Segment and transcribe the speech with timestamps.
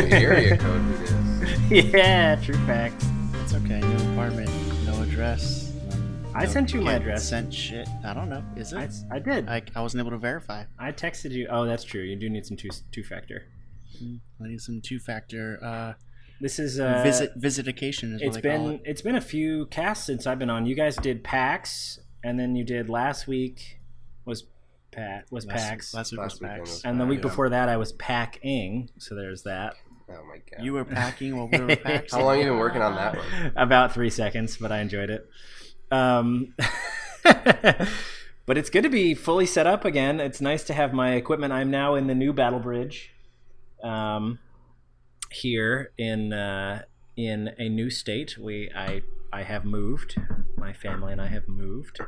[0.00, 1.84] The area code it is.
[1.92, 3.06] yeah, true facts.
[3.42, 3.80] It's okay.
[3.80, 4.50] New apartment,
[4.86, 5.72] no address.
[5.92, 7.28] um, I sent you my address.
[7.28, 7.86] Sent shit.
[8.04, 8.42] I don't know.
[8.56, 8.78] Is it?
[8.78, 9.48] I, I, I did.
[9.48, 10.64] I, I, wasn't able to verify.
[10.78, 11.48] I texted you.
[11.50, 12.02] Oh, that's true.
[12.02, 13.44] You do need some two two factor.
[14.00, 15.92] I need some two factor uh,
[16.40, 18.14] This is uh, visit visitication.
[18.14, 18.82] Is It's what they call been it.
[18.84, 20.64] it's been a few casts since I've been on.
[20.64, 23.80] You guys did PAX, and then you did last week
[24.24, 24.44] was
[24.92, 26.70] Pat was Last- PAX, Last week was Last weekend PAX.
[26.70, 27.22] was and the week yeah.
[27.22, 28.90] before that I was packing.
[28.98, 29.74] So there's that.
[30.10, 30.64] Oh my god.
[30.64, 32.08] You were packing while we were packing.
[32.10, 33.52] How long have you been working on that one?
[33.56, 35.28] About three seconds, but I enjoyed it.
[35.90, 36.54] Um,
[38.46, 40.20] but it's good to be fully set up again.
[40.20, 41.52] It's nice to have my equipment.
[41.52, 43.12] I'm now in the new Battle Bridge,
[43.82, 44.38] um,
[45.30, 46.82] here in uh,
[47.16, 48.38] in a new state.
[48.38, 50.16] We I I have moved.
[50.56, 52.00] My family and I have moved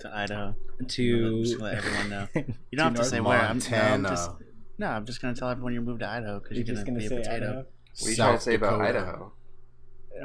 [0.00, 0.54] to Idaho.
[0.86, 1.42] to.
[1.42, 2.28] Just let everyone know.
[2.34, 3.40] You don't have to North say where.
[3.40, 4.30] I'm, no, I'm just,
[4.80, 6.98] no, I'm just gonna tell everyone you moved to Idaho because You're you're, just gonna,
[6.98, 7.34] gonna be a potato.
[7.34, 7.56] Idaho.
[7.56, 9.32] What are you trying to South say about Idaho?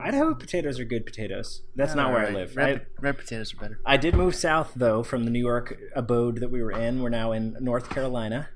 [0.01, 1.61] Idaho potatoes are good potatoes.
[1.75, 2.55] That's not where I live.
[2.55, 3.79] Red, I, red potatoes are better.
[3.85, 7.01] I did move south though from the New York abode that we were in.
[7.01, 8.49] We're now in North Carolina.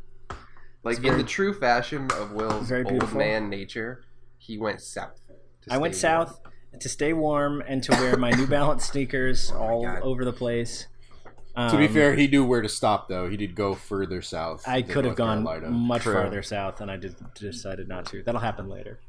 [0.83, 4.05] Like in the true fashion of Will's very old man nature,
[4.38, 5.20] he went south.
[5.70, 6.00] I went warm.
[6.00, 6.39] south
[6.80, 10.02] to stay warm and to wear my New Balance sneakers Oh my all God.
[10.02, 10.88] over the place.
[11.58, 13.28] To be Um, fair, he knew where to stop though.
[13.28, 14.67] He did go further south.
[14.67, 15.69] I could have gone Carolina.
[15.72, 16.14] much True.
[16.14, 18.23] farther south, and I did, decided not to.
[18.23, 19.00] That'll happen later.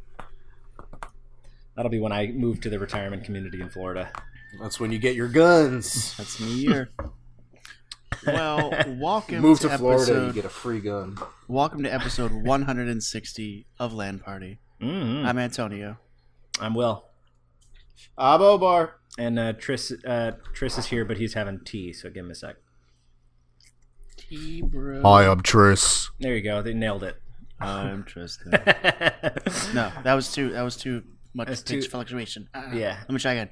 [1.77, 4.11] That'll be when I move to the retirement community in Florida.
[4.61, 6.15] That's when you get your guns.
[6.19, 6.91] That's me year.
[8.27, 11.17] well, welcome Move to, to Florida, episode, you get a free gun.
[11.47, 14.59] welcome to episode 160 of LAN Party.
[14.83, 15.25] Mm-hmm.
[15.27, 15.99] I'm Antonio.
[16.61, 17.05] I'm Will,
[18.19, 18.97] Abo bar.
[19.19, 19.93] and uh, Tris.
[20.07, 22.57] Uh, Tris is here, but he's having tea, so give him a sec.
[24.17, 25.03] T bro.
[25.03, 26.11] Hi, I'm Tris.
[26.21, 26.63] There you go.
[26.63, 27.17] They nailed it.
[27.61, 28.51] I'm Tristan.
[29.75, 30.51] no, that was too.
[30.53, 31.03] That was too
[31.35, 32.49] much That's pitch too- fluctuation.
[32.55, 32.99] Ah, Yeah.
[33.01, 33.51] Let me try again.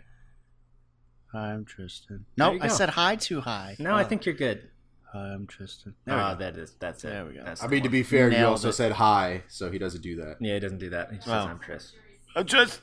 [1.32, 2.24] Hi, I'm Tristan.
[2.36, 2.74] There No, you I go.
[2.74, 3.76] said hi too high.
[3.78, 4.70] no, I Oh, think you're good.
[5.12, 5.94] Hi, I'm Tristan.
[6.06, 6.38] There we Oh, go.
[6.38, 7.08] that is that's it.
[7.08, 7.42] There we go.
[7.44, 7.92] That's I the mean, to one.
[7.92, 8.72] be fair, you Nailed also it.
[8.74, 10.36] said hi, so he doesn't do that.
[10.40, 11.10] yeah, he doesn't do that.
[11.10, 11.42] He just Wow.
[11.44, 11.92] says I'm Tris.
[12.36, 12.80] I'm just.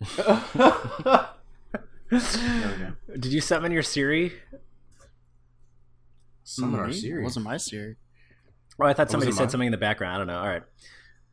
[0.00, 1.28] There
[2.10, 2.92] we go.
[3.18, 4.32] Did you summon your Siri?
[6.44, 6.92] Summon our Me?
[6.94, 7.24] series.
[7.24, 7.96] Wasn't my Siri.
[8.80, 9.50] Oh, I thought somebody said mine?
[9.50, 10.14] something in the background.
[10.14, 10.38] I don't know.
[10.38, 10.62] All right.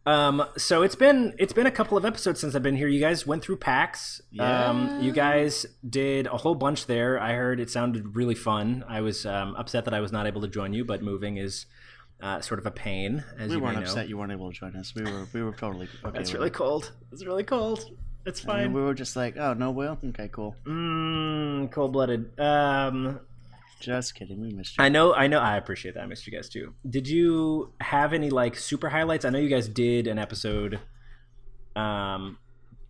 [0.08, 2.88] Um, so it's been it's been a couple of episodes since I've been here.
[2.88, 4.22] You guys went through PAX.
[4.40, 7.20] Um, you guys did a whole bunch there.
[7.20, 8.84] I heard it sounded really fun.
[8.88, 11.66] I was um, upset that I was not able to join you, but moving is
[12.22, 13.88] uh, sort of a pain, as We you weren't may know.
[13.88, 14.94] upset you weren't able to join us.
[14.94, 16.20] We were we were totally okay.
[16.20, 16.54] It's really it.
[16.54, 16.92] cold.
[17.12, 17.86] It's really cold.
[18.26, 18.74] It's I mean, fine.
[18.74, 19.98] we were just like, oh no, Will.
[20.10, 20.56] Okay, cool.
[20.66, 22.40] Mm, cold blooded.
[22.40, 23.20] Um,
[23.80, 24.42] Just kidding.
[24.42, 24.84] We missed you.
[24.84, 25.40] I know, I know.
[25.40, 26.02] I appreciate that.
[26.04, 26.74] I missed you guys too.
[26.90, 29.26] Did you have any like super highlights?
[29.26, 30.80] I know you guys did an episode,
[31.76, 32.38] um,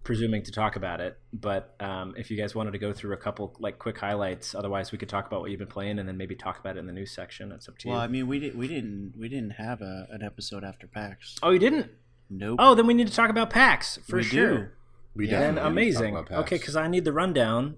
[0.04, 1.18] presuming to talk about it.
[1.34, 4.92] But um, if you guys wanted to go through a couple like quick highlights, otherwise
[4.92, 6.86] we could talk about what you've been playing and then maybe talk about it in
[6.88, 7.52] the news section.
[7.52, 8.04] It's up to Well, you.
[8.04, 11.36] I mean, we didn't we didn't we didn't have a, an episode after PAX.
[11.44, 11.92] oh, you didn't?
[12.30, 12.58] Nope.
[12.60, 14.58] Oh, then we need to talk about PAX for We sure.
[14.58, 14.68] do.
[15.16, 16.18] We Yeah, Then definitely need to talk amazing.
[16.18, 17.78] about Okay, because I need the rundown.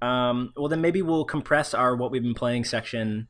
[0.00, 3.28] Um, well, then maybe we'll compress our what we've been playing section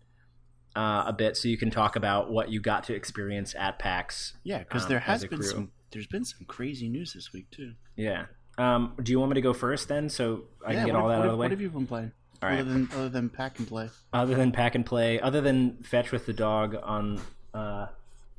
[0.75, 4.35] uh, a bit, so you can talk about what you got to experience at PAX.
[4.43, 5.49] yeah, because um, there has been crew.
[5.49, 7.75] some there's been some crazy news this week too.
[7.97, 8.27] Yeah.
[8.57, 11.03] Um, do you want me to go first then, so I yeah, can get what,
[11.03, 11.45] all that out of the way?
[11.45, 12.13] What have you been playing?
[12.43, 12.61] All right.
[12.61, 13.91] Other than other than pack and play.
[14.13, 17.21] Other than pack and play, other than fetch with the dog on
[17.55, 17.87] uh,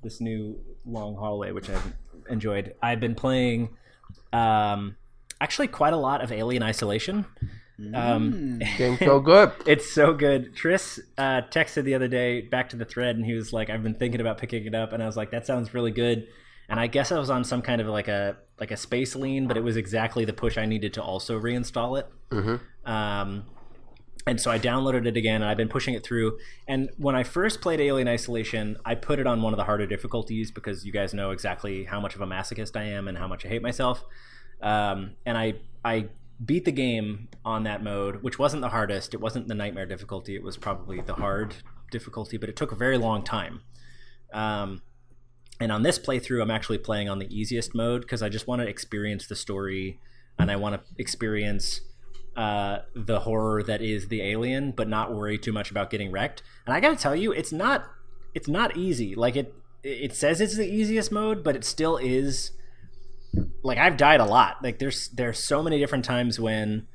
[0.02, 1.94] this new long hallway, which I've
[2.30, 3.70] enjoyed, I've been playing
[4.34, 4.98] um,
[5.40, 7.26] actually quite a lot of Alien Isolation.
[7.94, 9.52] Um, Game's so good.
[9.66, 10.56] It's so good.
[10.56, 13.84] Tris uh, texted the other day back to the thread, and he was like, "I've
[13.84, 16.28] been thinking about picking it up," and I was like, "That sounds really good."
[16.70, 19.48] And I guess I was on some kind of like a like a space lean,
[19.48, 22.08] but it was exactly the push I needed to also reinstall it.
[22.86, 23.46] Um,
[24.26, 26.38] and so I downloaded it again, and I've been pushing it through.
[26.68, 29.86] And when I first played Alien Isolation, I put it on one of the harder
[29.86, 33.28] difficulties because you guys know exactly how much of a masochist I am and how
[33.28, 34.04] much I hate myself.
[34.62, 36.08] Um, and I I
[36.44, 39.14] beat the game on that mode, which wasn't the hardest.
[39.14, 40.36] It wasn't the nightmare difficulty.
[40.36, 41.56] It was probably the hard
[41.92, 43.62] difficulty, but it took a very long time.
[44.34, 44.82] Um,
[45.60, 48.62] and on this playthrough, I'm actually playing on the easiest mode because I just want
[48.62, 50.00] to experience the story
[50.40, 51.82] and I want to experience
[52.36, 56.42] uh, the horror that is the alien, but not worry too much about getting wrecked.
[56.66, 57.86] And I got to tell you, it's not
[58.34, 59.16] it's not easy.
[59.16, 59.54] Like it
[59.84, 62.52] it says it's the easiest mode, but it still is.
[63.64, 64.64] Like I've died a lot.
[64.64, 66.88] Like there's there's so many different times when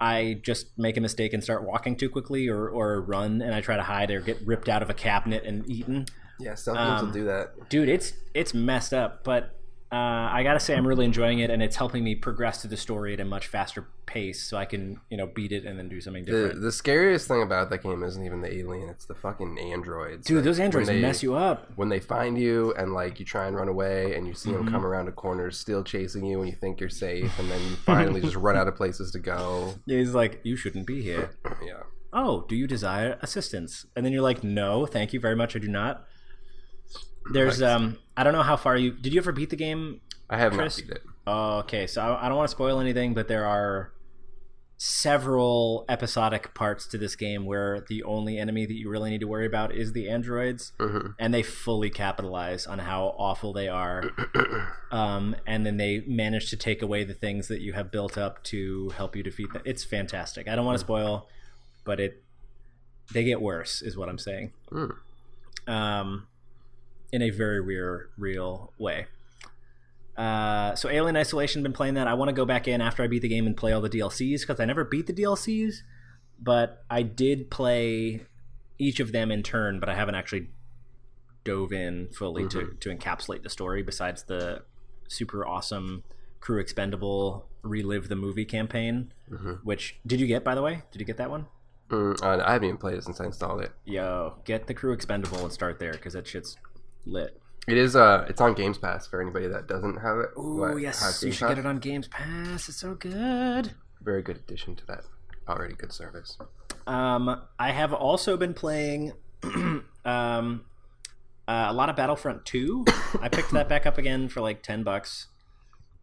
[0.00, 3.60] I just make a mistake and start walking too quickly or, or run and I
[3.60, 6.06] try to hide or get ripped out of a cabinet and eaten.
[6.40, 7.68] Yeah, games Um, will do that.
[7.68, 9.56] Dude, it's it's messed up, but
[9.94, 12.76] uh, I gotta say I'm really enjoying it and it's helping me progress through the
[12.76, 15.88] story at a much faster pace so I can, you know, beat it and then
[15.88, 16.60] do something different.
[16.60, 20.26] the scariest thing about that game isn't even the alien; it's the fucking androids.
[20.26, 21.70] Dude, Like, those androids they, mess you up.
[21.76, 24.64] When they find you and like you try and run away, and you see Mm-hmm.
[24.64, 27.60] them come around a corner, still chasing you, and you think you're safe, and then
[27.62, 29.74] you finally just run out of places to go.
[29.86, 31.30] He's like, you shouldn't be here.
[31.64, 31.82] Yeah.
[32.12, 33.86] oh, do you desire assistance?
[33.96, 36.04] And then you're like, no, thank you very much, I do not.
[37.32, 37.70] There's Nice.
[37.70, 39.12] um, I don't know how far you did.
[39.12, 40.00] You ever beat the game?
[40.30, 40.78] I have Chris?
[40.78, 41.02] not beat it.
[41.26, 43.92] Oh, okay, so I, I don't want to spoil anything, but there are
[44.76, 49.28] several episodic parts to this game where the only enemy that you really need to
[49.28, 54.10] worry about is the androids, hmm and they fully capitalize on how awful they are.
[54.90, 58.42] um, and then they manage to take away the things that you have built up
[58.44, 59.62] to help you defeat them.
[59.64, 60.48] It's fantastic.
[60.48, 61.28] I don't want to spoil,
[61.84, 62.22] but it
[63.12, 64.52] they get worse, is what I'm saying.
[64.70, 64.96] Mm.
[65.66, 66.26] Um,
[67.14, 69.06] in a very real, real way.
[70.16, 72.08] Uh, so Alien Isolation, been playing that.
[72.08, 73.88] I want to go back in after I beat the game and play all the
[73.88, 75.76] DLCs because I never beat the DLCs,
[76.40, 78.22] but I did play
[78.78, 80.48] each of them in turn, but I haven't actually
[81.44, 84.62] dove in fully to, to encapsulate the story besides the
[85.08, 86.02] super awesome
[86.40, 89.60] crew expendable relive the movie campaign Mhm.
[89.62, 91.46] which did you get by the way did you get that one
[91.90, 93.72] Mm, I haven't even played it since I installed it.
[93.84, 96.56] yo get the crew expendable and start there because that shit's
[97.06, 100.30] lit It is uh, it's on Games Pass for anybody that doesn't have it.
[100.36, 103.72] oh yes you should get it on games pass it's so good
[104.02, 105.04] Very good addition to that
[105.48, 106.38] already good service.
[106.86, 109.12] um i have also been playing
[110.04, 110.64] um
[111.46, 112.84] uh, a lot of battlefront 2
[113.20, 115.26] i picked that back up again for like 10 bucks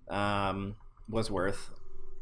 [0.09, 0.75] um
[1.09, 1.69] was worth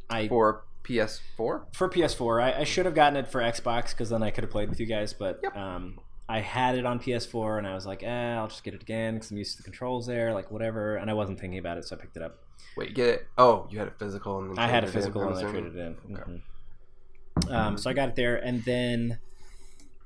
[0.09, 1.27] i For PS4,
[1.75, 2.41] for PS4.
[2.41, 4.79] I, I should have gotten it for Xbox because then I could have played with
[4.79, 5.13] you guys.
[5.13, 5.99] But um,
[6.29, 9.15] I had it on PS4 and I was like, eh, I'll just get it again
[9.15, 10.95] because I'm used to the controls there, like whatever.
[10.95, 12.43] And I wasn't thinking about it, so I picked it up.
[12.77, 13.27] wait, get it?
[13.37, 15.51] Oh, you had a physical and I had a traded it in, physical and I
[15.51, 15.95] traded it in.
[16.15, 17.51] Mhm.
[17.51, 19.19] Um, so I got it there, and then.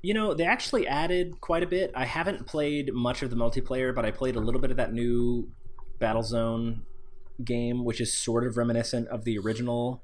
[0.02, 1.90] You know, they actually added quite a bit.
[1.94, 4.92] I haven't played much of the multiplayer, but I played a little bit of that
[4.92, 5.48] new
[5.98, 6.80] Battlezone
[7.42, 10.02] game, which is sort of reminiscent of the original.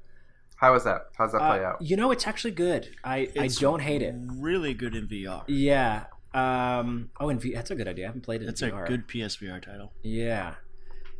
[0.61, 1.07] How was that?
[1.17, 1.81] How's that play Uh, out?
[1.81, 2.95] You know, it's actually good.
[3.03, 4.13] I, It's I don't hate it.
[4.17, 5.43] Really good in VR.
[5.47, 6.05] Yeah.
[6.33, 8.05] Um, oh, and v- that's a good idea.
[8.05, 8.47] I haven't played it.
[8.47, 9.91] It's in a good PSVR title.
[10.03, 10.55] Yeah.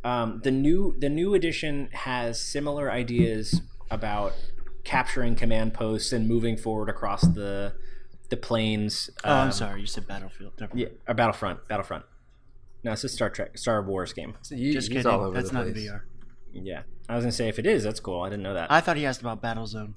[0.04, 3.60] Um, the new the new edition has similar ideas
[3.90, 4.32] about
[4.84, 7.74] capturing command posts and moving forward across the
[8.30, 9.10] the plains.
[9.24, 9.80] Oh, I'm um, sorry.
[9.80, 10.52] You said Battlefield.
[10.60, 11.68] Never Yeah, or Battlefront.
[11.68, 12.04] Battlefront.
[12.84, 14.34] No, it's a Star Trek, Star Wars game.
[14.42, 15.06] So you, Just kidding.
[15.06, 15.76] all over That's the not place.
[15.88, 16.00] VR.
[16.52, 18.22] Yeah, I was gonna say if it is, that's cool.
[18.22, 18.70] I didn't know that.
[18.70, 19.94] I thought he asked about Battlezone.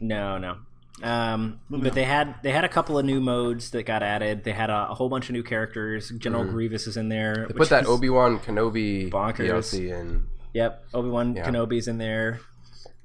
[0.00, 0.56] No, no.
[1.02, 1.94] Um, Moving but on.
[1.94, 4.44] they had they had a couple of new modes that got added.
[4.44, 6.10] They had a, a whole bunch of new characters.
[6.18, 6.50] General Mhm.
[6.50, 7.46] Grievous is in there.
[7.48, 9.48] They put that Obi Wan Kenobi Bonkers.
[9.48, 10.26] DLC in.
[10.54, 11.48] Yep, Obi Wan Yeah.
[11.48, 12.40] Kenobi's in there.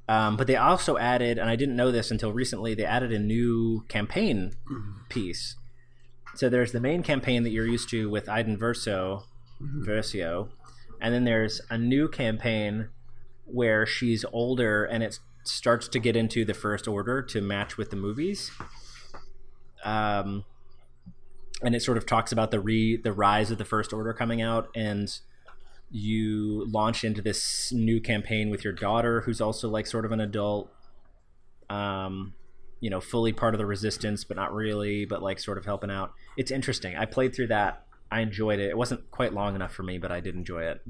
[0.09, 3.19] Um, but they also added, and I didn't know this until recently, they added a
[3.19, 4.51] new campaign
[5.09, 5.55] piece.
[6.35, 9.23] So there's the main campaign that you're used to with Iden Verso,
[9.61, 10.49] Versio,
[11.03, 12.87] and then there's a new campaign
[13.45, 17.89] where she's older and it starts to get into the First Order to match with
[17.89, 18.51] the movies.
[19.83, 20.45] Um,
[21.61, 24.41] and it sort of talks about the re the rise of the First Order coming
[24.41, 25.09] out and
[25.91, 30.19] you launch into this new campaign with your daughter who's also like sort of an
[30.19, 30.71] adult
[31.69, 32.33] um
[32.79, 35.91] you know fully part of the resistance but not really but like sort of helping
[35.91, 39.73] out it's interesting i played through that i enjoyed it it wasn't quite long enough
[39.73, 40.81] for me but i did enjoy it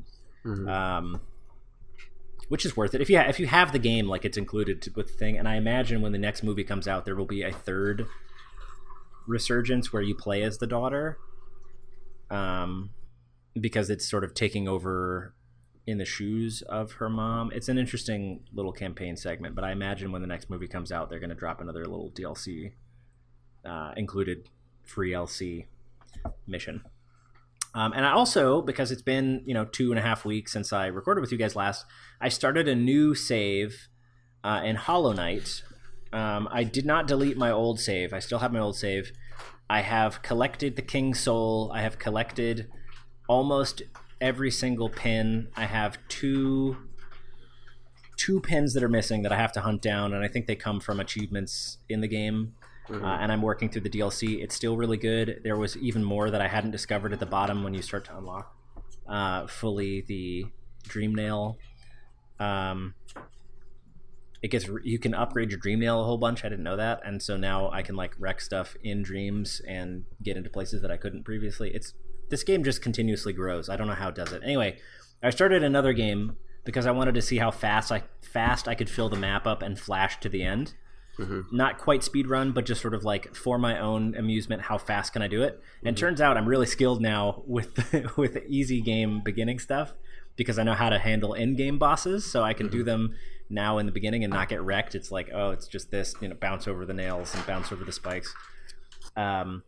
[0.46, 0.68] Mhm.
[0.70, 1.22] um
[2.50, 4.82] which is worth it if you ha- if you have the game like it's included
[4.84, 7.25] to, with the thing and i imagine when the next movie comes out there will
[7.25, 8.06] be a third
[9.27, 11.18] resurgence where you play as the daughter
[12.30, 12.89] um
[13.60, 15.34] because it's sort of taking over
[15.86, 17.51] in the shoes of her mom.
[17.53, 21.10] It's an interesting little campaign segment, but I imagine when the next movie comes out,
[21.10, 22.72] they're going to drop another little DLC
[23.65, 24.50] uh, included
[24.82, 25.65] free LC
[26.48, 26.84] mission.
[27.75, 30.72] Um, and I also, because it's been you know two and a half weeks since
[30.72, 31.86] I recorded with you guys last,
[32.22, 33.88] I started a new save
[34.44, 35.63] uh, in Hollow Knight.
[36.12, 38.13] Um, I did not delete my old save.
[38.13, 39.12] I still have my old save.
[39.70, 41.72] I have collected the King's Soul.
[41.74, 42.70] I have collected
[43.27, 43.82] almost
[44.22, 45.48] every single pin.
[45.56, 46.77] I have two
[48.15, 50.56] two pins that are missing that I have to hunt down, and I think they
[50.56, 52.53] come from achievements in the game.
[52.89, 53.01] Mhm.
[53.03, 54.41] Uh, and I'm working through the DLC.
[54.41, 55.41] It's still really good.
[55.43, 58.17] There was even more that I hadn't discovered at the bottom when you start to
[58.17, 58.55] unlock
[59.07, 60.45] uh, fully the
[60.83, 61.57] Dream Nail.
[62.39, 62.95] Um,
[64.41, 66.43] it gets you can upgrade your dream nail a whole bunch.
[66.43, 70.03] I didn't know that, and so now I can like wreck stuff in dreams and
[70.21, 71.71] get into places that I couldn't previously.
[71.73, 71.93] It's
[72.29, 73.69] this game just continuously grows.
[73.69, 74.41] I don't know how it does it.
[74.43, 74.77] Anyway,
[75.21, 76.35] I started another game
[76.65, 79.61] because I wanted to see how fast I fast I could fill the map up
[79.61, 80.73] and flash to the end.
[81.20, 81.55] Mm-hmm.
[81.55, 85.13] Not quite speed run, but just sort of like for my own amusement, how fast
[85.13, 85.62] can I do it?
[85.84, 86.05] And mm-hmm.
[86.05, 89.93] turns out I'm really skilled now with with easy game beginning stuff
[90.36, 92.86] because I know how to handle end game bosses, so I can do mm-hmm.
[92.86, 93.15] them
[93.50, 94.38] now in the beginning and ah.
[94.38, 94.96] not get wrecked.
[94.96, 97.84] It's like, oh, it's just this, you know, bounce over the nails and bounce over
[97.84, 98.34] the spikes.
[99.15, 99.63] Um,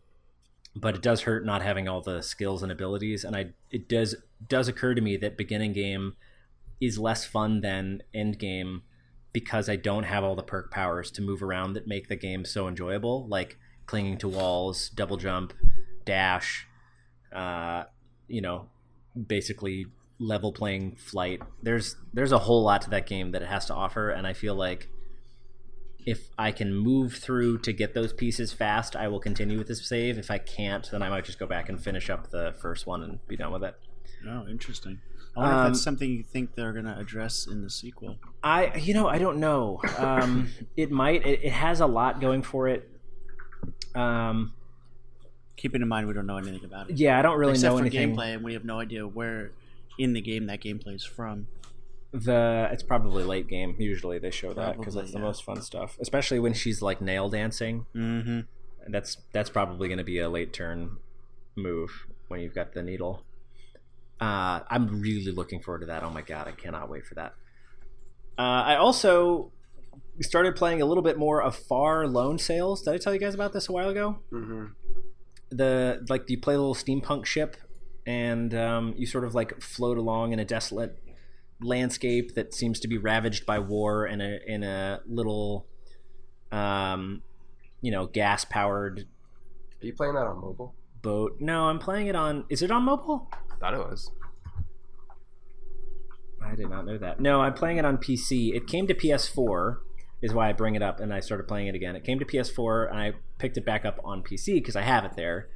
[0.74, 4.16] but it does hurt not having all the skills and abilities, and I it does
[4.46, 6.16] does occur to me that beginning game
[6.80, 8.82] is less fun than end game
[9.36, 12.46] because I don't have all the perk powers to move around that make the game
[12.46, 15.52] so enjoyable, like clinging to walls, double jump,
[16.06, 16.66] dash,
[17.34, 17.84] uh,
[18.28, 18.70] you know,
[19.26, 19.84] basically
[20.18, 21.42] level playing flight.
[21.62, 24.32] There's there's a whole lot to that game that it has to offer, and I
[24.32, 24.88] feel like
[26.06, 29.86] if I can move through to get those pieces fast, I will continue with this
[29.86, 30.16] save.
[30.16, 33.02] If I can't, then I might just go back and finish up the first one
[33.02, 33.74] and be done with it.
[34.26, 35.00] Oh, interesting.
[35.36, 38.16] I wonder Um, if that's something you think they're going to address in the sequel.
[38.42, 39.80] I, you know, I don't know.
[39.98, 41.26] Um, it might.
[41.26, 42.88] It, it has a lot going for it.
[43.94, 44.52] Um,
[45.56, 46.96] Keeping in mind we don't know anything about it.
[46.98, 48.14] yeah, I don't really Except know for anything.
[48.14, 49.52] gameplay, and we have no idea where
[49.98, 51.48] in the game that gameplay is from.
[52.12, 53.74] The it's probably late game.
[53.78, 57.00] Usually they show that because Probably, that's the most fun stuff, especially when she's like
[57.00, 57.86] nail dancing.
[57.94, 58.40] Mm-hmm.
[58.92, 60.98] That's that's probably going to be a late turn
[61.56, 63.22] move when you've got the needle.
[64.20, 66.02] Uh, I'm really looking forward to that.
[66.02, 67.34] Oh my god, I cannot wait for that.
[68.38, 69.52] Uh, I also
[70.20, 72.82] started playing a little bit more of Far Lone Sails.
[72.82, 74.18] Did I tell you guys about this a while ago?
[74.30, 74.66] hmm
[75.48, 77.56] the like you play a little steampunk ship
[78.04, 80.98] and um, you sort of like float along in a desolate
[81.60, 85.64] landscape that seems to be ravaged by war in a in a little
[86.50, 87.22] um,
[87.80, 89.06] you know gas powered
[89.80, 90.74] Are you playing that on mobile?
[91.00, 93.30] boat no i'm playing it on is it on mobile
[93.60, 94.10] Thought it was.
[96.44, 97.20] i did not know that.
[97.20, 99.78] No i'm playing it on pc it came to ps4
[100.22, 101.96] is why i bring it up and i started playing it again.
[101.96, 105.04] It came to ps4 and i picked it back up on pc because i have
[105.04, 105.48] it there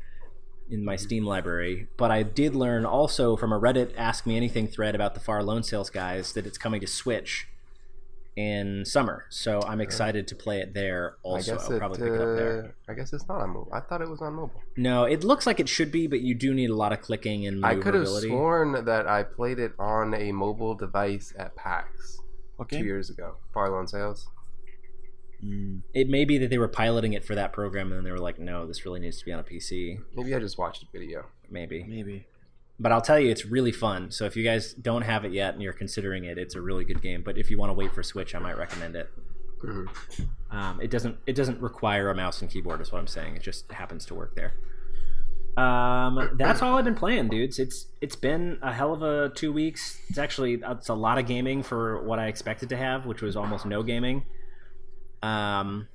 [0.71, 1.89] in my steam library.
[1.97, 5.43] But i did learn also from a reddit ask me anything thread about the far
[5.43, 7.49] lone sails guys that it's coming to switch
[8.37, 11.79] in summer so i'm excited to play it there also I guess i'll it.
[11.79, 13.73] probably pick it up there uh, I guess it's not on mobile.
[13.73, 14.63] I thought it was on mobile.
[14.77, 17.47] no it looks like it should be but you do need a lot of clicking
[17.47, 22.19] and I could have sworn that I played it on a mobile device at PAX
[22.61, 22.79] Okay.
[22.79, 23.37] two years ago.
[23.55, 24.29] Far Lone Sails.
[25.45, 25.81] Mm.
[25.95, 28.19] it may be that they were piloting it for that program and then they were
[28.19, 30.87] like no this really needs to be on a pc Maybe I just watched a
[30.93, 31.25] video.
[31.51, 32.27] maybe Maybe.
[32.81, 34.11] But i'll tell you it's really fun.
[34.11, 36.85] So if you guys don't have it yet and you're considering it it's a really
[36.85, 37.23] good game.
[37.23, 39.09] But if you want to wait for switch i might recommend it.
[39.63, 39.87] Mhm.
[40.51, 43.37] um, it doesn't it doesn't require a mouse and keyboard is what i'm saying.
[43.37, 44.55] It just happens to work there.
[45.57, 47.59] Um, that's all i've been playing dudes.
[47.59, 50.01] It's it's been a hell of a two weeks.
[50.09, 53.37] It's actually it's a lot of gaming for what i expected to have which was
[53.37, 54.25] almost no gaming.
[55.23, 55.89] Um,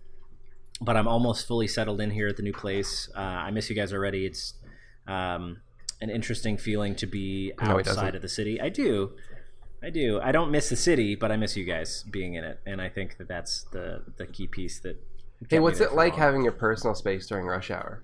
[0.81, 3.09] but I'm almost fully settled in here at the new place.
[3.15, 4.25] Uh, I miss you guys already.
[4.25, 4.53] It's
[5.07, 5.61] um,
[6.01, 8.59] an interesting feeling to be No, outside of the city.
[8.59, 9.13] I do,
[9.81, 10.19] I do.
[10.21, 12.89] I don't miss the city, but I miss you guys being in it, and I
[12.89, 14.97] think that that's the the key piece that.
[15.49, 16.21] Hey, what's it like long.
[16.21, 18.03] having your personal space during rush hour?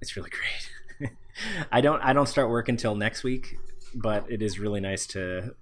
[0.00, 1.10] It's really great.
[1.72, 3.56] I don't I don't start work until next week,
[3.94, 5.54] but it is really nice to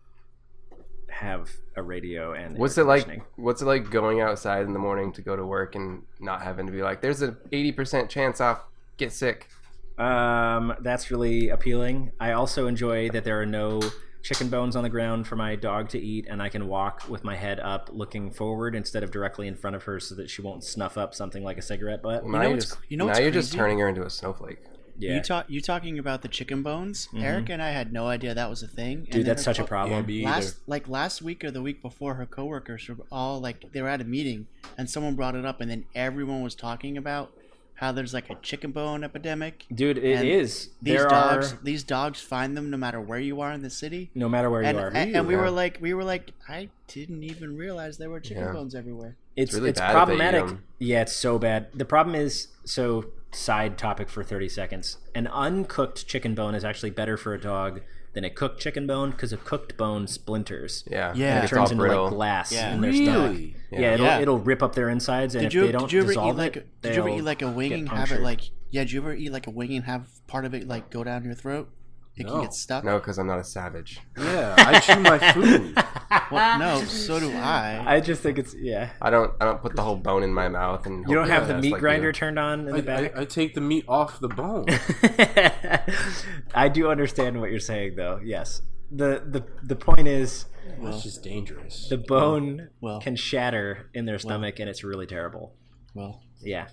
[1.09, 3.23] have a radio and What's it like?
[3.37, 6.67] What's it like going outside in the morning to go to work and not having
[6.67, 8.65] to be like, "There's an eighty percent chance I'll
[8.97, 9.49] get sick."
[9.99, 12.13] Um, that's really appealing.
[12.19, 13.81] I also enjoy that there are no
[14.23, 17.23] chicken bones on the ground for my dog to eat, and I can walk with
[17.25, 20.43] my head up, looking forward instead of directly in front of her, so that she
[20.43, 22.25] won't snuff up something like a cigarette butt.
[22.27, 24.59] Now know you're just, you know now you're just turning her into a snowflake.
[24.97, 25.47] Yeah, You talk.
[25.49, 27.09] You talking about the chicken bones?
[27.13, 27.23] Mhm.
[27.23, 29.03] Eric and I had no idea that was a thing.
[29.05, 30.07] dude, then that's her such a problem.
[30.07, 33.83] me Last like last week or the week before, her coworkers were all like they
[33.83, 34.47] were at a meeting
[34.79, 37.33] and someone brought it up, and then everyone was talking about
[37.77, 39.65] how there's like a chicken bone epidemic.
[39.75, 40.69] Dude, it And is.
[40.81, 43.71] These there dogs, are these dogs find them no matter where you are in the
[43.71, 44.11] city.
[44.15, 44.89] no matter where And, you are.
[44.89, 45.41] and, and we Yeah.
[45.41, 48.53] were like, we were like, I didn't even realize there were chicken Yeah.
[48.53, 49.17] bones everywhere.
[49.37, 50.43] it's really it's bad if they eat problematic.
[50.45, 50.63] 'em.
[50.79, 51.67] Yeah, it's so bad.
[51.75, 54.99] The problem is so side topic for 30 seconds.
[55.13, 57.81] An uncooked chicken bone is actually better for a dog
[58.15, 60.85] than a cooked chicken bone because a cooked bone splinters.
[60.91, 61.45] Yeah, Yeah.
[61.45, 62.05] It turns into brittle.
[62.05, 62.73] like glass Yeah.
[62.75, 63.31] in their stomach.
[63.33, 63.57] Really?
[63.71, 63.95] Yeah, Yeah.
[63.95, 64.19] it'll Yeah.
[64.21, 66.15] it'll rip up their insides, and Did if you they don't did you ever eat
[66.15, 68.41] dissolve like it, did you ever eat like a wing and have it like
[68.71, 68.83] yeah?
[68.83, 71.25] Did you ever eat like a wing and have part of it like go down
[71.25, 71.69] your throat?
[72.17, 72.33] It No.
[72.33, 72.85] can get stuck.
[72.85, 74.01] No, because I'm not a savage.
[74.17, 75.77] Yeah, I chew my food.
[76.31, 77.97] Well, no, so do I.
[77.97, 78.91] I just think it's yeah.
[79.03, 79.33] I don't.
[79.41, 81.05] I don't put the whole bone in my mouth and.
[81.09, 82.13] You don't have the meat like grinder you.
[82.13, 83.17] turned on in I, the back.
[83.17, 84.67] I, I take the meat off the bone.
[86.55, 88.21] I do understand what you're saying, though.
[88.25, 88.63] Yes.
[88.91, 90.47] the the The point is,
[90.79, 91.89] Well, That's just dangerous.
[91.89, 95.55] the bone well, can shatter in their stomach, and it's really terrible.
[95.95, 96.23] well.
[96.41, 96.69] Yeah.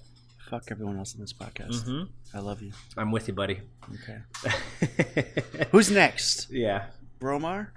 [0.52, 1.84] Fuck everyone else in this podcast.
[1.86, 2.04] hmm
[2.34, 2.74] I love you.
[2.98, 3.62] I'm with you, buddy.
[4.04, 4.20] Okay.
[5.72, 6.50] Who's next?
[6.52, 6.88] yeah.
[7.20, 7.70] Bromar?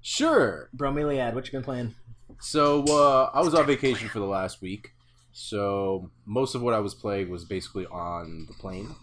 [0.00, 0.70] Sure.
[0.74, 1.94] Bromeliad, what you been playing?
[2.40, 4.92] So uh, I was on vacation for the last week,
[5.32, 8.94] so most of what I was playing was basically on the plane.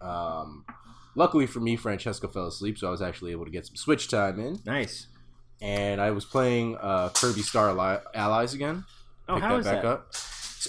[0.00, 0.64] Um,
[1.14, 4.08] luckily for me, Francesca fell asleep, so I was actually able to get some Switch
[4.08, 5.08] time in, Nice.
[5.60, 7.70] and I was playing uh, Kirby Star
[8.14, 8.84] Allies again.
[9.28, 9.84] Oh, Pick how is that?
[9.84, 10.14] up.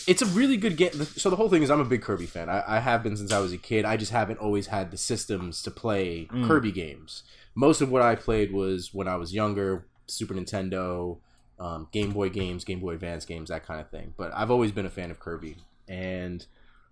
[0.08, 0.92] It's a really good game.
[0.94, 2.50] So the whole thing is, I'm a big Kirby fan.
[2.50, 3.86] I, I have been since I was a kid.
[3.86, 6.48] I just haven't always had the systems to play Mm.
[6.48, 7.24] Kirby games.
[7.56, 11.20] Most of what I played was when I was younger, Super Nintendo,
[11.60, 14.14] um, Game Boy games, Game Boy Advance games, that kind of thing.
[14.18, 15.58] But I've always been a fan of Kirby,
[15.88, 16.46] and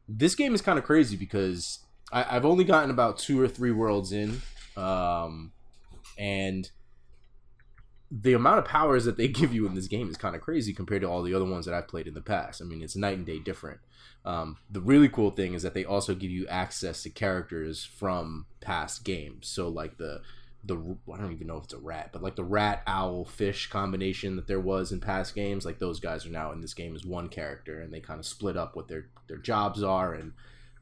[0.08, 1.80] this game is kind of crazy because
[2.12, 4.42] I, I've only gotten about two or three worlds in,
[4.78, 5.52] um,
[6.18, 6.70] and
[8.12, 10.74] the amount of powers that they give you in this game is kind of crazy
[10.74, 12.62] compared to all the other ones that I've played in the past.
[12.62, 13.80] I mean, it's night and day different.
[14.24, 18.46] Um, the really cool thing is that they also give you access to characters from
[18.60, 19.48] past games.
[19.48, 20.22] So, like the
[20.64, 20.76] the
[21.12, 24.36] I don't even know if it's a rat, but like the rat owl fish combination
[24.36, 27.04] that there was in past games, like those guys are now in this game as
[27.04, 30.34] one character, and they kind of split up what their their jobs are and.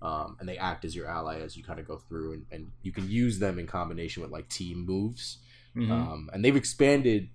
[0.01, 2.71] Um, and they act as your ally as you kind of go through, and, and
[2.83, 5.39] you can use them in combination with like team moves.
[5.75, 5.91] Mhm.
[5.91, 7.29] Um, and they've expanded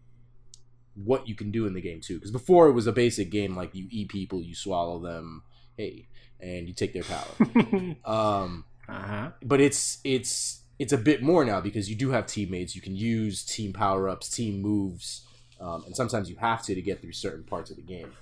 [0.95, 2.14] what you can do in the game too.
[2.14, 5.43] Because before it was a basic game like you eat people, you swallow them,
[5.76, 6.07] hey,
[6.41, 7.97] and you take their power.
[8.05, 9.31] um, uh-huh.
[9.43, 12.75] but it's it's it's a bit more now because you do have teammates.
[12.75, 15.26] You can use team power ups, team moves,
[15.61, 18.13] um, and sometimes you have to to get through certain parts of the game.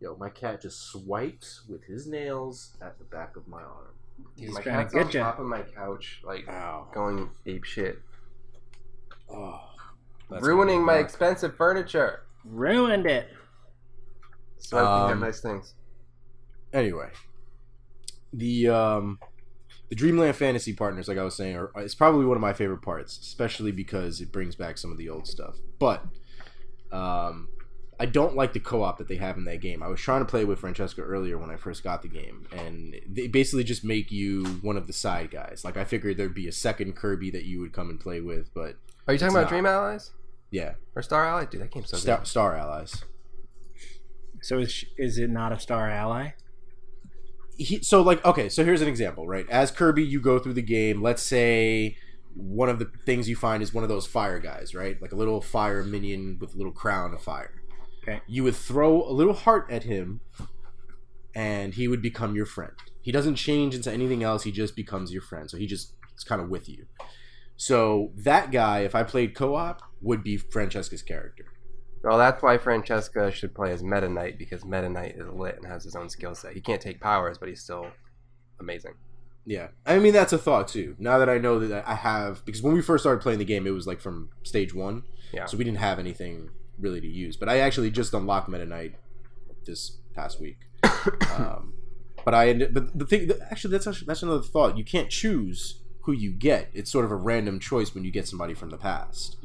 [0.00, 3.94] Yo, my cat just swipes with his nails at the back of my arm.
[4.36, 5.22] He's my trying to cat's get on ya.
[5.30, 6.88] top of my couch, like Ow!
[6.92, 8.00] going ape shit,
[9.32, 9.60] Oh,
[10.30, 12.22] that's ruining my expensive furniture.
[12.44, 13.28] Ruined it.
[14.58, 15.74] So I think they're Um, nice things.
[16.72, 17.08] anyway
[18.32, 19.18] the um
[19.90, 22.80] the dreamland fantasy partners like i was saying are it's probably one of my favorite
[22.80, 26.02] parts especially because it brings back some of the old stuff but
[26.92, 27.48] um
[28.00, 30.24] i don't like the co-op that they have in that game i was trying to
[30.24, 34.10] play with francesca earlier when i first got the game and they basically just make
[34.10, 37.44] you one of the side guys like i figured there'd be a second kirby that
[37.44, 39.48] you would come and play with but Are you talking it's about not.
[39.50, 40.10] Dream Allies
[40.50, 41.48] yeah or Star Allies?
[41.50, 42.26] Dude, that game's so star, good.
[42.26, 43.04] star allies
[44.42, 46.30] So is, is it not a star ally?
[47.58, 50.62] he, so like okay so here's an example right as kirby you go through the
[50.62, 51.96] game let's say
[52.34, 55.16] one of the things you find is one of those fire guys right like a
[55.16, 57.52] little fire minion with a little crown of fire
[58.02, 58.20] Okay.
[58.26, 60.22] you would throw a little heart at him
[61.36, 65.12] and he would become your friend he doesn't change into anything else he just becomes
[65.12, 66.86] your friend so he just is kind of with you
[67.56, 71.44] so that guy if i played co-op would be francesca's character
[72.04, 75.64] Well, that's why Francesca should play as Meta Knight because Meta Knight is lit and
[75.66, 76.52] has his own skill set.
[76.52, 77.86] He can't take powers, but he's still
[78.58, 78.94] amazing.
[79.46, 80.96] Yeah, I mean that's a thought too.
[80.98, 83.68] Now that I know that I have, because when we first started playing the game,
[83.68, 85.46] it was like from stage one, Yeah.
[85.46, 87.36] so we didn't have anything really to use.
[87.36, 88.96] But I actually just unlocked Meta Knight
[89.64, 90.58] this past week.
[91.38, 91.72] um,
[92.24, 94.76] but I ended, but the thing, actually, that's actually, that's another thought.
[94.76, 96.68] You can't choose who you get.
[96.72, 99.36] It's sort of a random choice when you get somebody from the past.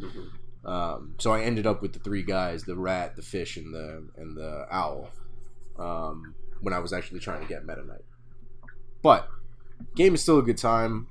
[0.66, 4.08] Um, so I ended up with the three guys: the rat, the fish, and the
[4.18, 5.10] and the owl.
[5.80, 8.04] Um, when I was actually trying to get Meta Knight,
[9.04, 9.30] but
[9.96, 11.08] game is still a good time.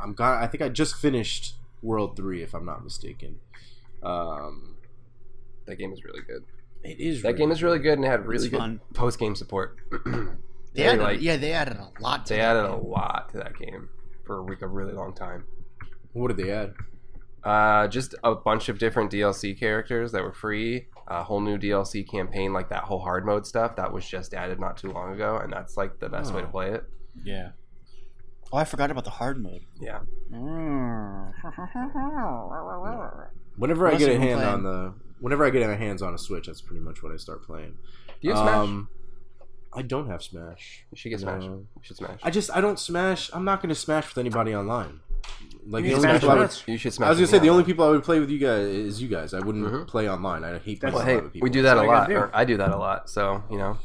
[0.00, 0.42] I'm got.
[0.42, 3.36] I think I just finished World Three, if I'm not mistaken.
[4.02, 4.76] Um,
[5.66, 6.42] That game is really good.
[6.82, 9.34] it is That game is really good and it had really It's good post game
[9.36, 9.76] support.
[10.74, 12.24] They They, added, like yeah, they added a lot.
[12.26, 13.90] To they that added a lot to that game
[14.32, 15.44] for a, re- a really long time.
[16.12, 16.74] What did they add?
[17.44, 20.86] Uh, just a bunch of different DLC characters that were free.
[21.08, 24.58] A whole new DLC campaign, like that whole hard mode stuff, that was just added
[24.60, 26.50] not too long ago, and that's like the best way to Oh.
[26.50, 26.84] play it.
[27.24, 27.50] Yeah.
[28.52, 29.62] Oh, I forgot about the hard mode.
[29.80, 30.00] Yeah,
[33.56, 34.54] Whenever What I get a hand playing?
[34.54, 37.16] on the, whenever I get my hands on a Switch, that's pretty much what I
[37.16, 37.74] start playing.
[38.20, 38.84] do you have Smash?
[39.74, 40.84] I don't have Smash.
[40.90, 41.42] you should get Smash.
[41.42, 41.48] no.
[41.54, 42.20] You should Smash.
[42.22, 43.30] I just I don't smash.
[43.32, 45.00] I'm not going to smash with anybody online.
[45.66, 47.06] Like the You only smash people I would, with you should Smash.
[47.06, 49.00] I was gonna say me the only people I would play with you guys is
[49.00, 49.32] you guys.
[49.32, 49.86] I wouldn't Mhm.
[49.86, 50.42] play online.
[50.44, 51.46] I hate playing Well, hey, with people.
[51.46, 52.08] we do that That's a lot.
[52.08, 52.16] do.
[52.16, 53.08] Or I do that a lot.
[53.08, 53.78] So you know,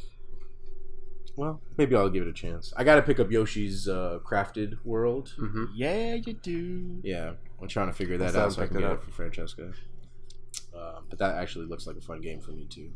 [1.35, 2.73] well, maybe I'll give it a chance.
[2.75, 5.33] I got to pick up Yoshi's uh, Crafted World.
[5.37, 6.99] hmm Yeah, you do.
[7.03, 9.01] Yeah, I'm trying to figure that Still out so I haven't can picked get it
[9.01, 9.71] it for Francesca.
[10.75, 12.89] Uh, but that actually looks like a fun game for me too.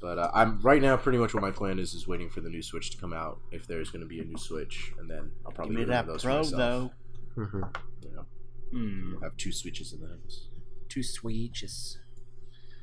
[0.00, 0.96] But uh, I'm right now.
[0.96, 3.38] Pretty much what my plan is is waiting for the new Switch to come out.
[3.52, 5.88] If there's going to be a new Switch, and then I'll Give probably me get
[5.88, 6.92] rid that of those pro for myself.
[7.36, 7.44] though.
[7.44, 7.62] hmm
[8.02, 8.24] You know,
[8.72, 9.14] Hmm.
[9.20, 10.46] I have two Switches in the house.
[10.88, 11.98] Two switches.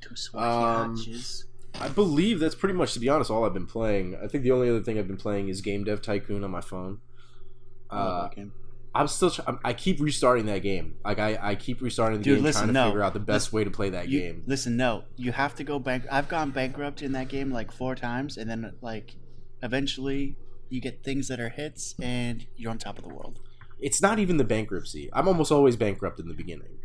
[0.01, 0.95] Two Um.
[1.80, 4.15] I believe that's pretty much, to be honest, all I've been playing.
[4.23, 6.62] I think the only other thing I've been playing is Game Dev Tycoon on my
[6.62, 6.99] phone.
[7.89, 8.53] I love Uh, that game.
[8.99, 9.31] I'm still.
[9.45, 10.95] I'm- I keep restarting that game.
[11.05, 12.86] Like I, I keep restarting the Dude, game, listen, trying to no.
[12.89, 14.43] figure out the best way to play that You, game.
[14.45, 16.05] Listen, no, you have to go bank.
[16.12, 19.15] I've gone bankrupt in that game like four times, and then like
[19.63, 20.38] eventually
[20.69, 23.39] you get things that are hits, and you're on top of the world.
[23.79, 25.10] It's not even the bankruptcy.
[25.13, 26.79] I'm almost always bankrupt in the beginning,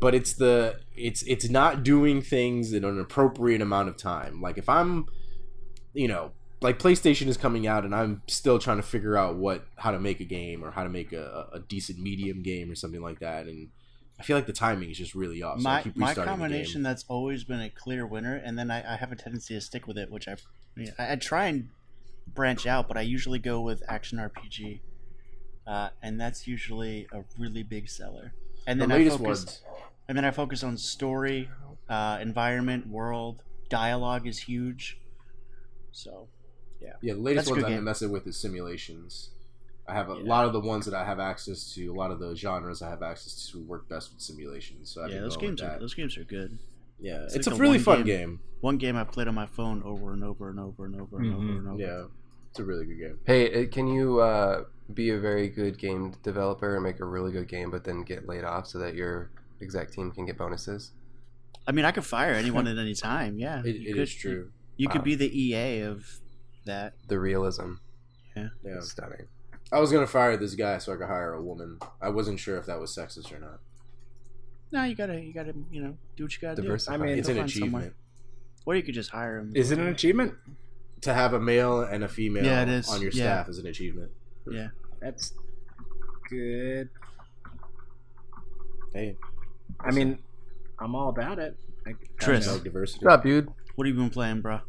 [0.00, 4.40] but it's the it's it's not doing things in an appropriate amount of time.
[4.40, 5.06] Like if I'm,
[5.92, 9.64] you know, like PlayStation is coming out, and I'm still trying to figure out what
[9.76, 12.74] how to make a game or how to make a, a decent medium game or
[12.74, 13.68] something like that, and
[14.18, 15.58] I feel like the timing is just really off.
[15.58, 18.96] So my my the combination that's always been a clear winner, and then I, I
[18.96, 20.36] have a tendency to stick with it, which I,
[20.98, 21.68] I I try and
[22.34, 24.80] branch out, but I usually go with action RPG,
[25.66, 28.32] uh, and that's usually a really big seller.
[28.66, 29.62] And The then I focus, ones.
[30.08, 31.48] and then I focus on story,
[31.88, 34.98] uh, environment, world, dialogue is huge.
[35.92, 36.28] So
[36.80, 37.84] Yeah, the latest That's ones good I've been game.
[37.84, 39.30] messing with is simulations.
[39.86, 40.22] I have a Yeah.
[40.24, 42.90] lot of the ones that I have access to, a lot of the genres I
[42.90, 44.90] have access to work best with simulations.
[44.90, 45.80] So I've yeah, those games are that.
[45.80, 46.58] those games are good.
[47.00, 48.40] Yeah, it's it's, like a a really fun game- game.
[48.60, 51.32] One game I played on my phone over and over and over and over and
[51.34, 51.58] over Mhm.
[51.58, 51.80] and over.
[51.80, 52.04] Yeah,
[52.50, 53.18] it's a really good game.
[53.24, 57.30] Hey, uh, can you uh, be a very good game developer and make a really
[57.32, 59.30] good game, but then get laid off so that your
[59.62, 60.90] exec team can get bonuses?
[61.66, 63.38] I mean, I could fire anyone at any time.
[63.38, 64.50] Yeah, It, it could- is true.
[64.76, 65.04] You could Wow.
[65.04, 66.20] be the EA of
[66.68, 66.94] that.
[67.08, 67.74] The realism
[68.36, 69.26] Yeah, is stunning.
[69.72, 71.78] I was gonna fire this guy so I could hire a woman.
[72.00, 73.60] I wasn't sure if that was sexist or not.
[74.72, 76.94] No, you gotta, you gotta, you know, do what you gotta Diversify.
[76.94, 77.82] I mean, It's an find someone.
[77.82, 78.62] achievement do.
[78.66, 79.52] Or you could just hire him.
[79.54, 80.34] Is it an achievement?
[81.02, 82.88] to have a male and a female Yeah, it is.
[82.88, 83.22] on your Yeah.
[83.42, 84.10] staff is an achievement.
[84.50, 84.70] Yeah.
[85.00, 85.32] That's
[86.28, 86.88] good.
[88.92, 89.16] Hey,
[89.78, 90.18] I mean,
[90.80, 91.56] I'm all about it.
[91.86, 92.48] I, Tris.
[92.48, 93.04] I like diversity.
[93.04, 93.46] What's up, dude?
[93.76, 94.60] What have you been playing, bro?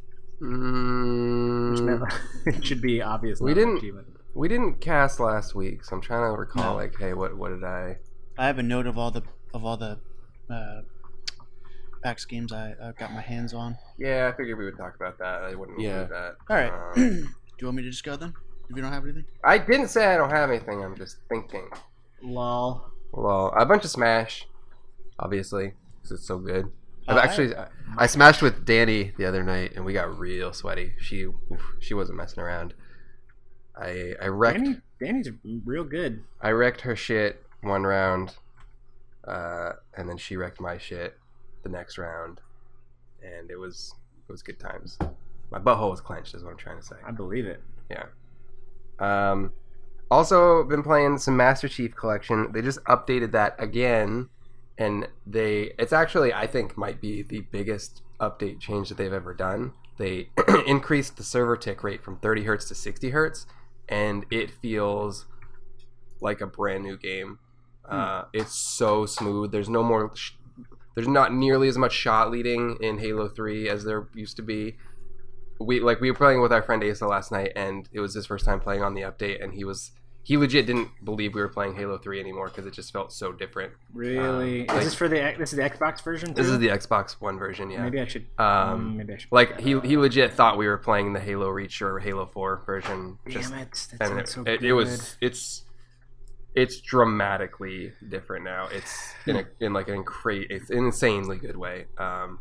[0.42, 2.08] Mm, know.
[2.46, 3.40] it should be obvious.
[3.42, 4.08] We didn't- achievement.
[4.36, 6.72] we didn't cast last week, so I'm trying to recall.
[6.72, 6.76] No.
[6.76, 7.98] Like, hey, what what did I?
[8.38, 9.24] I have a note of all the
[9.54, 10.00] of all the
[10.50, 10.82] uh,
[12.04, 13.78] PAX games I, I got my hands on.
[13.98, 15.44] Yeah, I figured we would talk about that.
[15.44, 16.02] I wouldn't Yeah.
[16.04, 16.36] include that.
[16.50, 16.72] All right.
[16.72, 18.34] Um, do you want me to just go then?
[18.70, 19.26] If you don't have anything.
[19.44, 20.84] I didn't say I don't have anything.
[20.84, 21.68] I'm just thinking.
[22.22, 22.86] Lol.
[23.12, 24.48] Well, a bunch of Smash,
[25.18, 26.72] obviously, because it's so good.
[27.10, 27.68] I've actually I,
[27.98, 30.94] I smashed with Danny the other night, and we got real sweaty.
[31.00, 32.74] She oof, she wasn't messing around.
[33.76, 35.30] I I wrecked Danny, Danny's
[35.66, 36.24] real good.
[36.42, 38.36] I wrecked her shit one round,
[39.28, 41.18] uh, and then she wrecked my shit
[41.64, 42.42] the next round,
[43.24, 43.94] and it was
[44.28, 44.98] it was good times.
[45.52, 46.96] My butthole was clenched, is what I'm trying to say.
[47.06, 47.62] I believe it.
[47.90, 48.06] Yeah.
[49.00, 49.52] Um,
[50.12, 52.52] also been playing some Master Chief Collection.
[52.52, 54.30] They just updated that again,
[54.80, 59.34] and they it's actually I think might be the biggest update change that they've ever
[59.34, 59.74] done.
[59.98, 60.30] They
[60.66, 63.46] increased the server tick rate from 30 hertz to 60 hertz,
[63.88, 65.26] and it feels
[66.22, 67.40] like a brand new game.
[67.88, 69.52] Uh, it's so smooth.
[69.52, 70.12] There's no more.
[70.16, 70.32] Sh-
[70.96, 74.78] there's not nearly as much shot leading in Halo 3 as there used to be
[75.60, 78.26] we like we were playing with our friend Asa last night, and it was his
[78.26, 79.92] first time playing on the update, and he was
[80.24, 83.32] he legit didn't believe we were playing Halo Three anymore because it just felt so
[83.32, 83.74] different.
[83.94, 84.68] Really?
[84.70, 86.34] Um, is this for the this is the Xbox version?
[86.34, 87.84] This is the Xbox One version, yeah.
[87.84, 88.28] Maybe I should.
[88.38, 89.32] Um, Um, maybe I should.
[89.32, 93.18] like he he legit thought we were playing the Halo Reach or Halo Four version.
[93.28, 93.88] Just Damn it!
[94.00, 94.64] That and sounds it, so it, good.
[94.64, 95.64] it was it's
[96.56, 98.68] it's dramatically different now.
[98.72, 101.86] It's in a in like an incra- it's an insanely good way.
[101.98, 102.40] Um,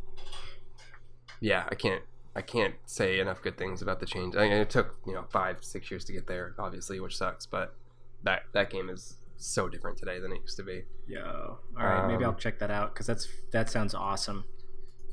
[1.40, 2.02] yeah, I can't
[2.38, 4.36] I can't say enough good things about the change.
[4.36, 7.46] I mean, it took you know five six years to get there, obviously, which sucks.
[7.46, 7.74] But
[8.22, 10.84] that that game is so different today than it used to be.
[11.08, 11.58] Yo.
[11.78, 14.44] All right, maybe Um, I'll check that out because that's that sounds awesome.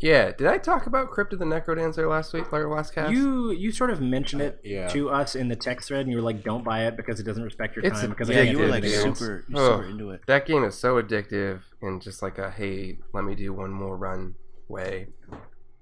[0.02, 3.14] Yeah, did I talk about Crypt of the Necrodancer last week, like last cast?
[3.14, 4.88] You you sort of mentioned it Yeah.
[4.90, 7.24] to us in the text thread, and you were like, "Don't buy it because it
[7.24, 9.86] doesn't respect your It's time." Because yeah, you can't were like anything super, you're super
[9.90, 10.22] into it.
[10.28, 13.96] that game is so addictive and just like a hey, let me do one more
[13.98, 14.36] run
[14.68, 15.08] way,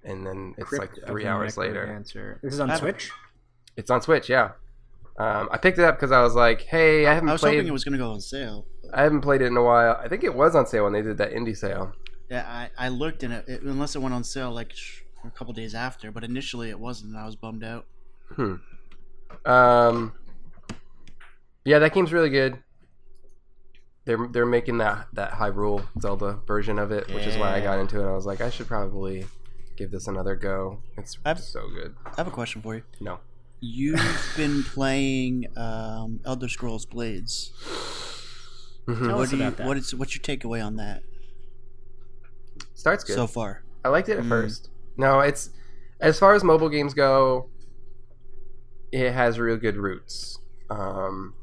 [0.06, 1.86] and then it's Crypt like three hours later.
[1.88, 2.42] Necrodancer.
[2.42, 3.12] This is on Switch.
[3.76, 4.52] It's on Switch, yeah.
[5.18, 7.56] Um, I picked it up because I was like, hey, I haven't I was played.
[7.56, 8.66] hoping it was gonna go on sale.
[8.94, 10.00] I haven't played it in a while.
[10.04, 11.94] I think it was on sale when they did that indie sale.
[12.30, 15.30] Yeah, I, I looked and it, it unless it went on sale like sh- a
[15.30, 17.86] couple days after, but initially it wasn't, and I was bummed out.
[18.36, 18.56] Hmm.
[19.46, 20.14] Um,
[21.66, 22.58] yeah, that game's really good.
[24.06, 27.80] They're they're making that that Hyrule Zelda version of it, which is why I got
[27.80, 28.10] into it.
[28.10, 29.26] I was like, I should probably
[29.76, 30.80] give this another go.
[30.98, 31.96] It's I've- so good.
[32.06, 32.84] I have a question for you.
[33.00, 33.20] No.
[33.60, 37.52] You've been playing um, Elder Scrolls Blades.
[38.88, 39.08] Mhm.
[39.08, 39.68] Tell what us do you, about that.
[39.68, 41.04] what is what's your takeaway on that
[42.74, 43.16] Starts good.
[43.16, 43.64] so far?
[43.86, 44.30] I liked it at Mm.
[44.30, 44.70] first.
[44.98, 45.50] No, it's
[46.00, 47.50] as far as mobile games go,
[48.92, 50.40] it has real good roots.
[50.70, 51.34] Um,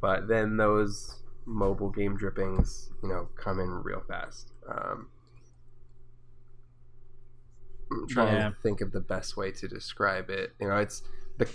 [0.00, 4.52] but then those mobile game drippings, you know, come in real fast.
[4.68, 5.08] Um,
[8.02, 8.48] I'm trying Yeah.
[8.50, 10.54] to think of the best way to describe it.
[10.60, 11.02] You know, it's
[11.38, 11.48] the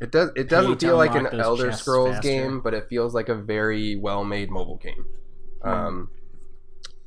[0.00, 2.28] it does it doesn't feel like an Elder Scrolls faster.
[2.28, 5.04] game, but it feels like a very well made mobile game.
[5.62, 5.68] Hmm.
[5.68, 6.10] Um,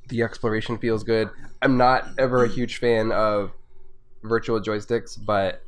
[0.10, 1.30] the exploration feels good.
[1.62, 3.52] I'm not ever a huge fan of
[4.24, 5.63] virtual joysticks, but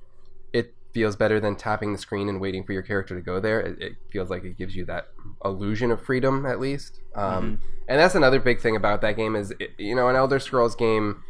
[0.53, 3.59] it feels better than tapping the screen and waiting for your character to go there.
[3.61, 5.07] It, it feels like it gives you that
[5.43, 6.99] illusion of freedom, at least.
[7.15, 10.39] Um, And that's another big thing about that game is, it, you know, an Elder
[10.39, 11.23] Scrolls game,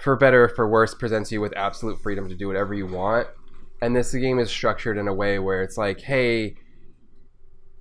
[0.00, 3.28] for better or for worse, presents you with absolute freedom to do whatever you want.
[3.80, 6.56] And this game is structured in a way where it's like, hey,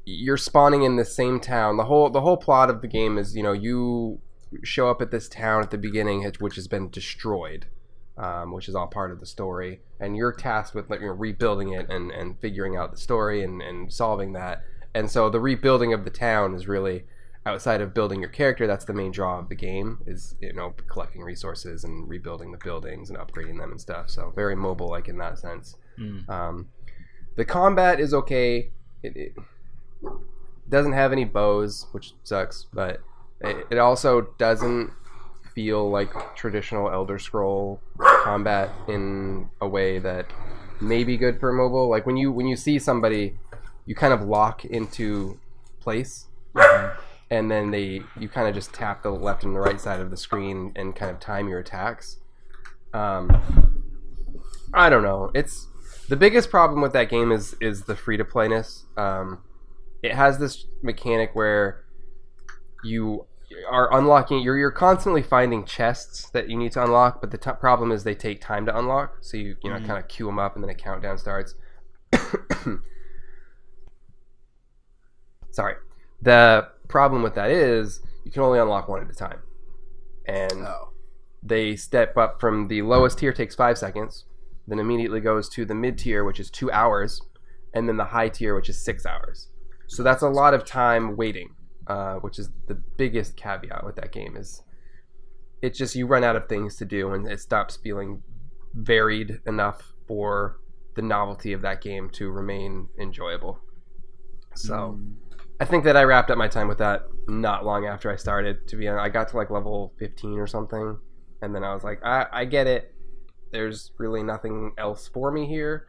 [0.06, 1.78] you're spawning in the same town.
[1.78, 4.20] The whole the whole plot of the game is, you know, you
[4.64, 7.66] show up at this town at the beginning, which- has been destroyed,
[8.18, 11.14] um, which is all part of the story, and you're tasked with like you know,
[11.14, 14.62] rebuilding it and, and figuring out the story and, and solving that.
[14.94, 17.06] And so the rebuilding of the town is really
[17.46, 18.68] outside of building your character.
[18.68, 22.58] That's the main draw of the game is you know collecting resources and rebuilding the
[22.58, 24.10] buildings and upgrading them and stuff.
[24.10, 25.76] So very mobile, like in that sense.
[26.00, 26.30] Mm.
[26.30, 26.70] Um,
[27.36, 28.72] the combat is okay.
[29.04, 29.36] It, it
[30.70, 33.02] doesn't have any bows, which sucks, but
[33.42, 34.92] it, it also doesn't
[35.54, 37.80] feel like traditional Elder Scroll
[38.24, 40.26] combat in a way that
[40.82, 41.90] may be good for mobile.
[41.90, 43.38] Like when you when you see somebody,
[43.86, 45.40] you kind of lock into
[45.80, 46.28] place,
[47.32, 50.10] and then they you kind of just tap the left and the right side of
[50.12, 52.18] the screen and kind of time your attacks.
[52.94, 53.82] Um,
[54.74, 55.32] I don't know.
[55.34, 55.68] It's
[56.08, 58.86] the biggest problem with that game is is the free to playness.
[58.98, 59.40] Um,
[60.04, 61.84] it has this mechanic where
[62.84, 63.26] you
[63.70, 64.40] are unlocking.
[64.42, 68.04] You're you're constantly finding chests that you need to unlock, but the t- problem is
[68.04, 69.18] they take time to unlock.
[69.22, 69.88] So you you know Mhm.
[69.88, 71.56] kind of queue them up, and then a countdown starts.
[75.52, 75.76] Sorry.
[76.22, 79.40] The problem with that is you can only unlock one at a time,
[80.28, 80.90] and Oh.
[81.44, 84.26] they step up from the lowest tier takes five seconds,
[84.68, 87.22] then immediately goes to the mid tier, which is two hours,
[87.74, 89.50] and then the high tier, which is six hours.
[89.88, 91.54] So that's a lot of time waiting,
[91.88, 94.36] uh, which is the biggest caveat with that game.
[94.36, 94.64] Is
[95.62, 98.24] it's just you run out of things to do, and it stops feeling
[98.74, 100.60] varied enough for
[100.96, 103.60] the novelty of that game to remain enjoyable.
[104.56, 104.98] So.
[105.00, 105.16] Mm.
[105.60, 108.68] I think that I wrapped up my time with that not long after I started.
[108.68, 110.98] To be honest, I got to like level 15 or something,
[111.42, 112.94] and then I was like, I, I get it.
[113.52, 115.88] There's really nothing else for me here.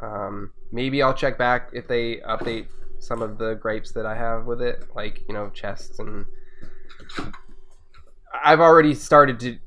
[0.00, 2.66] Um, maybe I'll check back if they update
[2.98, 6.26] some of the gripes that I have with it, like you know chests and.
[8.44, 9.58] I've already started to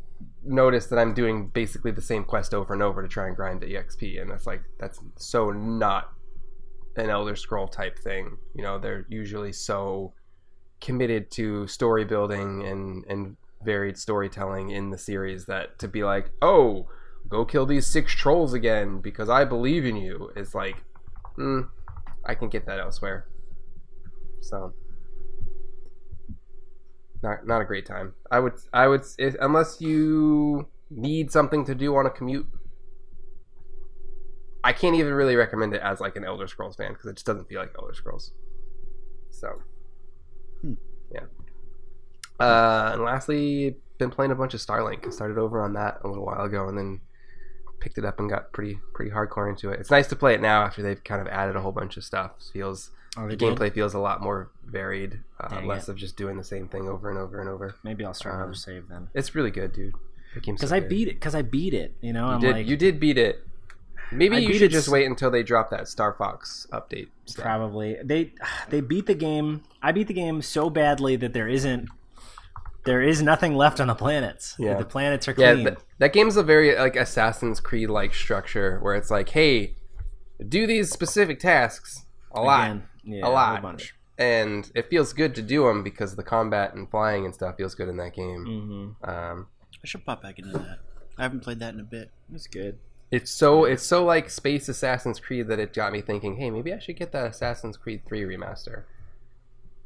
[0.44, 3.62] notice that I'm doing basically the same quest over and over to try and grind
[3.62, 6.14] the EXP, and it's like that's so not
[6.96, 8.38] an Elder Scroll type thing.
[8.56, 10.14] You know, they're usually so
[10.80, 16.32] committed to story building and and varied storytelling in the series that to be like,
[16.42, 16.88] oh,
[17.30, 20.84] go kill these six trolls again because I believe in you is like,
[21.38, 21.68] mm,
[22.26, 23.28] I can get that elsewhere.
[24.42, 24.74] So.
[27.24, 28.14] Not, not a great time.
[28.32, 32.48] I would I would if, unless you need something to do on a commute
[34.64, 37.26] I can't even really recommend it as like an Elder Scrolls fan because it just
[37.26, 38.32] doesn't feel like Elder Scrolls.
[39.32, 39.62] So,
[40.62, 40.74] Hmm.
[41.12, 41.26] yeah.
[42.40, 45.06] Uh, and lastly, been playing a bunch of Starlink.
[45.06, 47.02] I started over on that a little while ago, and then
[47.80, 49.80] picked it up and got pretty pretty hardcore into it.
[49.80, 52.04] It's nice to play it now after they've kind of added a whole bunch of
[52.04, 52.32] stuff.
[52.40, 53.58] It feels Oh, the did?
[53.58, 55.92] gameplay feels a lot more varied, uh, less it.
[55.92, 57.76] of just doing the same thing over and over and over.
[57.84, 59.10] Maybe I'll start Um, another save then.
[59.14, 59.94] It's really good, dude.
[60.34, 61.16] Because Because I beat it.
[61.16, 61.94] Because I beat it.
[62.02, 62.56] You know, You I'm did.
[62.56, 63.46] like you did beat it.
[64.12, 67.08] Maybe I you should just s- wait until they drop that Star Fox update.
[67.26, 67.44] stuff.
[67.46, 68.34] probably they
[68.70, 69.64] they beat the game.
[69.82, 71.90] I beat the game so badly that there isn't
[72.84, 74.56] there is nothing left on the planets.
[74.58, 74.76] Yeah.
[74.78, 75.66] the planets are Yeah, clean.
[75.68, 79.76] th- that game's a very like Assassin's Creed like structure where it's like, hey,
[80.48, 83.94] do these specific tasks a lot, Again, yeah, a lot, whole bunch.
[84.18, 87.76] and it feels good to do them because the combat and flying and stuff feels
[87.76, 88.96] good in that game.
[89.04, 89.10] Mm-hmm.
[89.10, 89.48] Um,
[89.84, 90.80] I should pop back into that.
[91.20, 92.10] I haven't played that in a bit.
[92.34, 92.80] It's good.
[93.12, 96.74] It's so it's so like Space Assassin's Creed that it got me thinking, hey, maybe
[96.74, 98.84] I should get that Assassin's Creed 3 remaster.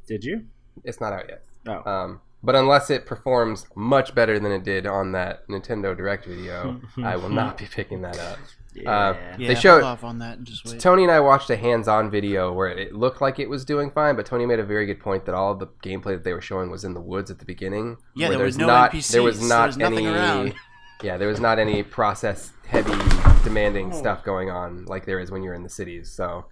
[0.06, 0.44] Did you?
[0.84, 1.42] It's not out yet.
[1.66, 1.90] Oh.
[1.90, 6.80] Um, but unless it performs much better than it did on that Nintendo Direct video,
[7.02, 8.38] I will not be picking that up.
[8.74, 8.90] yeah.
[9.08, 10.78] uh, Yeah, They showed- off on that and just wait.
[10.78, 14.14] Tony and I watched a hands-on video where it looked like it was doing fine,
[14.14, 16.40] but Tony made a very good point that all of the gameplay that they were
[16.42, 17.96] showing was in the woods at the beginning.
[18.14, 20.14] Yeah, where there was no not, NPCs, There was there not was nothing any.
[20.16, 20.54] around.
[21.02, 23.96] Yeah, there was not any process-heavy, demanding oh.
[23.96, 26.10] stuff going on like there is when you're in the cities.
[26.10, 26.46] So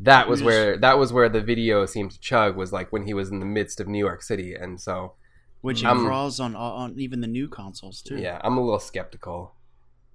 [0.00, 3.14] that was where that was where the video seemed to chug was like when he
[3.14, 5.14] was in the midst of New York City, and so
[5.60, 8.16] Which I'm- crawls on on even the new consoles too.
[8.18, 9.54] yeah, I'm a little skeptical.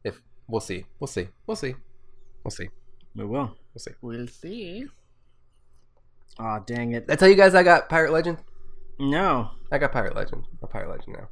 [0.04, 1.76] If we'll see, we'll see, we'll see,
[2.44, 2.70] we'll see,
[3.16, 3.56] we will.
[3.74, 3.92] we'll see.
[4.02, 4.86] We'll see.
[6.40, 7.08] Aw, dang it.
[7.08, 8.38] Did I tell you guys I got Pirate Legend?
[9.00, 9.52] No.
[9.72, 10.46] I got Pirate Legend.
[10.64, 11.28] A Pirate Legend now.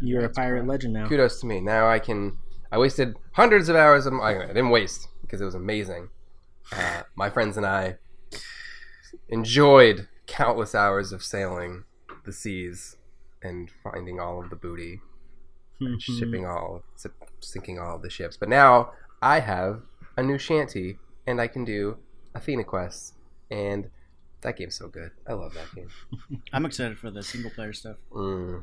[0.00, 0.68] You're a pirate correct.
[0.68, 1.08] legend now.
[1.08, 1.60] Kudos to me.
[1.60, 2.38] Now I can.
[2.72, 4.14] I wasted hundreds of hours of.
[4.14, 6.08] I didn't waste because it was amazing.
[6.72, 7.96] Uh, my friends and I
[9.28, 11.84] enjoyed countless hours of sailing
[12.24, 12.96] the seas
[13.42, 15.00] and finding all of the booty,
[15.80, 16.82] and shipping all,
[17.40, 18.36] sinking all of the ships.
[18.36, 19.82] But now I have
[20.16, 21.96] a new shanty, and I can do
[22.34, 23.14] Athena quests,
[23.50, 23.90] and
[24.42, 25.10] that game's so good.
[25.26, 25.88] I love that game.
[26.52, 27.96] I'm excited for the single player stuff.
[28.12, 28.62] Mm.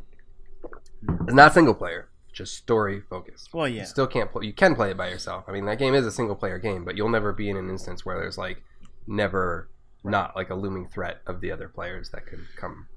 [1.26, 3.54] It's not single player, just story focused.
[3.54, 3.82] Well, yeah.
[3.82, 4.46] You still can't play.
[4.46, 5.46] You can play it by yourself.
[5.48, 7.70] I mean, that game is a single player game, but you'll never be in an
[7.70, 8.62] instance where there's like
[9.08, 9.70] never
[10.04, 12.88] not like a looming threat of the other players that could come.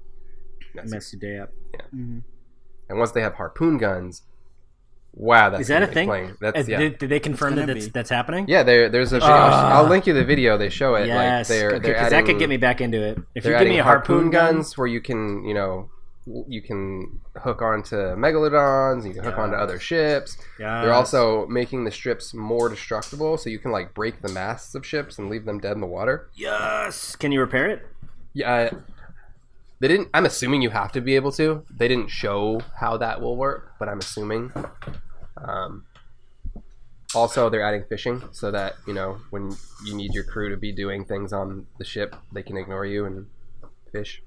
[0.73, 1.49] mess your day up.
[1.93, 2.23] Mhm.
[2.89, 4.21] And once they have harpoon guns,
[5.13, 6.07] wow, that's Is that a thing?
[6.07, 6.37] Playing.
[6.39, 6.77] That's yeah.
[6.79, 8.45] did, did they confirm that that's, that's happening?
[8.47, 9.19] yeah, there, there's a.
[9.21, 9.77] Ah.
[9.77, 10.57] I'll link you the video.
[10.57, 11.07] They show it.
[11.07, 11.49] Yes.
[11.49, 13.17] like they're, okay, they're 'cause that could get me back into it.
[13.35, 15.67] If you they're give me adding a harpoon, gun, guns where you can, you know,
[15.67, 15.89] w-
[16.25, 19.05] you can hook onto megalodons.
[19.05, 20.37] You can hook onto other ships.
[20.57, 24.85] They're also making the strips more destructible, so you can like break the masts of
[24.85, 26.29] ships and leave them dead in the water.
[26.35, 27.15] yes.
[27.15, 27.87] Can you repair it?
[28.33, 28.69] Yeah,
[29.79, 30.09] they didn't.
[30.13, 31.65] I'm assuming you have to be able to.
[31.75, 34.53] They didn't show how that will work, but I'm assuming.
[35.37, 35.85] Um,
[37.13, 40.71] also, they're adding fishing so that you know when you need your crew to be
[40.71, 43.25] doing things on the ship, they can ignore you and
[43.91, 44.21] fish.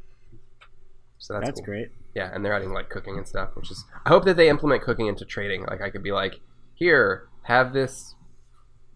[1.25, 1.65] So that's, That's, cool.
[1.65, 1.89] great.
[2.15, 3.83] Yeah, and they're adding like cooking and stuff, which is.
[4.05, 5.65] I hope that they implement cooking into trading.
[5.65, 6.39] Like I could be like,
[6.75, 8.15] here, have this,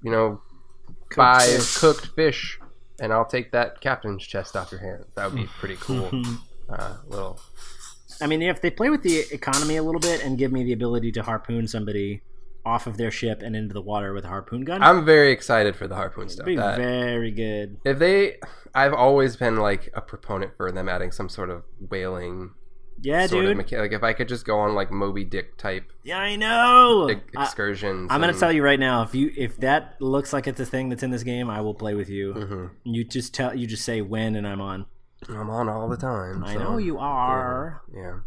[0.02, 0.42] you know,
[1.16, 1.78] five fish.
[1.78, 2.60] cooked fish,
[3.00, 5.06] and I'll take that captain's chest off your hands.
[5.14, 6.10] That would be pretty cool.
[6.68, 7.40] uh, little.
[8.20, 10.74] I mean, if they play with the economy a little bit and give me the
[10.74, 12.20] ability to harpoon somebody
[12.68, 15.74] off of their ship and into the water with a harpoon gun, I'm very excited
[15.74, 16.46] for the harpoon stuff.
[16.46, 17.78] be That, very good.
[17.84, 18.36] if they,
[18.74, 22.50] I've always been like a proponent for them adding some sort of whaling.
[23.00, 23.58] Yeah, sort dude.
[23.58, 26.34] of mecha- like if I could just go on like Moby Dick type yeah, I
[26.34, 27.06] know.
[27.08, 28.08] ex- excursions.
[28.10, 29.02] I'm gonna and- tell you right now.
[29.02, 31.74] If you if that looks like it's a thing that's in this game, I will
[31.74, 32.34] play with you.
[32.34, 32.70] Mhm.
[32.82, 34.86] You just tell you just say when, and I'm on.
[35.28, 36.42] I'm on all the time.
[36.42, 37.82] I so- know you are.
[37.94, 38.18] Yeah.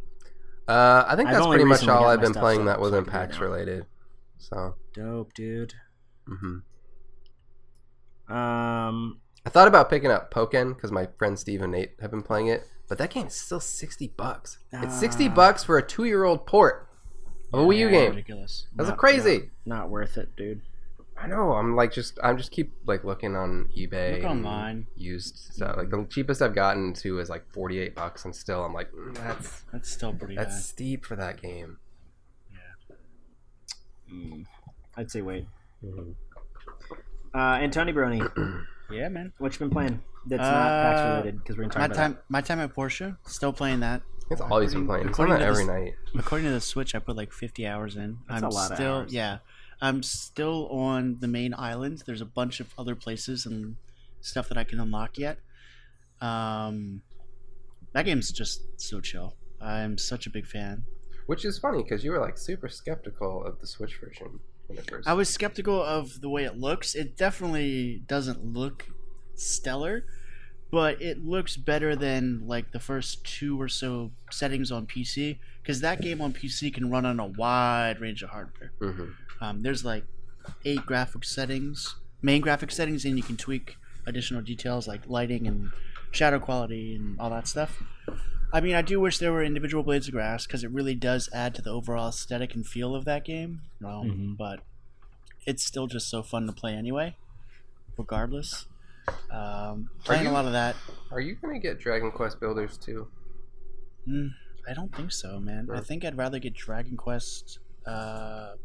[0.74, 3.40] Uh, I think I've that's pretty much all I've been playing that I wasn't PAX
[3.40, 3.86] related.
[4.42, 5.74] So, Dope, dude.
[6.28, 6.58] hmm
[8.28, 12.24] Um, I thought about picking up Pokken because my friend Steve and Nate have been
[12.24, 14.58] playing it, but that game is still sixty bucks.
[14.72, 15.34] It's sixty Ah.
[15.34, 16.88] bucks for a two-year-old port
[17.54, 18.10] of a Wii U game.
[18.12, 18.68] Ridiculous.
[18.76, 19.52] That's Not- crazy.
[19.66, 20.62] not worth it, dude.
[21.18, 21.54] I know.
[21.54, 24.16] I'm like just I'm just keep like looking on eBay.
[24.22, 24.88] Look online.
[24.96, 25.78] Used stuff.
[25.78, 29.14] Like the cheapest I've gotten to is like forty-eight bucks, and still I'm like mm,
[29.16, 30.60] that's That's still pretty that's high.
[30.62, 31.78] steep for that game.
[34.14, 34.46] Mm,
[34.98, 35.48] I'd say wait.
[37.34, 39.32] Uh, and Tony Brony, Yeah, man.
[39.38, 40.02] what you been playing?
[40.28, 43.18] That's not PAX Uh, related because we're gonna My about time, my time at Portia.
[43.26, 44.02] Still playing that.
[44.30, 45.10] It's always been playing.
[45.10, 45.94] It's on that every this- night.
[46.18, 48.20] According to the Switch, I put like 50 hours in.
[48.30, 49.14] That's I'm a lot of still, hours.
[49.14, 49.40] yeah,
[49.82, 52.04] I'm still on the main island.
[52.06, 53.78] There's a bunch of other places and
[54.22, 55.40] stuff that I can unlock yet.
[56.22, 57.02] Um,
[57.94, 59.36] that game's just so chill.
[59.60, 60.84] I'm such a big fan.
[61.28, 64.90] Which is funny because you were like super skeptical of the Switch version when it
[64.90, 65.08] first.
[65.08, 66.96] I was skeptical of the way it looks.
[66.96, 68.88] It definitely doesn't look
[69.36, 70.06] stellar,
[70.72, 75.40] but it looks better than like the first two or so settings on PC.
[75.62, 78.72] Because that game on PC can run on a wide range of hardware.
[78.80, 79.14] Mhm.
[79.40, 80.06] Um, there's like
[80.66, 85.72] eight graphic settings, main graphic settings, and you can tweak additional details like lighting and
[86.10, 87.84] shadow quality and all that stuff.
[88.54, 91.30] I mean, I do wish there were individual blades of grass because it really does
[91.34, 93.62] add to the overall aesthetic and feel of that game.
[93.84, 94.38] Um, Mhm.
[94.38, 94.60] But
[95.46, 97.16] it's still just so fun to play anyway,
[97.98, 98.66] regardless.
[99.32, 100.76] Um, playing you- a lot of that.
[101.12, 103.08] Are you gonna get Dragon Quest Builders too?
[104.08, 104.32] Mm,
[104.68, 105.70] I don't think so, man.
[105.72, 107.60] I think I'd rather get Dragon Quest.
[107.86, 108.56] Uh,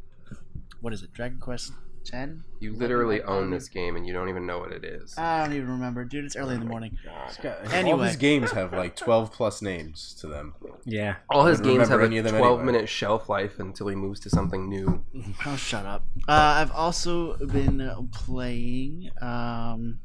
[0.80, 1.12] what is it?
[1.12, 1.72] Dragon Quest
[2.06, 2.44] ten.
[2.60, 5.16] You literally own this game and you don't even know what it is.
[5.18, 6.24] I don't even remember, dude.
[6.24, 6.96] It's early in the morning.
[7.04, 7.56] God.
[7.66, 8.06] All Anyway.
[8.06, 10.54] these games have like 12 plus names to them.
[10.84, 11.16] Yeah.
[11.28, 12.72] All his games have remember a any of them 12 anyway.
[12.72, 15.04] minute shelf life until he moves to something new.
[15.44, 16.06] Oh, shut up.
[16.26, 19.10] Uh, I've also been playing.
[19.20, 20.00] Um,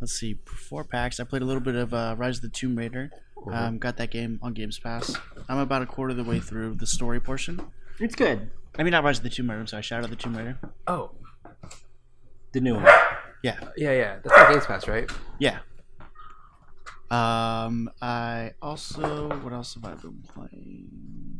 [0.00, 1.20] let's see, four packs.
[1.20, 3.10] I played a little bit of uh, Rise of the Tomb Raider.
[3.52, 5.14] Um, got that game on Games Pass.
[5.48, 7.60] I'm about a quarter of the way through the story portion.
[8.00, 8.50] It's good.
[8.78, 9.60] I mean, not Rise of the Tomb Raider.
[9.60, 10.58] I'm sorry, Shadow of the Tomb Raider.
[10.86, 11.12] Oh,
[12.56, 12.84] The new one.
[13.42, 14.16] Yeah, yeah, yeah.
[14.24, 15.10] That's not Games Pass, right?
[15.38, 15.58] yeah.
[17.10, 21.38] Um, I also what else have I been playing?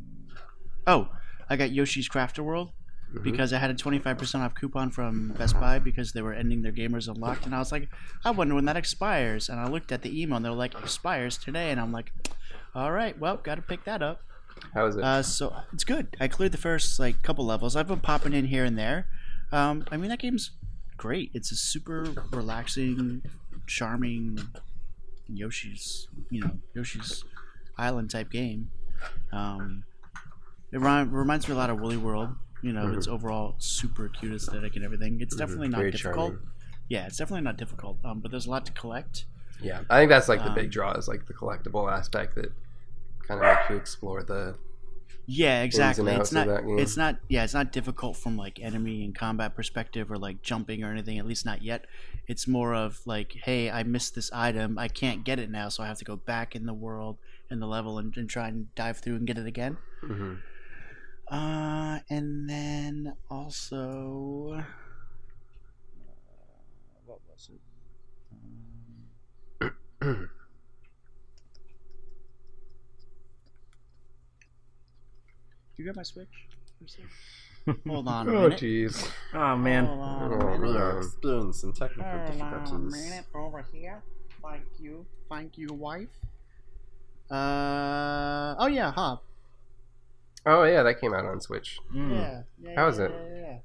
[0.86, 1.08] Oh,
[1.48, 2.72] I got Yoshi's Crafted World
[3.14, 3.22] Mhm.
[3.22, 6.70] because I had a 25% off coupon from Best Buy because they were ending their
[6.70, 7.88] Gamers Unlocked, and I was like,
[8.22, 9.48] I wonder when that expires.
[9.48, 12.12] And I looked at the email, and they're like, expires today, and I'm like,
[12.74, 14.20] all right, well, got to pick that up.
[14.74, 15.02] How is it?
[15.02, 16.14] Uh, so it's good.
[16.20, 17.74] I cleared the first like couple levels.
[17.74, 19.08] I've been popping in here and there.
[19.50, 20.50] Um, I mean that game's
[20.96, 21.30] great.
[21.34, 23.22] It's a super relaxing,
[23.66, 24.38] charming
[25.28, 27.24] Yoshi's you know Yoshi's
[27.78, 28.70] Island type game.
[29.32, 29.84] Um,
[30.72, 32.30] it remi- reminds me a lot of Woolly World.
[32.62, 35.20] You know, it's overall super cute aesthetic and everything.
[35.20, 36.32] It's definitely not Very difficult.
[36.32, 36.48] charming.
[36.88, 37.98] Yeah, it's definitely not difficult.
[38.04, 39.26] Um, but there's a lot to collect.
[39.60, 42.52] Yeah, I think that's like the Um, big draw is like the collectible aspect that
[43.26, 44.56] kind of makes you explore the.
[45.26, 46.12] Yeah, exactly.
[46.12, 46.48] It's not.
[46.48, 47.16] It's not.
[47.28, 51.18] Yeah, it's not difficult from like enemy and combat perspective or like jumping or anything.
[51.18, 51.86] At least not yet.
[52.28, 54.78] It's more of like, hey, I missed this item.
[54.78, 57.18] I can't get it now, so I have to go back in the world
[57.50, 59.78] in the level and, and try and dive through and get it again.
[60.04, 60.34] Mm-hmm.
[61.28, 64.62] Uh, and then also,
[67.04, 67.50] what was
[69.60, 69.72] it?
[70.02, 70.30] Um,
[75.78, 76.28] you got my switch?
[77.86, 79.08] Hold on a Oh jeez.
[79.34, 79.86] Oh man.
[79.86, 80.72] Hold on a Oh, minute.
[80.72, 80.76] man.
[80.82, 82.92] are experiencing technical Hold on a difficulties.
[83.04, 84.02] minute over here.
[84.42, 85.04] Thank you.
[85.28, 86.08] Thank you, wife.
[87.30, 89.20] Uh oh yeah, Hob.
[90.44, 91.78] Oh yeah, that came out on Switch.
[91.92, 92.10] Mm.
[92.14, 92.42] Yeah.
[92.62, 92.74] yeah.
[92.76, 93.12] How is yeah, it?
[93.34, 93.58] yeah, yeah.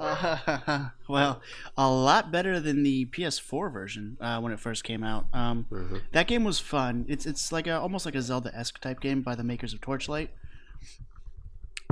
[0.00, 1.42] Uh, well,
[1.76, 5.26] a lot better than the PS4 version uh, when it first came out.
[5.34, 6.00] Um, Mhm.
[6.12, 7.04] that game was fun.
[7.06, 9.82] It's it's like a almost like a Zelda esque type game by the makers of
[9.82, 10.30] Torchlight.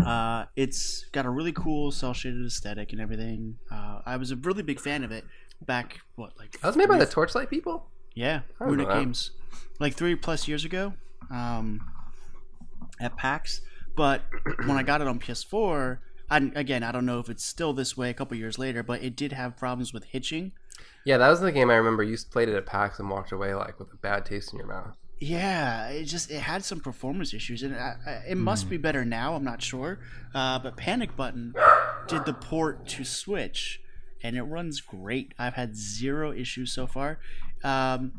[0.06, 3.58] Uh, it's got a really cool cel shaded aesthetic and everything.
[3.70, 5.24] Uh, I was a really big fan of it
[5.66, 7.86] back what like That was made by the Torchlight people.
[8.14, 8.88] yeah, Runic.
[8.88, 9.32] Games,
[9.78, 10.94] like three plus years ago,
[11.30, 11.80] um,
[13.00, 13.60] at PAX.
[13.96, 14.22] But
[14.64, 15.98] when I got it on PS4,
[16.30, 19.02] I, again, I don't know if it's still this way a couple years later, but
[19.02, 20.52] it did have problems with hitching.
[21.04, 22.02] Yeah, that was the game I remember.
[22.02, 24.68] You played it at PAX and walked away like with a bad taste in your
[24.68, 24.96] mouth.
[25.20, 29.04] Yeah, it just it had some performance issues, and I, I, it must be better
[29.04, 29.34] now.
[29.34, 30.00] I'm not sure,
[30.34, 31.54] uh, but Panic Button
[32.08, 33.82] did the port to Switch,
[34.22, 35.34] and it runs great.
[35.38, 37.18] I've had zero issues so far.
[37.62, 38.12] Um,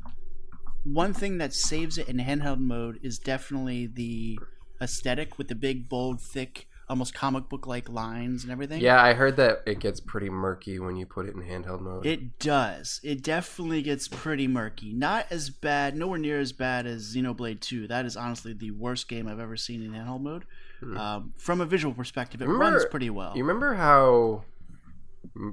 [0.83, 4.39] one thing that saves it in handheld mode is definitely the
[4.79, 8.81] aesthetic with the big, bold, thick, almost comic book like lines and everything.
[8.81, 12.05] Yeah, I heard that it gets pretty murky when you put it in handheld mode.
[12.05, 12.99] It does.
[13.03, 14.91] It definitely gets pretty murky.
[14.93, 17.87] Not as bad, nowhere near as bad as Xenoblade 2.
[17.87, 20.43] That is honestly the worst game I've ever seen in handheld mode.
[20.81, 20.97] Hmm.
[20.97, 23.31] Um, from a visual perspective, it Remember- runs pretty well.
[23.35, 24.43] You remember how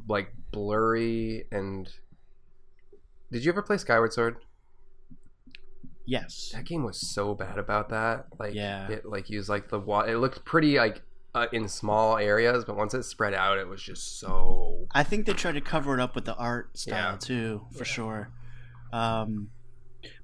[0.09, 1.89] like blurry and
[3.31, 4.37] Did you ever play Skyward Sword?
[6.07, 6.51] yes.
[6.55, 8.27] That game was so bad about that.
[8.39, 8.89] Like Yeah.
[8.91, 11.03] it like used like the wa- it looked pretty like
[11.35, 15.27] uh, in small areas, but once it spread out, it was just so I think
[15.27, 17.17] they tried to cover it up with the art style Yeah.
[17.19, 18.31] too, for sure.
[18.93, 19.51] Um,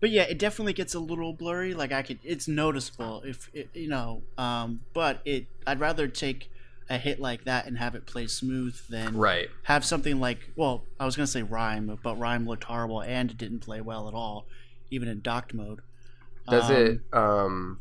[0.01, 1.75] but yeah, it definitely gets a little blurry.
[1.75, 4.23] Like I could, it's noticeable if it, you know.
[4.39, 6.51] Um, but it, I'd rather take
[6.89, 9.49] a hit like that and have it play smooth than right.
[9.63, 13.31] have something like well i was going to say RiME but RiME looked horrible and
[13.31, 14.45] it didn't play well at all
[14.91, 15.81] even in docked mode
[16.47, 17.81] Does Um, it um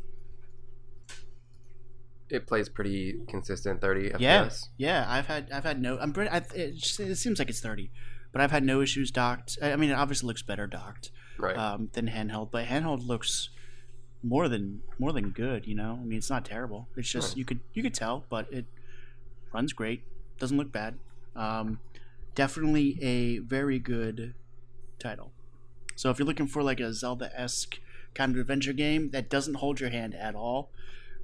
[2.34, 4.68] it plays pretty consistent 30 yeah FPS?
[4.76, 7.60] yeah i've had i've had no i'm pretty I, it, just- it seems like it's
[7.60, 7.90] 30
[8.32, 11.56] but i've had no issues docked i I mean it obviously looks better docked Right.
[11.56, 13.48] um, than handheld but handheld looks
[14.22, 17.38] more than more than good you know i mean it's not terrible it's just Right.
[17.38, 18.66] you could you could tell but it
[19.52, 20.02] runs great
[20.38, 20.98] doesn't look bad
[21.36, 21.78] um,
[22.34, 24.34] definitely a very good
[24.98, 25.32] title
[25.96, 27.78] so if you're looking for like a zelda-esque
[28.14, 30.70] kind of adventure game that doesn't hold your hand at all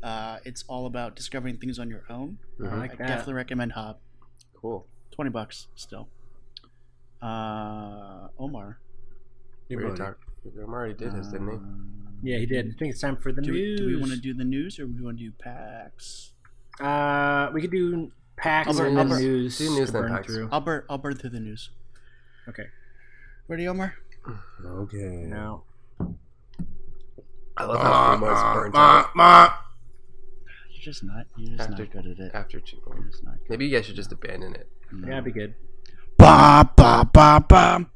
[0.03, 2.79] uh, it's all about discovering things on your own Mhm.
[2.79, 3.07] like i that.
[3.09, 3.99] definitely recommend Hob
[4.55, 4.87] Cool.
[5.13, 6.09] 20 bucks still
[7.23, 8.79] uh, omar
[9.69, 10.25] We already talked-
[10.63, 11.55] Omar already did his, didn't he?
[11.57, 12.67] um, Yeah, he did.
[12.67, 13.81] I think it's time for the do we, news.
[13.81, 16.33] do we want to do the news or do we want to do PAX?
[16.81, 19.93] Uh, we could do PAX I'll burn- and I'll then burn- news, do news to
[19.93, 20.27] then burn PAX.
[20.27, 20.49] through.
[20.51, 20.83] I'll burn.
[20.89, 21.71] I'll burn through the news.
[22.49, 22.65] Okay.
[23.49, 23.95] Ready, Omar?
[24.65, 25.25] Okay.
[25.27, 25.65] Now,
[27.59, 29.15] I love how Puma's burnt out
[30.83, 31.27] You're just not.
[31.37, 32.31] You're just After- not good at it.
[32.33, 33.11] after two points.
[33.11, 33.51] just not good.
[33.51, 34.67] Maybe you guys should just abandon it.
[34.91, 35.09] No.
[35.09, 35.55] yeah, be good.
[36.17, 37.87] Ba ba ba ba.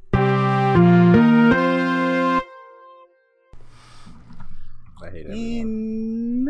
[5.02, 5.30] I hate everyone.
[5.30, 6.44] In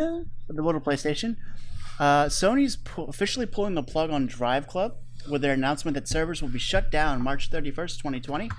[0.57, 1.37] the little PlayStation,
[1.99, 4.97] uh, Sony's pu- officially pulling the plug on Drive Club
[5.31, 8.51] with their announcement that servers will be shut down March 31st, 2020.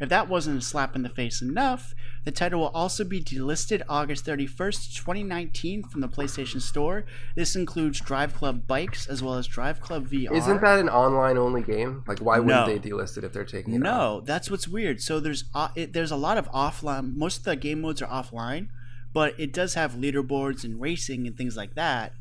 [0.00, 3.82] If that wasn't a slap in the face enough, the title will also be delisted
[3.88, 7.04] August 31st, 2019 from the PlayStation Store.
[7.36, 10.32] This includes Drive Club Bikes as well as Drive Club VR.
[10.32, 12.02] Isn't that an online only game?
[12.06, 12.72] Like, why wouldn't No.
[12.72, 13.78] they delist it if they're taking it?
[13.78, 13.82] off?
[13.82, 15.00] No, that's what's weird.
[15.02, 17.14] So there's uh, it, there's a lot of offline.
[17.14, 18.68] Most of the game modes are offline,
[19.12, 22.12] but it does have leaderboards and racing and things like that.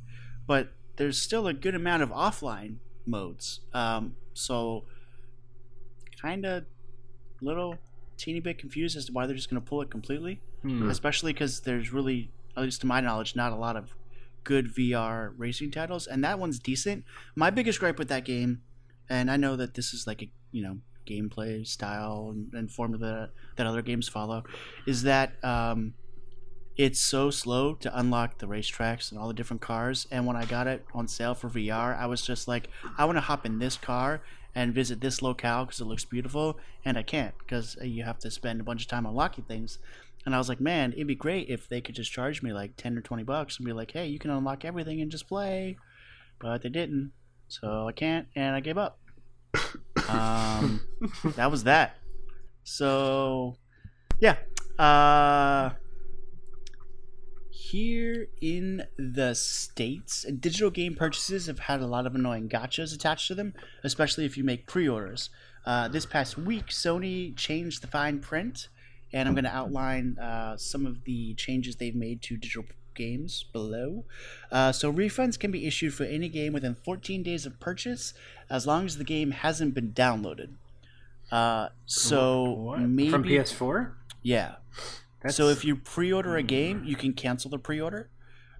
[0.45, 2.75] But there's still a good amount of offline
[3.05, 3.61] modes.
[3.73, 4.83] Um, so
[6.21, 6.65] kind of
[7.41, 7.77] little
[8.23, 10.89] teeny bit confused as to why they're just going to pull it completely, Hmm.
[10.89, 13.93] especially because there's really, at least to my knowledge, not a lot of
[14.43, 17.03] good VR racing titles, and that one's decent.
[17.35, 18.61] My biggest gripe with that game,
[19.09, 23.29] and I know that this is like a you know gameplay style and, and formula
[23.57, 24.43] that other games follow,
[24.87, 25.93] is that um,
[26.77, 30.07] it's so slow to unlock the racetracks and all the different cars.
[30.11, 33.17] And when I got it on sale for VR, I was just like, I want
[33.17, 34.21] to hop in this car
[34.55, 38.31] and visit this locale because it looks beautiful, and I can't because you have to
[38.31, 39.79] spend a bunch of time unlocking things.
[40.25, 42.75] And I was like, man, it'd be great if they could just charge me like
[42.77, 45.77] ten or twenty bucks and be like, hey, you can unlock everything and just play.
[46.39, 47.11] But they didn't,
[47.47, 48.99] so I can't, and I gave up.
[50.09, 50.81] Um,
[51.35, 51.97] that was that.
[52.63, 53.57] So,
[54.19, 54.37] yeah.
[54.79, 55.71] Uh,
[57.83, 63.27] here in the states, digital game purchases have had a lot of annoying gotchas attached
[63.27, 63.51] to them,
[63.83, 65.31] especially if you make pre-orders.
[65.65, 68.67] Uh, this past week, Sony changed the fine print,
[69.11, 73.45] and I'm going to outline uh, some of the changes they've made to digital games
[73.51, 74.05] below.
[74.51, 78.13] Uh, so refunds can be issued for any game within 14 days of purchase,
[78.51, 80.49] as long as the game hasn't been downloaded.
[81.31, 82.81] Uh, so What?
[82.81, 83.93] maybe from PS4.
[84.21, 84.55] yeah.
[85.23, 88.09] That's, So if you pre-order a game, you can cancel the pre-order,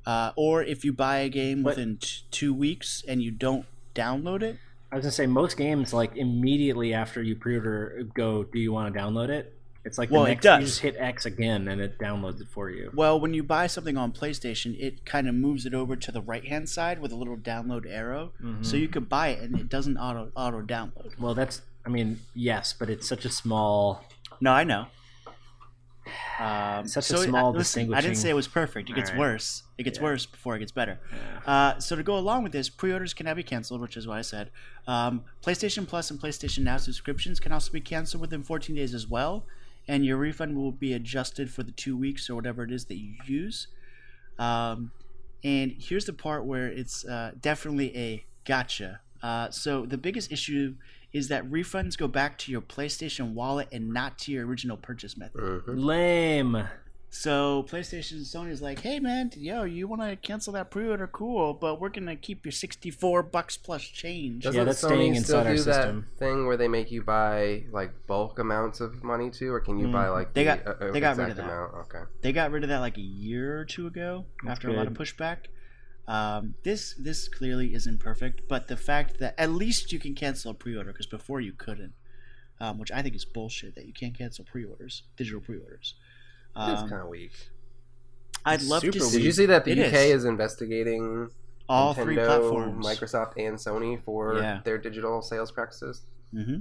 [0.06, 1.76] uh, or if you buy a game What?
[1.76, 4.58] within t- two weeks and you don't download it,
[4.92, 8.94] I was gonna say most games like immediately after you pre-order go, do you want
[8.94, 9.58] to download it?
[9.86, 10.60] It's like the Well, it does.
[10.62, 12.90] you just hit X again and it downloads it for you.
[12.94, 16.22] well, when you buy something on PlayStation, it kind of moves it over to the
[16.22, 18.64] right-hand side with a little download arrow, Mm-hmm.
[18.64, 21.20] so you could buy it and it doesn't auto auto download.
[21.20, 24.06] Well, that's I mean yes, but it's such a small.
[24.40, 24.86] No, I know.
[26.40, 28.90] Um, Such a so, small uh, listen, I didn't say it was perfect.
[28.90, 29.20] It gets Alright.
[29.20, 29.64] worse.
[29.78, 30.04] It gets Yeah.
[30.04, 31.00] worse before it gets better.
[31.46, 34.18] Uh, so to go along with this, pre-orders can now be canceled, which is what
[34.18, 34.50] I said.
[34.88, 39.08] Um, PlayStation Plus and PlayStation Now subscriptions can also be canceled within 14 days as
[39.08, 39.46] well,
[39.88, 42.98] and your refund will be adjusted for the two weeks or whatever it is that
[42.98, 43.68] you use.
[44.40, 44.92] Um,
[45.44, 49.02] and here's the part where it's uh, definitely a gotcha.
[49.22, 50.76] Uh, so the biggest issue
[51.14, 55.16] is that refunds go back to your PlayStation wallet and not to your original purchase
[55.16, 55.40] method.
[55.40, 55.64] Mhm.
[55.68, 56.68] Lame.
[57.12, 61.06] So PlayStation and Sony's like, hey man, yo, you want to cancel that pre-order?
[61.06, 64.44] Cool, but we're gonna keep your sixty-four bucks plus change.
[64.46, 66.08] Doesn't Yeah, that's Sony staying still inside our system.
[66.10, 69.78] that thing where they make you buy like bulk amounts of money too, or can
[69.78, 70.34] you buy like Mm.
[70.34, 71.44] They the, got- uh, they got rid of that.
[71.46, 71.74] amount?
[71.86, 72.04] Okay.
[72.22, 74.88] They got rid of that like a year or two ago That's after a lot
[74.88, 75.38] of pushback.
[76.08, 80.52] Um, this this clearly isn't perfect, but the fact that at least you can cancel
[80.52, 81.94] a pre-order because before you couldn't,
[82.60, 85.96] um, which I think is bullshit that you can't cancel pre-orders, digital pre-orders.
[86.56, 87.50] That's Um, kind of weak.
[88.46, 90.16] I'd love to super see Did you see that the It UK is.
[90.20, 90.26] is.
[90.26, 91.30] investigating
[91.70, 92.86] all Nintendo, three platforms.
[92.86, 94.62] Microsoft, and Sony for Yeah.
[94.66, 96.02] their digital sales practices?
[96.32, 96.58] hmm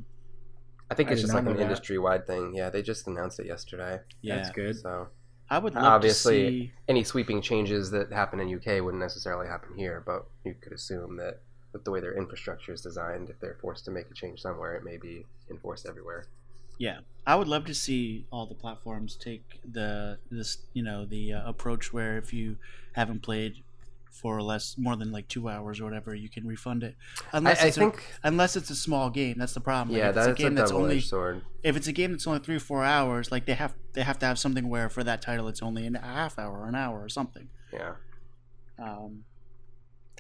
[0.91, 2.55] I think I it's did just like an industry-wide thing.
[2.55, 4.01] Yeah, they just announced it yesterday.
[4.21, 4.77] Yeah, That's good.
[4.77, 5.09] So
[5.53, 6.73] I would love Obviously, to see.
[6.89, 11.19] any sweeping changes that happen in UK wouldn't necessarily happen here, but you could assume
[11.19, 11.41] that
[11.75, 14.75] with the way their infrastructure is designed, if they're forced to make a change somewhere,
[14.77, 16.25] it may be enforced everywhere.
[16.79, 21.35] Yeah, I would love to see all the platforms take the this you know the
[21.35, 22.57] uh, approach where if you
[22.95, 23.57] haven't played
[24.13, 26.95] for less more than like two hours or whatever, you can refund it.
[27.33, 29.97] I, Unless I it's think, a, unless it's a small game, that's the problem.
[29.97, 31.43] Yeah, if it's that's a game a that's double-edged only sword.
[31.63, 34.19] if it's a game that's only three or four hours, like they have they have
[34.21, 37.03] to have something where for that title it's only a half hour or an hour
[37.03, 37.49] or something.
[37.73, 37.95] Yeah,
[38.79, 39.25] Um,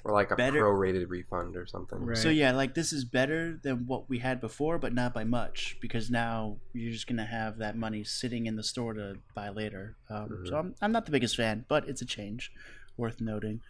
[0.04, 1.98] or like a Better- prorated refund or something.
[2.04, 2.16] Right.
[2.16, 5.76] So yeah, like this is better than what we had before, but not by much
[5.80, 9.96] because now you're just gonna have that money sitting in the store to buy later.
[10.10, 10.48] Um, Mhm.
[10.48, 12.50] So I'm, I'm not the biggest fan, but it's a change
[12.96, 13.60] worth noting.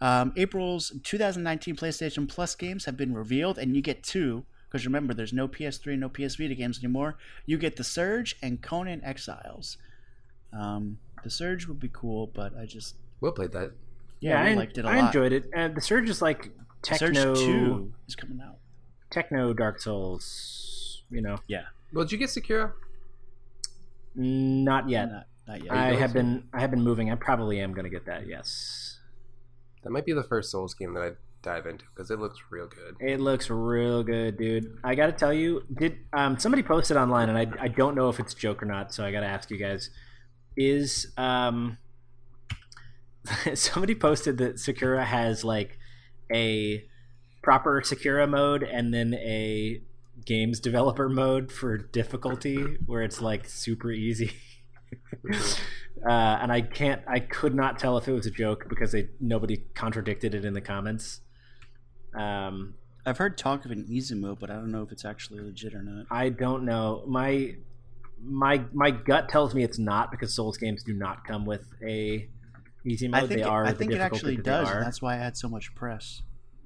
[0.00, 4.44] Um, April's 2019 PlayStation Plus games have been revealed, and you get two.
[4.68, 7.16] Because remember, there's no PS3, no PS Vita games anymore.
[7.46, 9.78] You get The Surge and Conan Exiles.
[10.52, 13.72] Um, the Surge would be cool, but I just Will played that.
[14.20, 15.04] yeah, I, liked it a I lot.
[15.04, 15.44] I enjoyed it.
[15.54, 16.50] And the Surge is like
[16.82, 18.56] techno, Surge Two is coming out.
[19.10, 21.02] techno Dark Souls.
[21.10, 21.62] You know, Yeah.
[21.92, 22.72] Well, did you get Sekiro?
[24.14, 25.10] not yet.
[25.10, 25.72] Not, not yet.
[25.72, 26.14] I have to?
[26.14, 27.10] been I have been moving.
[27.10, 28.26] I probably am going to get that.
[28.26, 28.85] Yes,
[29.86, 31.10] That might be the first Souls game that I
[31.42, 32.96] dive into because it looks real good.
[32.98, 34.80] it looks real good, dude.
[34.82, 38.08] I got to tell you, did um, somebody posted online, and I I don't know
[38.08, 39.90] if it's joke or not, so I got to ask you guys:
[40.56, 41.78] Is um
[43.54, 45.78] somebody posted that Sekiro has like
[46.34, 46.84] a
[47.44, 49.80] proper Sekiro mode and then a
[50.24, 54.32] games developer mode for difficulty where it's like super easy.
[55.32, 59.08] uh, and I can't, I could not tell if it was a joke because they
[59.20, 61.20] nobody contradicted it in the comments.
[62.14, 62.74] Um,
[63.04, 65.82] I've heard talk of an Izumo, but I don't know if it's actually legit or
[65.82, 66.06] not.
[66.10, 67.04] I don't know.
[67.06, 67.54] My
[68.22, 72.28] my my gut tells me it's not because Souls games do not come with a
[72.84, 73.24] easy mode.
[73.24, 75.48] I think they it, are I think it actually does, that's why I had so
[75.48, 76.22] much press.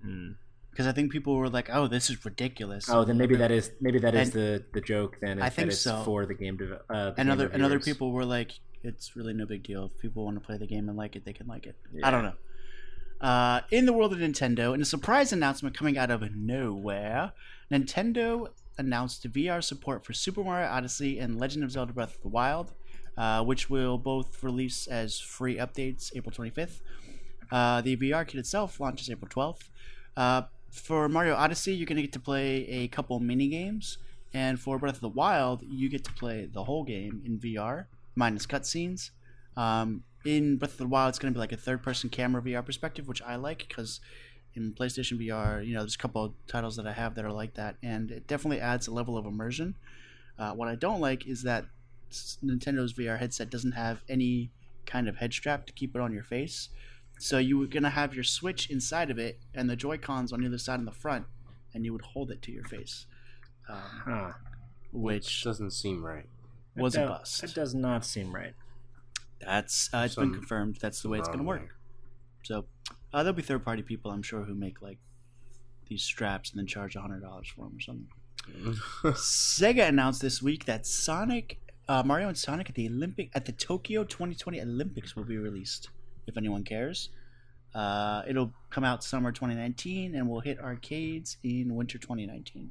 [0.07, 0.37] Mm.
[0.81, 3.71] Because I think people were like, "Oh, this is ridiculous." Oh, then maybe that is
[3.83, 5.19] maybe that is And- the the joke.
[5.21, 6.03] Then I think it's so.
[6.05, 6.57] for the game.
[6.57, 8.53] Deve- uh, the and game other and other people were like,
[8.83, 9.85] "It's really no big deal.
[9.95, 12.09] If people want to play the game and like it, they can like it." Yeah.
[12.09, 12.33] I don't know.
[13.21, 17.33] Uh, in the world of Nintendo, in a surprise announcement coming out of nowhere,
[17.71, 22.29] Nintendo announced VR support for Super Mario Odyssey and Legend of Zelda: Breath of the
[22.29, 22.73] Wild,
[23.19, 26.81] uh, which will both release as free updates April 25th.
[27.53, 29.69] Uh, the VR kit itself launches April 12th.
[30.71, 33.99] For Mario Odyssey, you're to get to play a couple mini games,
[34.33, 37.87] and for Breath of the Wild, you get to play the whole game in VR
[38.15, 39.11] minus cutscenes.
[39.57, 43.09] Um, in Breath of the Wild, it's to be like a third-person camera VR perspective,
[43.09, 44.01] which I like because
[44.55, 47.33] in PlayStation VR, you know, there's a couple of titles that I have that are
[47.33, 49.75] like that, and it definitely adds a level of immersion.
[50.39, 51.67] Uh, what I don't like is that
[52.45, 54.51] Nintendo's VR headset doesn't have any
[54.87, 56.69] kind of head strap to keep it on your face.
[57.23, 60.41] So you were gonna have your Switch inside of it, and the Joy Cons on
[60.41, 61.27] the other side in the front,
[61.75, 63.07] and you would hold it to your face,
[63.69, 64.33] um, Huh.
[64.93, 66.27] which doesn't seem right.
[66.77, 67.43] That was a do- bust.
[67.43, 68.55] That does not seem right.
[69.41, 70.79] That's uh, it's Some- been confirmed.
[70.81, 71.61] That's the way it's gonna work.
[71.63, 71.69] way.
[72.45, 72.65] So
[73.13, 74.99] uh, there'll be third party people, I'm sure, who make like
[75.89, 78.09] these straps and then charge hundred dollars for them or something.
[79.15, 83.53] Sega announced this week that Sonic, uh, Mario and Sonic at the Olympic at the
[83.53, 85.91] Tokyo 2020 Olympics will be released.
[86.31, 87.11] If anyone cares,
[87.75, 92.71] uh, it'll come out summer 2019 and we'll hit arcades in winter 2019.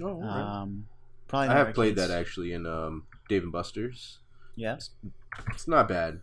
[0.00, 0.62] oh, all right.
[0.62, 0.86] Um,
[1.28, 4.18] probably I not have played that actually in um, Dave and Buster's.
[4.56, 4.78] Yeah.
[5.52, 6.20] It's not bad.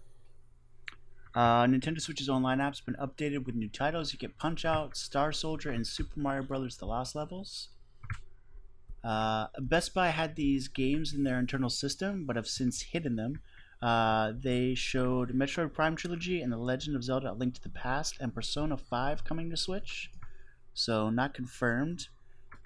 [1.36, 4.12] Uh, Nintendo Switch's online app's been updated with new titles.
[4.12, 7.70] You get Punch Out, Star Soldier, and Super Mario Brothers: The Lost Levels.
[9.04, 13.42] Uh, Best Buy had these games in their internal system, but have since hidden them.
[13.82, 17.70] Uh, they showed Metroid Prime Trilogy and The Legend of Zelda: A Link to the
[17.70, 20.12] Past and Persona 5 coming to Switch.
[20.74, 22.08] So not confirmed.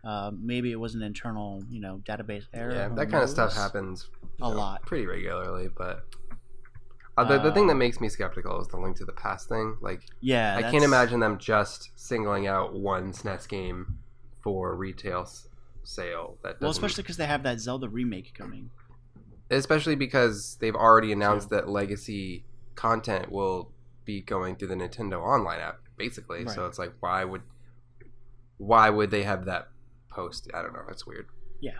[0.04, 2.74] Uh, maybe it was an internal, you know, database error.
[2.74, 4.10] Yeah, that kind of stuff happens
[4.42, 4.82] A know, lot.
[4.84, 5.70] pretty regularly.
[5.78, 6.06] But
[7.18, 9.48] uh, the, the thing that Um, makes me skeptical is the link to the past
[9.48, 9.78] thing.
[9.82, 14.00] Like, Yeah, I can't imagine them just singling out one SNES game
[14.42, 15.48] for retail s-
[15.84, 16.38] sale.
[16.44, 18.72] That Well, especially because they have that Zelda remake coming.
[19.52, 22.46] Especially because they've already announced that legacy
[22.76, 23.72] content will
[24.06, 26.48] be going through the Nintendo Online app, basically.
[26.48, 27.42] So it's like, why would
[28.58, 29.70] why would they have that
[30.10, 30.50] post?
[30.54, 30.84] I don't know.
[30.88, 31.28] That's weird.
[31.60, 31.80] Yeah.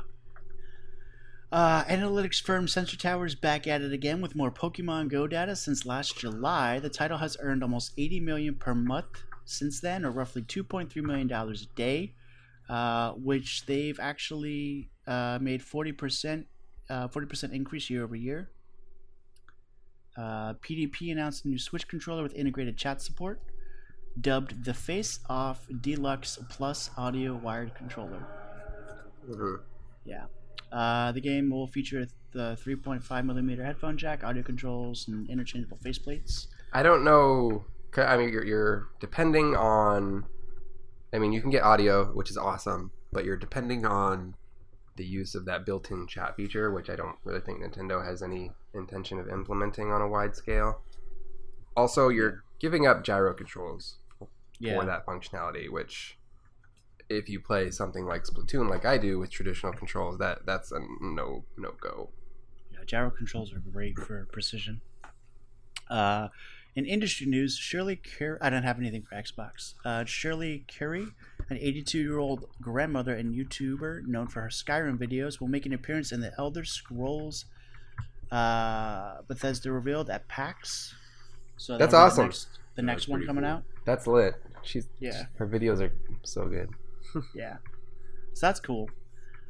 [1.52, 5.56] Uh, analytics firm Sensor Tower is back at it again with more Pokemon Go data.
[5.56, 10.12] Since last July, the title has earned almost 80 million per month since then, or
[10.12, 12.14] roughly 2.3 million dollars a day,
[12.70, 16.48] uh, which they've actually uh, made 40 percent,
[16.92, 18.50] uh, 40 percent increase year over year.
[20.18, 23.40] Uh, PDP announced a new Switch controller with integrated chat support,
[24.20, 28.28] dubbed the Face Off Deluxe Plus Audio Wired Controller.
[29.30, 29.62] Mhm.
[30.04, 30.26] Yeah.
[30.72, 36.48] Uh, the game will feature the 3.5 millimeter headphone jack, audio controls, and interchangeable faceplates.
[36.74, 37.66] I don't know.
[37.98, 40.26] I mean, you're, you're depending on.
[41.14, 44.36] I mean, you can get audio, which is awesome, but you're depending on
[45.02, 48.52] the use of that built-in chat feature, which I don't really think Nintendo has any
[48.76, 50.82] intention of implementing on a wide scale.
[51.76, 56.20] Also, you're giving up gyro controls for that functionality, which
[57.10, 60.80] if you play something like Splatoon, like I do with traditional controls, that that's a
[61.02, 62.12] no no go.
[62.72, 64.82] Yeah, gyro controls are great for precision.
[65.90, 66.28] Uh,
[66.76, 68.38] In industry news, Shirley Curry.
[68.40, 69.74] I don't have anything for Xbox.
[69.84, 71.08] Uh, Shirley Curry,
[71.52, 76.22] an 82-year-old grandmother and YouTuber known for her Skyrim videos, will make an appearance in
[76.22, 77.46] the Elder Scrolls
[78.32, 80.96] uh, Bethesda revealed at PAX.
[81.58, 82.24] So That's awesome.
[82.24, 83.52] The next, the next one coming cool.
[83.52, 83.64] out.
[83.86, 84.36] That's lit.
[84.64, 85.26] She's Yeah.
[85.36, 85.94] Her videos are
[86.24, 86.70] so good.
[87.36, 87.58] Yeah.
[88.34, 88.90] So that's cool.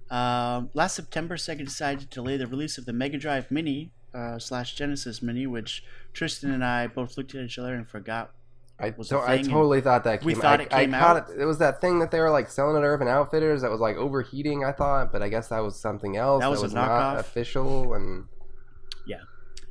[0.10, 4.40] Um, last September, Sega decided to delay the release of the Mega Drive Mini uh,
[4.40, 5.84] slash Genesis Mini, which
[6.14, 8.32] Tristan and I both looked at each other and forgot.
[8.82, 10.24] I Was so a I thing, totally thought that came.
[10.24, 10.26] Out.
[10.26, 11.30] We thought I, it came I out.
[11.30, 13.80] It, it was that thing that they were like selling at Urban Outfitters that was
[13.80, 14.64] like overheating.
[14.64, 16.42] I thought, but I guess that was something else.
[16.42, 17.94] That was a not official.
[17.94, 18.26] And
[19.06, 19.18] Yeah.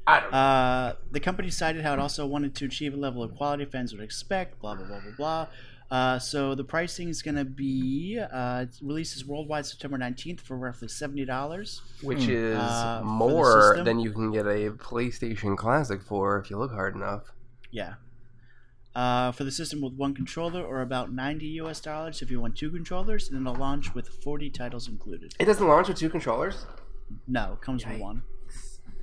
[0.06, 0.30] I don't.
[0.32, 0.36] know.
[0.38, 3.92] Uh, the company cited how it also wanted to achieve a level of quality fans
[3.92, 5.46] would expect, blah, blah, blah, blah, blah.
[5.90, 10.56] Uh, so the pricing is going to be uh, it releases worldwide September 19th for
[10.56, 11.80] roughly $70.
[12.02, 12.30] Which Hmm.
[12.30, 16.94] is Uh, more than you can get a PlayStation Classic for if you look hard
[16.94, 17.32] enough.
[17.72, 17.94] Yeah.
[18.92, 22.56] Uh, for the system with one controller, or about 90 US dollars if you want
[22.56, 25.32] two controllers, and it'll launch with 40 titles included.
[25.38, 26.66] It doesn't launch with two controllers.
[27.28, 28.22] No, it comes with one.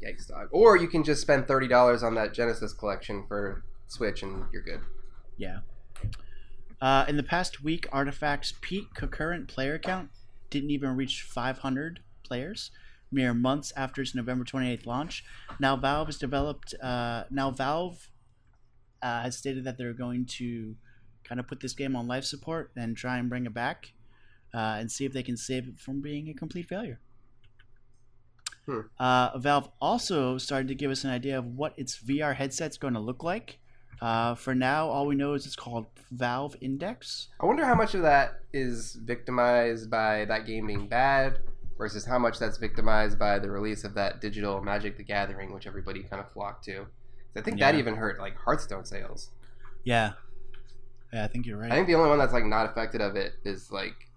[0.03, 0.49] Yikes, dog.
[0.51, 4.61] Or you can just spend thirty dollars on that Genesis collection for Switch, and you're
[4.61, 4.81] good.
[5.37, 5.59] Yeah.
[6.79, 10.09] Uh, in the past week, Artifact's peak concurrent player count
[10.49, 12.71] didn't even reach 500 players,
[13.11, 15.23] mere months after its November 28th launch.
[15.59, 16.75] Now Valve has developed.
[16.81, 18.09] Uh, now Valve
[19.01, 20.75] uh, has stated that they're going to
[21.23, 23.93] kind of put this game on life support and try and bring it back,
[24.53, 26.99] uh, and see if they can save it from being a complete failure.
[28.65, 28.81] Hmm.
[28.99, 32.93] Uh, Valve also started to give us an idea of what its VR headset's going
[32.93, 33.59] to look like.
[34.01, 37.29] Uh, for now, all we know is it's called Valve Index.
[37.39, 41.39] I wonder how much of that is victimized by that game being bad
[41.77, 45.65] versus how much that's victimized by the release of that digital Magic the Gathering, which
[45.65, 46.87] everybody kind of flocked to.
[47.37, 49.29] 'Cause I think that even hurt like Hearthstone sales.
[49.83, 50.13] Yeah,
[51.13, 51.71] yeah, I think you're right.
[51.71, 54.09] I think the only one that's like not affected of it is like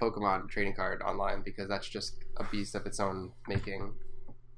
[0.00, 3.94] Pokemon trading card online because that's just a beast of its own making.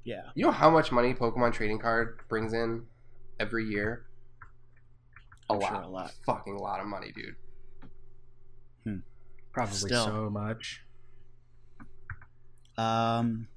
[0.03, 2.87] yeah, You know how much money Pokemon trading card brings in
[3.39, 4.05] every year?
[5.49, 5.69] A I'm lot.
[5.69, 6.11] sure a lot.
[6.25, 7.35] Fucking lot of money, dude.
[9.53, 10.05] Probably Still.
[10.05, 10.83] so much.
[12.77, 13.47] Um,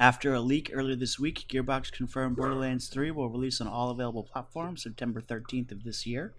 [0.00, 4.24] after a leak earlier this week, Gearbox confirmed Borderlands 3 will release on all available
[4.24, 6.32] platforms September 13th of this year.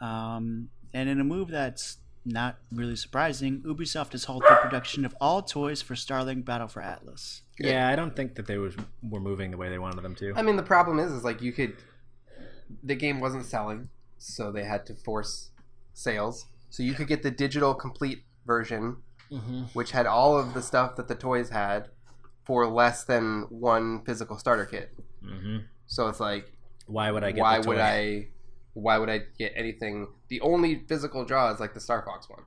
[0.00, 5.42] Um, and in a move that's not really surprising, Ubisoft has halted production of all
[5.42, 7.42] toys for Starlink Battle for Atlas.
[7.58, 10.32] Yeah, I don't think that they was were moving the way they wanted them to.
[10.36, 11.76] I mean, the problem is, is like you could,
[12.82, 13.88] the game wasn't selling,
[14.18, 15.50] so they had to force
[15.94, 16.46] sales.
[16.70, 18.98] So you could get the digital complete version,
[19.30, 19.62] Mm-hmm.
[19.72, 21.88] which had all of the stuff that the toys had,
[22.44, 24.90] for less than one physical starter kit.
[25.24, 25.58] Mm-hmm.
[25.86, 26.52] So it's like,
[26.86, 27.40] Why would I get?
[27.40, 27.78] why the would?
[27.78, 28.28] I,
[28.74, 30.08] why would I get anything?
[30.28, 32.42] The only physical draw is like the Star Fox one.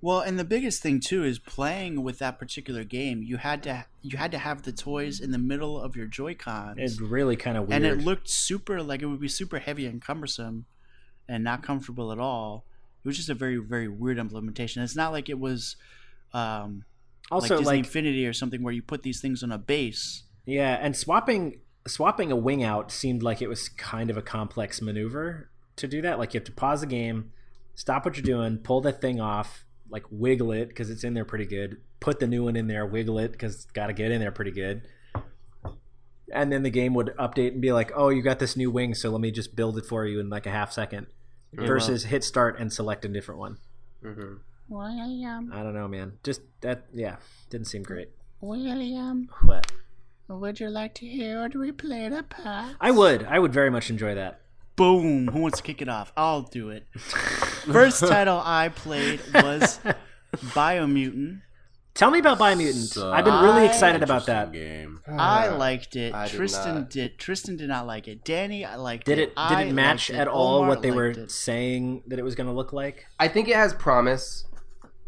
[0.00, 3.22] Well, and the biggest thing too is playing with that particular game.
[3.24, 6.34] You had to you had to have the toys in the middle of your Joy
[6.36, 6.76] Cons.
[6.78, 7.82] It's really kind of weird.
[7.82, 10.66] and it looked super like it would be super heavy and cumbersome
[11.28, 12.64] and not comfortable at all
[13.04, 15.76] it was just a very very weird implementation it's not like it was
[16.32, 16.84] um
[17.30, 20.24] also like Disney like Infinity or something where you put these things on a base
[20.46, 24.80] Yeah, and swapping swapping a wing out seemed like it was kind of a complex
[24.80, 26.18] maneuver to do that.
[26.18, 27.32] Like you have to pause the game,
[27.74, 31.24] stop what you're doing, pull the thing off, like wiggle it because it's in there
[31.24, 31.78] pretty good.
[32.00, 34.32] Put the new one in there, wiggle it because it's got to get in there
[34.32, 34.82] pretty good.
[36.32, 38.94] And then the game would update and be like, "Oh, you got this new wing,
[38.94, 41.06] so let me just build it for you in like a half second.
[41.52, 43.58] Yeah, Versus hit start and select a different one.
[44.04, 44.34] Mm-hmm.
[44.68, 46.12] William, um, I don't know, man.
[46.22, 47.16] Just that, yeah,
[47.50, 48.10] didn't seem great.
[48.40, 49.72] William, um, What?
[50.28, 52.76] would you like to hear what we played a part?
[52.80, 54.40] I would, I would very much enjoy that.
[54.76, 56.86] boom who wants to kick it off i'll do it
[57.66, 59.80] first title i played was
[60.54, 61.40] biomutant
[61.94, 62.96] Tell me about Biomutant.
[63.12, 64.52] I've been really excited about that.
[64.52, 65.00] Game.
[65.08, 66.90] i liked it I tristan not.
[66.90, 69.74] did tristan did not like it danny i liked Did it it I did it
[69.74, 70.22] match liked it.
[70.22, 71.30] at all Omar what they were it.
[71.32, 73.06] saying that it was going to look like?
[73.18, 74.44] I think it has promise.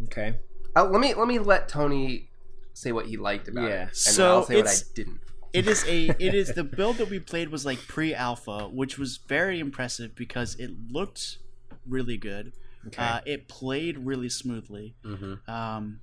[0.04, 0.36] Okay.
[0.76, 2.30] Uh, let me let me let Tony
[2.74, 3.82] say what he liked about Yeah.
[3.84, 5.20] it, and So then I'll say what I it's- didn't.
[5.52, 9.16] it is a it is the build that we played was like pre-alpha which was
[9.26, 11.38] very impressive because it looked
[11.86, 12.52] really good
[12.86, 13.02] Okay.
[13.02, 15.50] uh, it played really smoothly Mm-hmm.
[15.50, 16.00] um,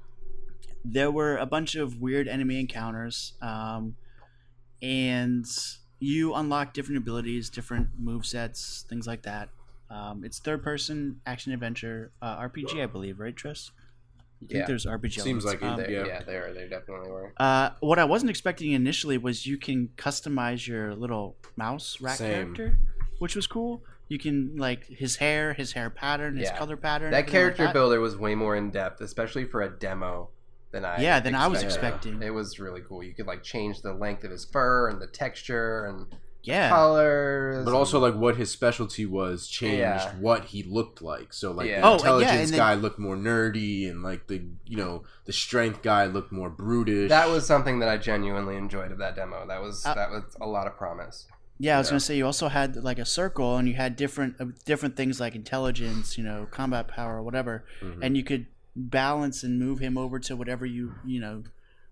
[0.85, 3.95] there were a bunch of weird enemy encounters um,
[4.81, 5.45] and
[5.99, 9.49] you unlock different abilities different move sets things like that
[9.89, 13.71] um, it's third person action adventure uh, rpg i believe right tris
[14.37, 14.65] I think Yeah.
[14.67, 15.21] there's RPG.
[15.21, 15.45] Seems elements.
[15.45, 16.05] like it, Um, They- Yeah.
[16.05, 16.53] yeah, they are.
[16.53, 17.33] They definitely were.
[17.37, 22.53] Uh, what I wasn't expecting initially was you can customize your little mouse rat Same.
[22.55, 22.77] character,
[23.19, 23.83] which was cool.
[24.09, 26.57] You can like his hair, his hair pattern, his Yeah.
[26.57, 27.11] color pattern.
[27.11, 27.79] That character like that.
[27.79, 30.29] builder was way more in depth, especially for a demo
[30.71, 31.01] than I.
[31.01, 32.21] Yeah, than I was expecting.
[32.21, 33.03] It was really cool.
[33.03, 36.05] You could like change the length of his fur and the texture and
[36.47, 37.65] Yeah, colors.
[37.65, 40.13] But also like what his specialty was changed Yeah.
[40.19, 41.33] what he looked like.
[41.33, 41.81] So like Yeah.
[41.81, 45.03] the Oh, yeah, intelligence and then- guy looked more nerdy and like the you know,
[45.25, 47.09] the strength guy looked more brutish.
[47.09, 49.45] that was something that I genuinely enjoyed of that demo.
[49.47, 51.27] That was Uh, that was a lot of promise.
[51.59, 51.75] yeah.
[51.75, 51.91] I was Yeah.
[51.91, 55.19] gonna say you also had like a circle, and you had different uh, different things
[55.19, 57.99] like intelligence, you know, combat power, whatever, Mhm.
[58.01, 58.45] and you could
[58.75, 61.43] balance and move him over to whatever you you know,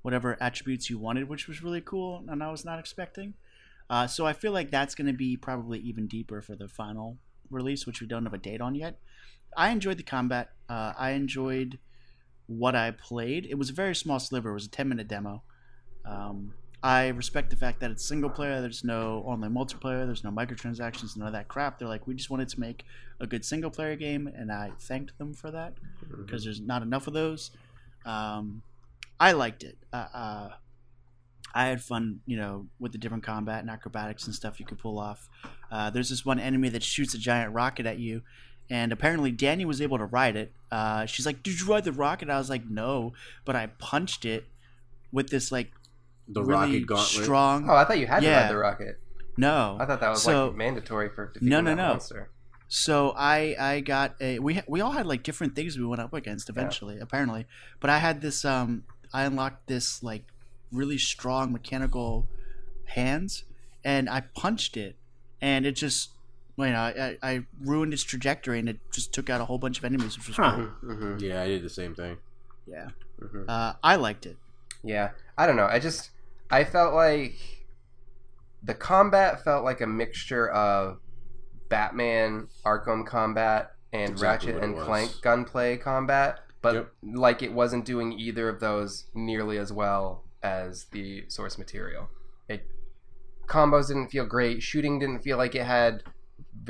[0.04, 3.34] whatever attributes you wanted, which was really cool, and I was not expecting.
[3.90, 7.18] Uh, so I feel like that's going to be probably even deeper for the final
[7.50, 9.00] release, which we don't have a date on yet.
[9.56, 10.52] I enjoyed the combat.
[10.68, 11.78] Uh, I enjoyed
[12.48, 13.46] what I played.
[13.50, 14.52] It was a very small sliver.
[14.52, 15.44] It was a ten minute demo.
[16.04, 18.62] Um, I respect the fact that it's single player.
[18.62, 20.06] There's no online multiplayer.
[20.06, 21.18] There's no microtransactions.
[21.18, 21.80] None of that crap.
[21.80, 22.86] They're like, we just wanted to make
[23.20, 25.74] a good single player game, and I thanked them for that
[26.18, 27.52] because there's not enough of those.
[28.06, 28.62] Um,
[29.20, 29.78] I liked it.
[29.92, 30.50] Uh, uh,
[31.56, 34.78] I had fun, you know, with the different combat and acrobatics and stuff you could
[34.78, 35.30] pull off.
[35.72, 38.22] Uh, there's this one enemy that shoots a giant rocket at you,
[38.70, 40.52] and apparently Danny was able to ride it.
[40.70, 43.14] Uh, she's like, "Did you ride the rocket?" I was like, "No,"
[43.46, 44.46] but I punched it
[45.14, 45.72] with this like
[46.28, 47.24] the really rocket gauntlet.
[47.24, 47.70] strong.
[47.70, 49.00] Oh, I thought you had to ride the rocket.
[49.38, 51.88] No, I thought that was So- like mandatory for defeating No, no, that no.
[51.90, 52.30] monster.
[52.68, 56.14] So I I got a we we all had like different things we went up
[56.14, 57.46] against eventually apparently,
[57.80, 58.84] but I had this um
[59.14, 60.26] I unlocked this like
[60.76, 62.28] really strong mechanical
[62.86, 63.44] hands
[63.84, 64.96] and I punched it
[65.42, 66.12] and it just
[66.58, 69.78] you know I, I ruined its trajectory and it just took out a whole bunch
[69.80, 70.52] of enemies which was Huh.
[70.82, 70.96] cool.
[70.96, 72.18] hmm Yeah, I did the same thing.
[72.68, 74.38] Yeah, hmm uh, I liked it.
[74.84, 75.68] Yeah, I don't know.
[75.68, 76.12] I just
[76.52, 77.36] I felt like
[78.64, 81.00] the combat felt like a mixture of
[81.70, 84.78] Batman Arkham combat and Exactly Ratchet and.
[84.78, 86.92] Clank gunplay combat, but Yep.
[87.16, 92.10] like it wasn't doing either of those nearly as well as the source material.
[92.48, 92.62] It
[93.48, 94.62] combos didn't feel great.
[94.62, 96.04] Shooting didn't feel like it had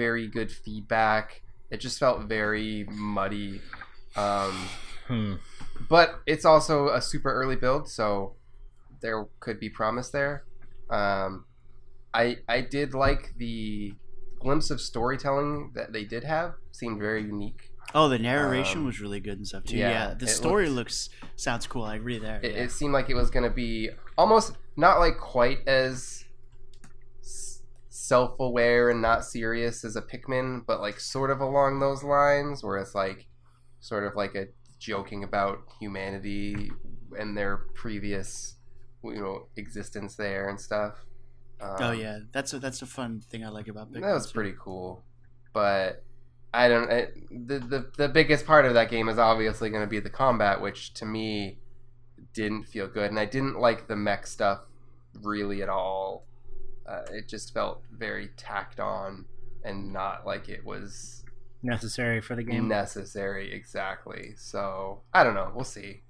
[0.03, 1.41] very good feedback.
[1.71, 3.61] It just felt very muddy.
[4.15, 4.55] Um,
[5.07, 5.33] Hmm.
[5.89, 8.33] but it's also a super early build, so
[9.01, 10.43] there could be promise there.
[10.89, 11.45] Um,
[12.13, 13.93] I I did like the
[14.39, 16.55] glimpse of storytelling that they did have.
[16.71, 17.71] Seemed very unique.
[17.93, 19.77] Oh, the narration Um, was really good and stuff too.
[19.77, 21.83] yeah, Yeah, the story looked- looks sounds cool.
[21.83, 22.39] I agree there.
[22.43, 22.63] It, yeah.
[22.63, 26.25] it seemed like it was going to be almost not like quite as
[27.89, 32.77] self-aware and not serious as a Pikmin, but like sort of along those lines, where
[32.77, 33.27] it's like
[33.79, 34.47] sort of like a
[34.79, 36.71] joking about humanity
[37.17, 38.55] and their previous,
[39.03, 41.05] you know, existence there and stuff.
[41.61, 43.91] Um, oh yeah, that's a that's a fun thing I like about.
[43.91, 44.01] Pikmin.
[44.01, 45.03] That was pretty cool,
[45.53, 46.03] but
[46.55, 46.89] I don't.
[46.89, 50.09] It, the, the the biggest part of that game is obviously going to be the
[50.09, 51.59] combat, which to me
[52.33, 54.61] didn't feel good, and I didn't like the mech stuff
[55.21, 56.25] really at all.
[56.87, 59.25] Uh, it just felt very tacked on
[59.63, 61.23] and not like it was
[61.63, 62.67] Necessary for the game.
[62.67, 64.33] necessary exactly.
[64.37, 65.51] So I don't know.
[65.53, 66.03] We'll see.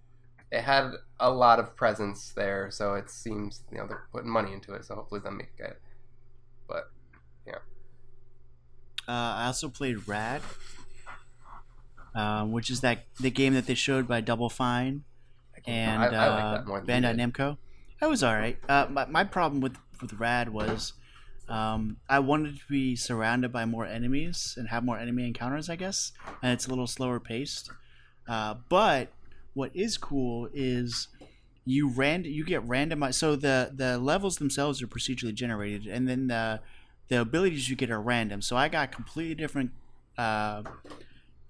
[0.51, 4.53] It had a lot of presence there, so it seems you know they're putting money
[4.53, 4.85] into it.
[4.85, 5.81] So hopefully they'll make it.
[6.67, 6.91] But
[9.07, 10.41] Uh, I also played Rad,
[12.13, 15.03] um, which is that the game that they showed by Double Fine
[15.67, 17.31] and I, I uh, that more than you Bandai.
[17.31, 17.57] Namco.
[17.99, 18.57] That was all right.
[18.67, 20.93] Uh, my, my problem with with Rad was
[21.47, 25.75] um, I wanted to be surrounded by more enemies and have more enemy encounters, I
[25.75, 27.71] guess, and it's a little slower paced.
[28.27, 29.09] Uh, but
[29.53, 31.07] what is cool is
[31.63, 33.15] you ran you get randomized.
[33.15, 36.59] So the the levels themselves are procedurally generated, and then the
[37.07, 38.41] the abilities you get are random.
[38.41, 39.71] So I got completely different
[40.17, 40.63] uh,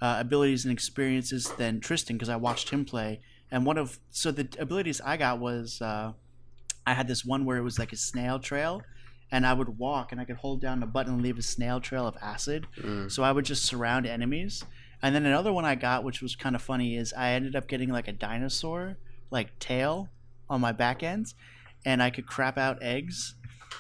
[0.02, 3.22] uh, abilities and experiences than Tristan because I watched him play.
[3.52, 6.14] And one of so the abilities I got was uh,
[6.86, 8.82] I had this one where it was like a snail trail,
[9.32, 11.80] and I would walk and I could hold down a button and leave a snail
[11.80, 12.68] trail of acid.
[12.82, 13.12] Mm.
[13.12, 14.64] So I would just surround enemies.
[15.02, 17.68] And then another one I got, which was kind of funny, is I ended up
[17.68, 18.98] getting like a dinosaur
[19.32, 20.10] like tail
[20.50, 21.36] on my back ends,
[21.86, 23.36] and I could crap out eggs.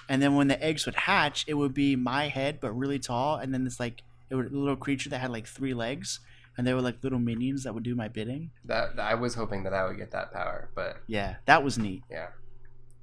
[0.10, 3.38] And then when the eggs would hatch, it would be my head but really tall,
[3.38, 6.20] and then this like it would a little creature that had like three legs,
[6.58, 8.52] and they were like little minions that would do my bidding.
[8.66, 12.04] That I was hoping that I would get that power, but Yeah, that was neat.
[12.10, 12.30] yeah,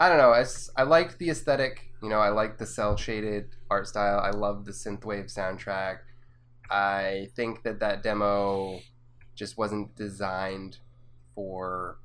[0.00, 0.32] I don't know.
[0.32, 0.44] I
[0.76, 1.88] I liked the aesthetic.
[2.02, 4.18] You know, I liked the cell shaded art style.
[4.18, 5.98] I love the synthwave soundtrack.
[6.70, 8.80] I think that that demo
[9.36, 10.78] just wasn't designed
[11.34, 11.98] for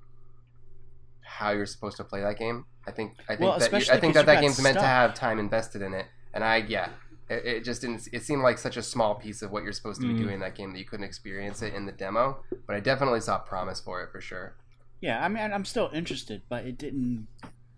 [1.27, 2.65] how you're supposed to play that game.
[2.87, 4.77] I think I think Well, that you- I think 'cause that that got game's meant
[4.77, 6.89] to have time invested in it, and I yeah,
[7.29, 8.07] it, it just didn't.
[8.13, 10.17] It seemed like such a small piece of what you're supposed to be Mm.
[10.23, 12.43] doing in that game that you couldn't experience it in the demo.
[12.65, 14.55] But I definitely saw promise for it for sure.
[15.01, 17.27] Yeah, I mean, I'm still interested, but it didn't.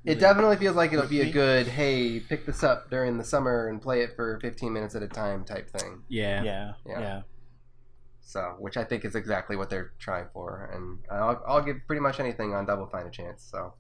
[0.06, 3.68] It definitely feels like it'll be a good hey, pick this up during the summer
[3.68, 6.04] and play it for 15 minutes at a time type thing.
[6.08, 6.42] Yeah.
[6.44, 7.00] Yeah, Yeah.
[7.00, 7.22] yeah.
[8.30, 12.00] So, which I think is exactly what they're trying for, and I'll, I'll give pretty
[12.00, 13.42] much anything on Double Fine a chance.
[13.52, 13.74] So,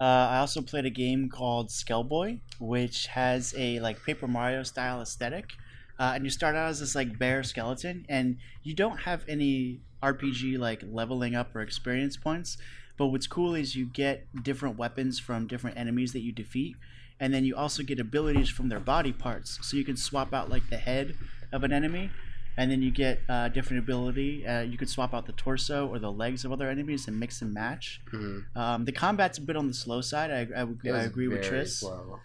[0.00, 5.00] Uh, I also played a game called Skellboy, which has a like Paper Mario style
[5.00, 5.52] aesthetic,
[6.00, 9.82] uh, and you start out as this like bare skeleton, and you don't have any
[10.02, 12.58] RPG like leveling up or experience points.
[12.98, 16.74] But what's cool is you get different weapons from different enemies that you defeat,
[17.20, 19.60] and then you also get abilities from their body parts.
[19.62, 21.14] So you can swap out like the head
[21.52, 22.10] of an enemy,
[22.56, 24.46] and then you get uh, different ability.
[24.46, 27.42] Uh, you could swap out the torso or the legs of other enemies and mix
[27.42, 28.00] and match.
[28.12, 28.44] mhm.
[28.56, 30.30] Um, the combat's a bit on the slow side.
[30.30, 31.78] I, I, I agree with Tris.
[31.80, 32.20] slow.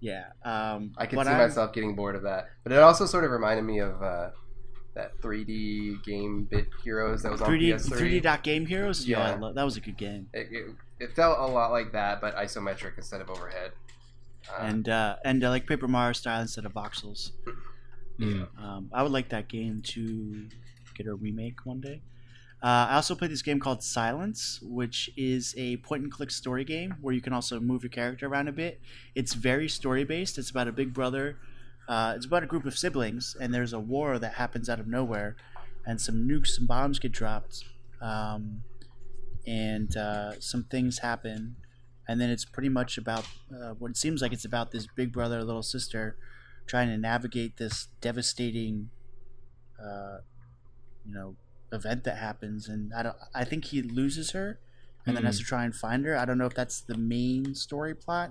[0.00, 0.24] Yeah.
[0.44, 3.30] Um, I could see I'm- myself getting bored of that, but it also sort of
[3.30, 4.30] reminded me of uh,
[4.94, 7.98] that 3D game Bit Heroes that was on 3D PS3.
[7.98, 9.06] 3D dot game heroes.
[9.06, 9.52] Yeah, Yeah.
[9.54, 10.28] that was a good game.
[10.34, 10.64] It, it,
[11.00, 13.72] it felt a lot like that, but isometric instead of overhead.
[14.50, 17.30] Uh, and uh, and uh, like Paper Mario style instead of voxels.
[18.18, 18.48] Mm.
[18.62, 20.48] Um, I would like that game to
[20.94, 22.00] get a remake one day.
[22.62, 26.64] Uh, I also played this game called Silence, which is a point and click story
[26.64, 28.80] game where you can also move your character around a bit.
[29.14, 30.38] It's very story based.
[30.38, 31.36] It's about a big brother.
[31.86, 34.86] Uh, it's about a group of siblings, and there's a war that happens out of
[34.86, 35.36] nowhere,
[35.86, 37.64] and some nukes and bombs get dropped,
[38.00, 38.62] um,
[39.46, 41.56] and uh, some things happen,
[42.08, 45.12] and then it's pretty much about uh, what it seems like it's about this big
[45.12, 46.16] brother little sister
[46.66, 48.90] trying to navigate this devastating
[49.82, 50.18] uh,
[51.06, 51.36] you know
[51.72, 54.58] event that happens and i don't i think he loses her
[55.06, 57.54] and then has to try and find her i don't know if that's the main
[57.54, 58.30] story plot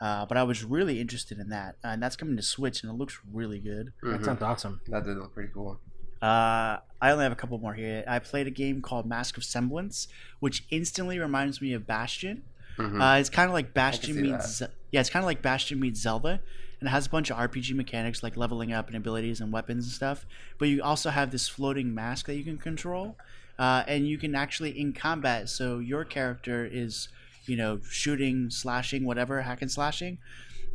[0.00, 2.94] uh, but i was really interested in that and that's coming to switch and it
[2.96, 4.24] looks really good That mhm.
[4.24, 4.80] sounds awesome.
[4.88, 5.78] that did look pretty cool.
[6.22, 8.02] uh, I only have a couple more here.
[8.08, 10.08] I played a game called Mask of Semblance,
[10.40, 12.42] which instantly reminds me of Bastion.
[12.76, 13.00] Mhm.
[13.00, 15.78] Uh, it's kind of like Bastion see meets Ze- yeah, it's kind of like Bastion
[15.78, 16.40] meets Zelda,
[16.80, 19.84] and it has a bunch of RPG mechanics like leveling up and abilities and weapons
[19.84, 20.26] and stuff.
[20.58, 23.16] But you also have this floating mask that you can control,
[23.58, 25.48] uh, and you can actually in combat.
[25.48, 27.08] So your character is,
[27.46, 30.18] you know, shooting, slashing, whatever, hack and slashing.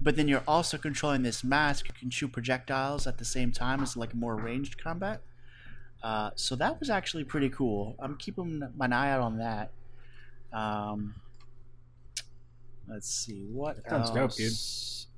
[0.02, 1.88] But then you're also controlling this mask.
[1.88, 5.22] You can shoot projectiles at the same time as like more ranged combat.
[6.04, 7.96] Uh, so that was actually pretty cool.
[8.00, 9.72] I'm keeping my eye out on that.
[10.52, 11.16] Um,
[12.90, 14.52] let's see what Sounds dope, dude.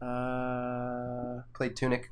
[0.02, 0.10] Else?
[0.10, 2.12] Uh, Played Tunic.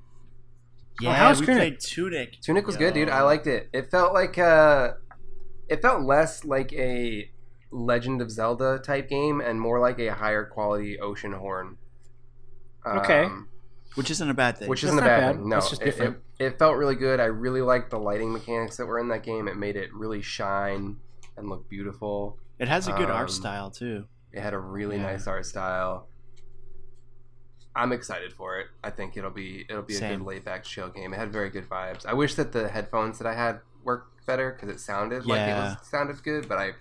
[1.01, 1.59] yeah, how's we Tunic?
[1.61, 2.41] played Tunic.
[2.41, 3.09] Tunic was good, dude.
[3.09, 3.69] I liked it.
[3.73, 4.93] It felt like uh,
[5.69, 7.29] it felt less like a
[7.71, 11.75] Legend of Zelda type game and more like a higher quality Oceanhorn.
[12.85, 13.23] Okay.
[13.23, 13.47] Um,
[13.95, 14.69] which isn't a bad thing.
[14.69, 15.35] which isn't a bad, bad.
[15.37, 15.49] thing.
[15.49, 16.17] No, It's just it- different.
[16.39, 17.19] It, it felt really good.
[17.19, 19.47] I really liked the lighting mechanics that were in that game.
[19.47, 20.97] It made it really shine
[21.37, 22.37] and look beautiful.
[22.59, 24.05] it has a good um, art style too.
[24.31, 25.03] It had a really Yeah.
[25.03, 26.07] nice art style.
[27.75, 28.67] I'm excited for it.
[28.83, 31.13] I think it'll be it'll be a good laid back chill game.
[31.13, 32.05] It had very good vibes.
[32.05, 35.53] I wish that the headphones that I had worked better because it sounded like it
[35.53, 36.71] was sounded good, but I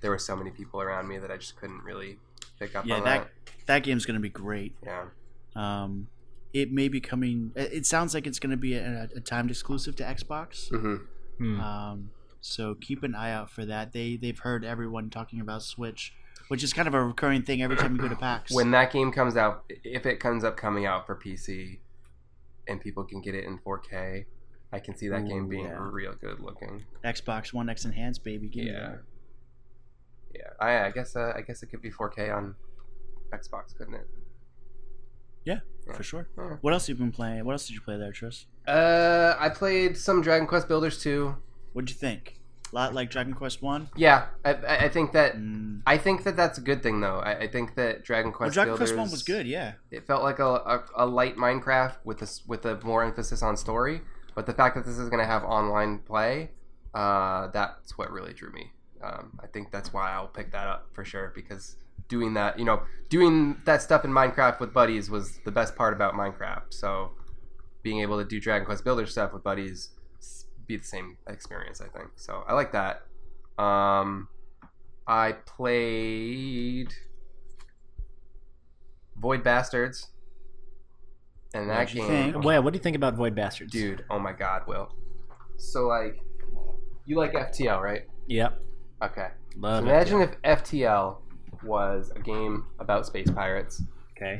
[0.00, 2.18] there were so many people around me that I just couldn't really
[2.58, 3.66] pick up Yeah, on that that.
[3.66, 4.74] that game's gonna be great.
[4.84, 5.06] Yeah.
[5.54, 6.08] Um,
[6.52, 7.52] it may be coming.
[7.56, 10.68] It it sounds like it's gonna be a, a timed exclusive to Xbox.
[10.68, 10.96] hmm
[11.38, 11.60] Hmm.
[11.60, 13.92] Um, so keep an eye out for that.
[13.92, 16.14] They they've heard everyone talking about Switch,
[16.48, 18.52] which is kind of a recurring thing every time you go to PAX.
[18.52, 21.78] When that game comes out, if it comes up coming out for PC,
[22.68, 24.24] and people can get it in 4K,
[24.72, 25.76] I can see that game being yeah.
[25.78, 26.84] real good looking.
[27.04, 28.48] Xbox One X enhanced, baby.
[28.48, 28.96] Give Yeah.
[30.34, 32.56] Yeah, I, I guess uh, I guess it could be 4K on
[33.32, 34.06] Xbox, couldn't it?
[35.44, 35.60] Yeah.
[35.94, 36.28] for sure.
[36.36, 36.56] Yeah.
[36.60, 37.44] What else have you been playing?
[37.44, 38.46] What else did you play there, Tris?
[38.66, 41.36] Uh, I played some Dragon Quest Builders 2.
[41.72, 42.40] What'd you think?
[42.76, 43.88] Lot like Dragon Quest One.
[43.96, 44.52] Yeah, I,
[44.86, 45.80] I think that Mm.
[45.86, 47.20] I think that that's a good thing though.
[47.20, 49.46] I, I think that Dragon Well, Quest Dragon Builders Quest One was good.
[49.46, 49.72] Yeah.
[49.90, 53.56] It felt like a, a, a light Minecraft with this with a more emphasis on
[53.56, 54.02] story.
[54.34, 56.50] But the fact that this is going to have online play,
[56.94, 58.72] uh, that's what really drew me.
[59.02, 61.76] Um, I think that's why I'll pick that up for sure because
[62.08, 65.94] doing that, you know, doing that stuff in Minecraft with buddies was the best part
[65.94, 66.64] about Minecraft.
[66.70, 67.12] So
[67.82, 69.90] being able to do Dragon Quest Builder stuff with buddies
[70.66, 72.10] be the same experience, I think.
[72.16, 73.02] So I like that.
[73.62, 74.28] Um,
[75.06, 76.92] I played
[79.16, 80.08] Void Bastards.
[81.54, 82.44] And that game, think?
[82.44, 83.72] What do you think about Void Bastards?
[83.72, 84.92] dude, oh my god, Will.
[85.56, 86.18] So like,
[87.06, 88.02] you like FTL, right?
[88.26, 88.60] Yep.
[89.02, 89.28] Okay.
[89.56, 90.36] Love Imagine it.
[90.44, 91.18] if FTL
[91.62, 93.82] was a game about space pirates
[94.16, 94.38] Okay.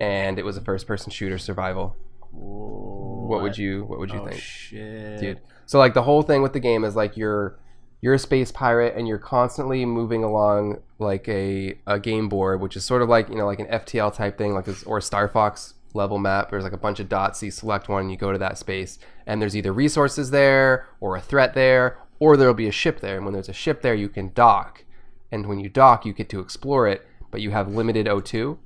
[0.00, 1.94] and it was a first-person shooter survival.
[2.32, 4.40] What would you What would you oh think?
[4.40, 5.40] shit, dude.
[5.66, 7.58] So like the whole thing with the game is like you're
[8.00, 12.76] you're a space pirate and you're constantly moving along like a, a game board, which
[12.76, 15.02] is sort of like you know like an FTL type thing, like this, or a
[15.02, 16.50] Star Fox level map.
[16.50, 17.42] There's like a bunch of dots.
[17.42, 21.16] You select one and you go to that space, and there's either resources there or
[21.16, 23.16] a threat there, or there'll be a ship there.
[23.16, 24.84] And when there's a ship there, you can dock,
[25.32, 28.58] and when you dock, you get to explore it, but you have limited O2.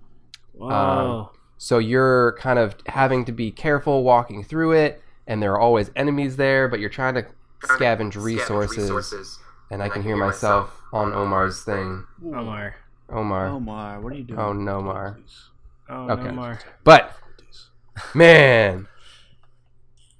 [0.52, 0.68] Whoa.
[0.68, 5.60] Um, so you're kind of having to be careful walking through it, and there are
[5.60, 7.24] always enemies there, but you're trying to
[7.62, 9.38] scavenge resources.
[9.70, 12.04] And I can hear myself on Omar's thing.
[12.26, 12.74] Omar.
[13.08, 13.46] Omar.
[13.46, 14.40] Omar, what are you doing?
[14.40, 15.18] Oh no, Mar.
[15.88, 16.24] Oh, Okay.
[16.24, 16.58] no more.
[16.84, 17.16] But
[18.14, 18.88] man,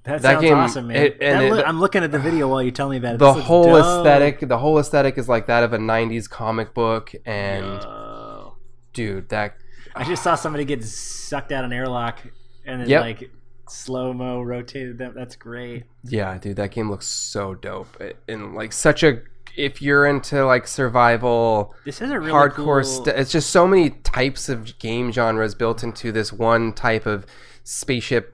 [0.03, 0.95] That, That sounds game- awesome, man.
[0.97, 3.15] it- and That it- loo- I'm looking at the video while you tell me about
[3.15, 3.19] it.
[3.19, 3.85] the This whole dope.
[3.85, 8.55] aesthetic, the whole aesthetic is like that of a '90s comic book, and Yo.
[8.93, 9.53] dude, that
[9.95, 12.17] I just saw somebody get sucked out an airlock
[12.65, 13.01] and then Yep.
[13.01, 13.31] like
[13.71, 15.13] slow mo rotated them.
[15.15, 15.83] That's great.
[16.03, 19.21] yeah, dude, that game looks so dope, It- and like such a
[19.57, 22.83] if you're into like survival This is a really hardcore cool...
[23.05, 27.25] st- it's just so many types of game genres built into this one type of
[27.65, 28.33] spaceship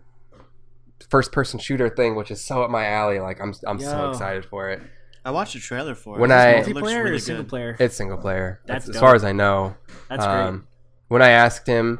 [1.09, 4.45] first person shooter thing which is so up my alley like i'm, I'm so excited
[4.45, 4.81] for it
[5.25, 6.21] I watched a trailer for it.
[6.21, 7.49] When It I- looks multiplayer really or single good.
[7.49, 7.75] player?
[7.79, 9.75] it's single player That's as far as i know
[10.09, 10.35] That's great.
[10.35, 10.67] um,
[11.07, 11.99] when i asked him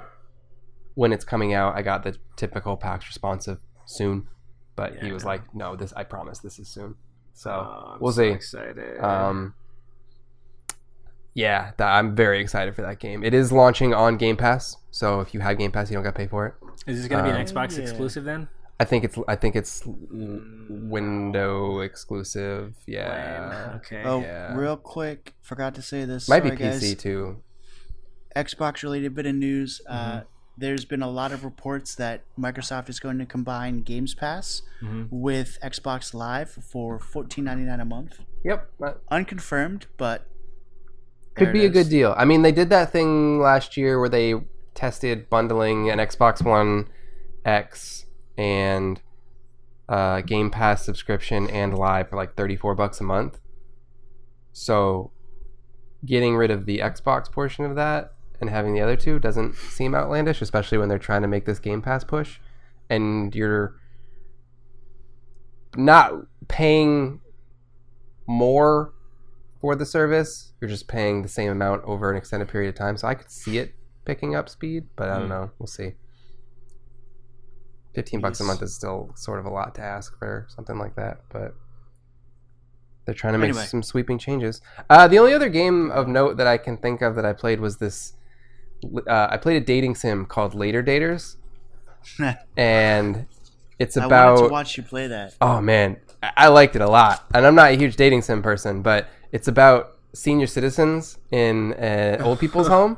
[0.98, 4.28] when it's coming out i got the typical pax responsive soon
[4.76, 5.30] but Yeah, he was know.
[5.30, 6.95] like no this i promise this is soon
[7.34, 9.00] so Oh, I'm we'll so see Excited.
[9.00, 9.54] Um,
[11.36, 13.24] yeah, that, I'm very excited for that game.
[13.24, 16.16] It is launching on Game Pass, so if you have Game Pass, you don't got
[16.16, 16.56] to pay for it.
[16.88, 17.84] is this gonna be an um, Xbox yeah.
[17.84, 18.48] exclusive then?
[18.80, 22.74] I think it's I think it's window exclusive.
[22.88, 23.76] Yeah, Lame.
[23.78, 24.02] Okay.
[24.04, 24.56] Oh, Yeah.
[24.58, 26.28] real quick, forgot to say this.
[26.28, 26.95] might Sorry, be PC guys.
[26.95, 27.43] too.
[28.36, 29.80] Xbox related bit of news.
[29.89, 30.18] Mm-hmm.
[30.18, 30.22] Uh,
[30.58, 35.08] there's been a lot of reports that Microsoft is going to combine Games Pass Mhm.
[35.12, 38.20] with Xbox Live for $14.99 a month.
[38.43, 38.72] Yep,
[39.12, 40.26] Unconfirmed, but
[41.36, 42.16] could be a good deal.
[42.18, 44.34] I mean, they did that thing last year where they
[44.74, 46.88] tested bundling an Xbox One
[47.45, 48.05] X
[48.38, 48.99] and
[49.88, 53.39] uh, Game Pass subscription and Live for like 34 bucks a month.
[54.51, 55.12] So,
[56.05, 59.95] getting rid of the Xbox portion of that and having the other two doesn't seem
[59.95, 62.39] outlandish, especially when they're trying to make this Game Pass push,
[62.89, 63.75] and you're
[65.75, 66.13] not
[66.47, 67.21] paying
[68.27, 68.93] more
[69.61, 70.53] for the service.
[70.61, 72.97] You're just paying the same amount over an extended period of time.
[72.97, 73.73] So I could see it
[74.05, 75.29] picking up speed, but I don't Hmm.
[75.29, 75.51] know.
[75.59, 75.93] We'll see.
[77.93, 80.95] Fifteen bucks a month is still sort of a lot to ask for something like
[80.95, 81.55] that, but
[83.05, 83.65] they're trying to make Anyway.
[83.65, 84.61] some sweeping changes.
[84.89, 87.59] Uh, the only other game of note that I can think of that I played
[87.59, 88.13] was this.
[88.84, 91.36] Uh, I played a dating sim called Later Daters,
[92.57, 93.25] and
[93.80, 95.36] it's I about wanted to watch you play that.
[95.41, 98.41] Oh man, I I liked it a lot, and I'm not a huge dating sim
[98.41, 102.97] person, but it's about senior citizens in an old people's home,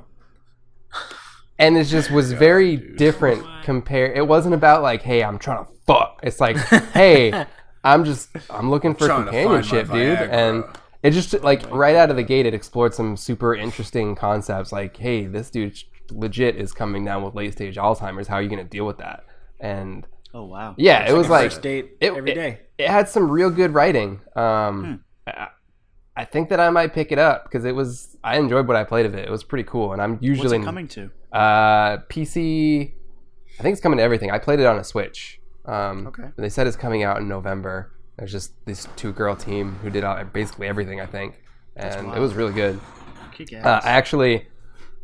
[1.58, 3.46] and it just was very different.
[3.64, 6.20] Compare, it wasn't about like, hey, I'm trying to fuck.
[6.24, 6.58] It's like,
[6.94, 7.46] hey,
[7.84, 10.30] I'm just, I'm looking for Trying to companionship, dude, Viagra.
[10.30, 10.64] and.
[11.02, 14.72] It just like right out of the gate, it explored some super interesting concepts.
[14.72, 15.78] Like, hey, this dude
[16.12, 18.28] legit is coming down with late stage Alzheimer's.
[18.28, 19.24] How are you going to deal with that?
[19.60, 20.76] And Oh, wow.
[20.78, 22.60] yeah, it was like first date it- every it- day.
[22.78, 24.20] it had some real good writing.
[24.36, 25.48] Um, I,
[26.18, 28.18] I think that I might pick it up because it was.
[28.24, 29.26] I enjoyed what I played of it.
[29.28, 31.10] It was pretty cool, and I'm What's usually it coming to?
[31.32, 32.94] uh, PC.
[33.58, 34.30] I think it's coming to everything.
[34.32, 35.40] I played it on a Switch.
[35.66, 36.30] Um, Okay.
[36.38, 37.92] They said it's coming out in November.
[38.20, 41.00] There's just this two girl team who did basically everything.
[41.02, 41.42] I think,
[41.78, 42.80] and it was really good.
[43.32, 43.80] Kick Uh.
[43.84, 44.46] I actually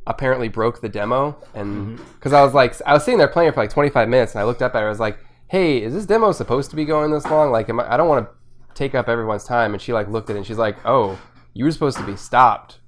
[0.07, 3.61] apparently broke the demo, and because I was like, I was sitting there playing for
[3.61, 4.87] like 25 minutes, and I looked up at her.
[4.87, 5.17] I was like,
[5.47, 7.51] "Hey, is this demo supposed to be going this long?
[7.51, 8.35] Like, am I, I don't want to
[8.75, 11.17] take up everyone's time." And she like looked at it, and she's like, "Oh,
[11.53, 12.79] you were supposed to be stopped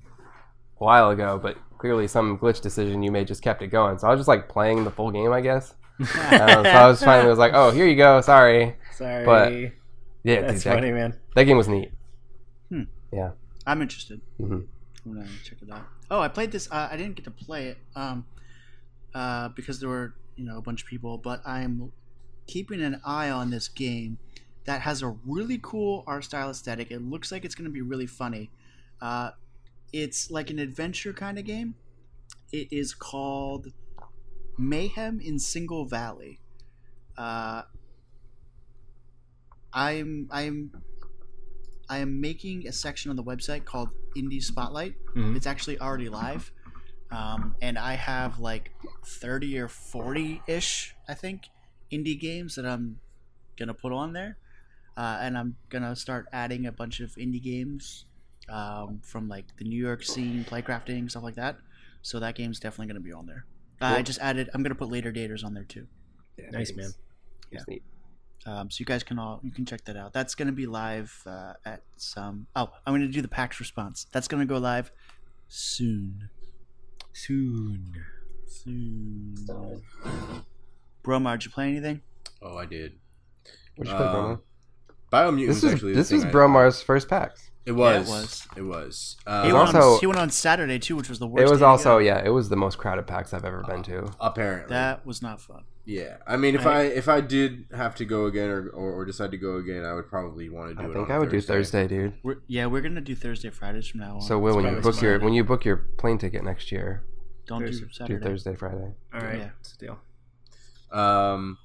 [0.81, 4.07] a while ago, but clearly some glitch decision you made just kept it going." So
[4.07, 5.73] I was just like playing the full game, I guess.
[5.99, 8.19] Uh, so I was finally was like, "Oh, here you go.
[8.21, 9.25] Sorry." Sorry.
[9.25, 9.51] but-
[10.27, 11.17] Yeah, That's that, funny, man.
[11.35, 11.91] that game was neat.
[12.69, 12.83] Hmm.
[13.13, 13.31] Yeah,
[13.65, 14.19] I'm interested.
[14.41, 14.67] Mhm.
[15.05, 15.85] I'm gonna check it out.
[16.11, 16.69] Oh, I played this.
[16.69, 18.25] Uh, I didn't get to play it um,
[19.15, 21.93] uh, because there were you know a bunch of people, but I'm
[22.45, 24.17] keeping an eye on this game
[24.65, 26.91] that has a really cool art style aesthetic.
[26.91, 28.49] It looks like it's gonna be really funny.
[29.01, 29.31] Uh,
[29.93, 31.75] it's like an adventure kind of game.
[32.51, 33.67] It is called
[34.57, 36.39] Mayhem in Single Valley.
[37.17, 37.61] Uh,
[39.77, 40.71] I'm I'm
[41.89, 44.95] I am making a section on the website called Indie Spotlight.
[45.15, 45.35] Mhm.
[45.37, 46.51] It's actually already live,
[47.11, 48.73] um, and I have like
[49.05, 51.43] thirty or forty ish, I think,
[51.91, 52.99] indie games that I'm
[53.55, 54.37] gonna put on there,
[54.97, 58.05] uh, and I'm gonna start adding a bunch of indie games
[58.49, 61.57] um, from like the New York scene, playcrafting stuff like that.
[62.01, 63.45] So that game's definitely gonna be on there.
[63.79, 64.49] Uh, I just added.
[64.53, 65.85] I'm gonna put later daters on there too.
[66.37, 66.93] Yeah, Nice, it's- man.
[67.51, 67.77] it's Yeah.
[68.47, 68.51] Neat.
[68.53, 70.13] Um, so you guys can all you can check that out.
[70.13, 72.47] That's going to be live uh, at some.
[72.55, 74.05] Oh, I'm going to do the PAX response.
[74.11, 74.91] That's going to go live
[75.47, 76.29] soon.
[77.13, 77.93] Soon.
[78.47, 79.35] Soon.
[81.03, 82.01] Bromar, did you play anything?
[82.41, 82.93] Oh, I did.
[83.75, 84.39] What'd you play, Um, Bromo?
[85.11, 87.51] Biomutant This was is actually this was Bromar's first PAX.
[87.65, 87.93] It was.
[87.93, 88.47] Yeah, it was.
[88.57, 89.17] It was.
[89.25, 91.45] He, Uh, was went on, also- he went on Saturday too, which was the worst.
[91.45, 94.09] It was day also yeah, it was the most crowded PAX I've ever been to.
[94.21, 94.69] apparently.
[94.69, 95.63] That was not fun.
[95.85, 96.17] yeah.
[96.25, 99.05] I mean, if I, I- if I did have to go again or, or, or
[99.05, 100.93] decide to go again, I would probably want to do I it.
[100.93, 101.53] think on I would Thursday.
[101.53, 102.13] do Thursday, dude.
[102.23, 104.21] We're, yeah, we're going to do Thursday, Fridays from now on.
[104.21, 107.03] So Will, when you probably book your when you book your plane ticket next year,
[107.47, 108.19] don't do Thursday- Saturday.
[108.23, 108.93] do Thursday, Friday.
[109.13, 109.37] All right.
[109.39, 109.49] Yeah.
[109.57, 109.99] That's a deal.
[110.91, 111.57] Um,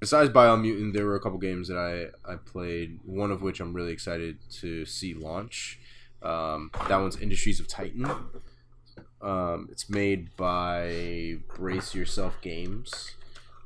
[0.00, 2.98] besides Biomutant, there were a couple games that I I played.
[3.04, 5.78] One of which I'm really excited to see launch.
[6.22, 8.10] Um, that one's Industries of Titan.
[9.22, 13.12] Um, it's made by Brace Yourself Games.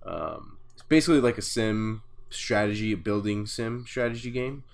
[0.04, 4.64] Um, it's basically like a sim strategy, a building sim strategy game.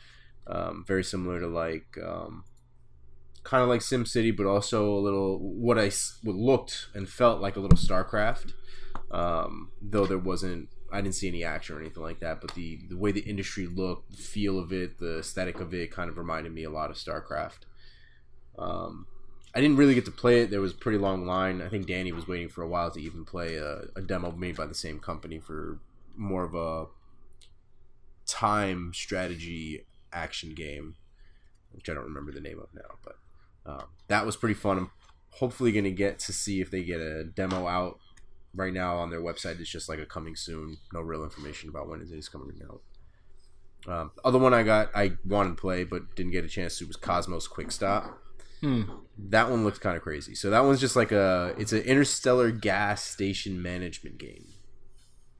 [0.46, 2.44] Um, very similar to like um,
[3.44, 5.90] kind of like Sim City, but also a little what I
[6.22, 8.54] what looked and felt like a little StarCraft
[9.10, 12.80] um, though there wasn't I didn't see any action or anything like that, but the
[12.88, 16.18] the way the industry looked, the feel of it, the aesthetic of it, kind of
[16.18, 17.60] reminded me a lot of StarCraft.
[18.58, 19.06] Um,
[19.54, 20.50] I didn't really get to play it.
[20.50, 21.60] There was a pretty long line.
[21.60, 24.56] I think Danny was waiting for a while to even play a, a demo made
[24.56, 25.80] by the same company for
[26.16, 26.86] more of a
[28.26, 30.96] time strategy action game,
[31.72, 32.98] which I don't remember the name of now.
[33.02, 33.16] But
[33.66, 34.78] um, that was pretty fun.
[34.78, 34.90] I'm
[35.30, 37.98] hopefully going to get to see if they get a demo out
[38.55, 40.78] right now on their website it's just like a coming soon.
[40.93, 42.81] No real information about when it is coming out.
[43.89, 46.86] Um, other one i got i wanted to play but didn't get a chance to
[46.86, 48.18] was Cosmo's Quickstop.
[48.60, 48.82] Hmm.
[49.16, 50.35] that one looks kind of crazy.
[50.35, 54.48] So that one's just like a it's an interstellar gas station management game.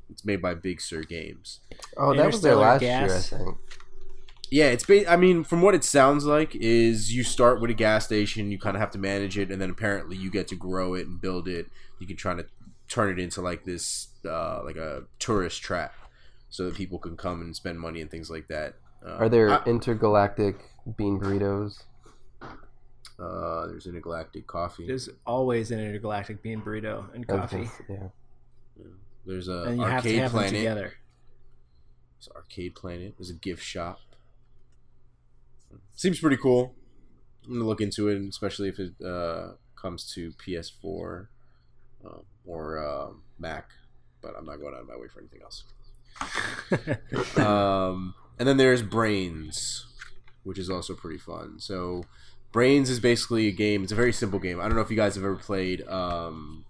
[0.09, 1.61] It's made by Big Sir Games.
[1.99, 3.31] Oh, that was their last Gas.
[3.33, 3.57] year, I think.
[4.51, 7.75] yeah it's ba- i mean from what it sounds like is you start with a
[7.75, 10.57] gas station you kind of have to manage it and then apparently you get to
[10.57, 11.67] grow it and build it.
[12.01, 12.47] You can try to
[12.91, 15.95] turn it into like this uh, like a tourist trap
[16.51, 18.75] so that people can come and spend money and things like that.
[19.07, 20.57] Uh, Are there I- intergalactic
[20.99, 21.85] bean burritos?
[22.43, 24.87] uh, there's intergalactic coffee.
[24.87, 28.09] There's always an intergalactic bean burrito and coffee, Yeah.
[29.27, 30.55] there's a and you have to arcade have them planet.
[30.59, 30.93] together.
[32.17, 33.15] There's an arcade planet.
[33.19, 34.01] There's a gift shop.
[35.95, 36.75] Seems pretty cool.
[37.47, 41.27] I'm gonna look into it especially if it uh, comes to ps4
[42.05, 43.09] um, or uh,
[43.39, 43.71] mac
[44.23, 45.65] but i'm not going out of my way for anything else
[47.39, 49.87] um, and then there's Brains,
[50.45, 51.57] which is also pretty fun.
[51.59, 52.05] So,
[52.53, 53.83] Brains is basically a game.
[53.83, 54.61] It's a very simple game.
[54.61, 56.65] I don't know if you guys have ever played um,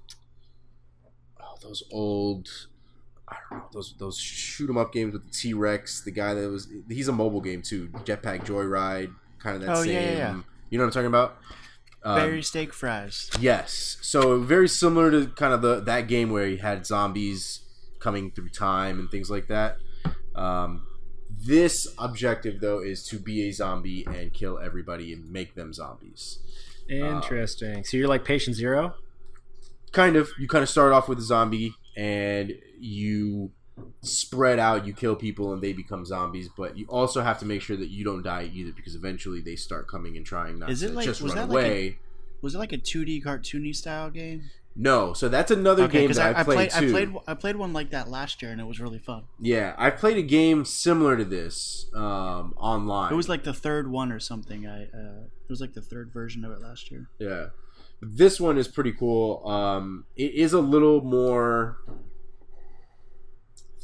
[1.41, 2.49] oh, those old.
[3.29, 6.03] I don't know those those shoot 'em up games with the T Rex.
[6.03, 7.89] The guy that was he's a mobile game too.
[8.05, 9.93] Jetpack Joyride, kind of that Oh, same.
[9.93, 10.41] yeah, yeah.
[10.71, 11.39] You know what I'm talking about?
[12.03, 13.31] Um, Berry steak fries.
[13.41, 13.99] Yes.
[14.01, 17.61] So very similar to kind of the that game where you had zombies
[17.99, 19.77] coming through time and things like that.
[20.35, 20.87] Um,
[21.29, 26.39] this objective though is to be a zombie and kill everybody and make them zombies.
[26.89, 27.85] Interesting.
[27.85, 28.95] so you're like patient zero.
[29.93, 30.31] Kind of.
[30.39, 33.51] You kind of start off with a zombie and you
[34.03, 34.87] spread out.
[34.87, 37.89] You kill people and they become zombies, but you also have to make sure that
[37.91, 41.05] you don't die either because eventually they start coming and trying not Is to like-
[41.07, 41.99] just was run that like a- away.
[42.43, 44.45] Was it like a 2D cartoony style game?
[44.77, 46.89] no, so that's another Okay, game that I, I played played, too.
[46.89, 49.25] I played I played one like that last year and it was really fun.
[49.41, 53.13] Yeah, I played a game similar to this um, online.
[53.13, 54.67] It was like the third one or something.
[54.67, 57.09] I uh, it was like the third version of it last year.
[57.19, 57.47] yeah.
[58.03, 59.47] This one is pretty cool.
[59.47, 61.77] Um, it is a little more.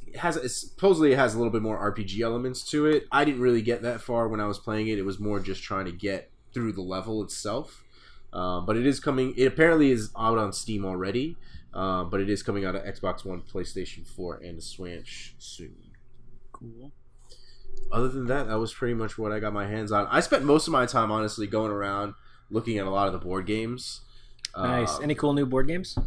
[0.06, 3.06] It has it supposedly it has a little bit more RPG elements to it.
[3.10, 4.98] I didn't really get that far when I was playing it.
[4.98, 7.82] It was more just trying to get through the level itself.
[8.32, 9.34] Um, but it is coming.
[9.36, 11.36] It apparently is out on Steam already.
[11.74, 15.74] Uh, but it is coming out of Xbox One, PlayStation 4, and the Switch soon.
[16.50, 16.90] Cool.
[17.92, 20.06] other than that, that was pretty much what I got my hands on.
[20.06, 22.14] I spent most of my time honestly going around
[22.50, 24.00] looking at a lot of the board games.
[24.56, 24.96] Nice.
[24.96, 25.98] Um, Any cool new board games?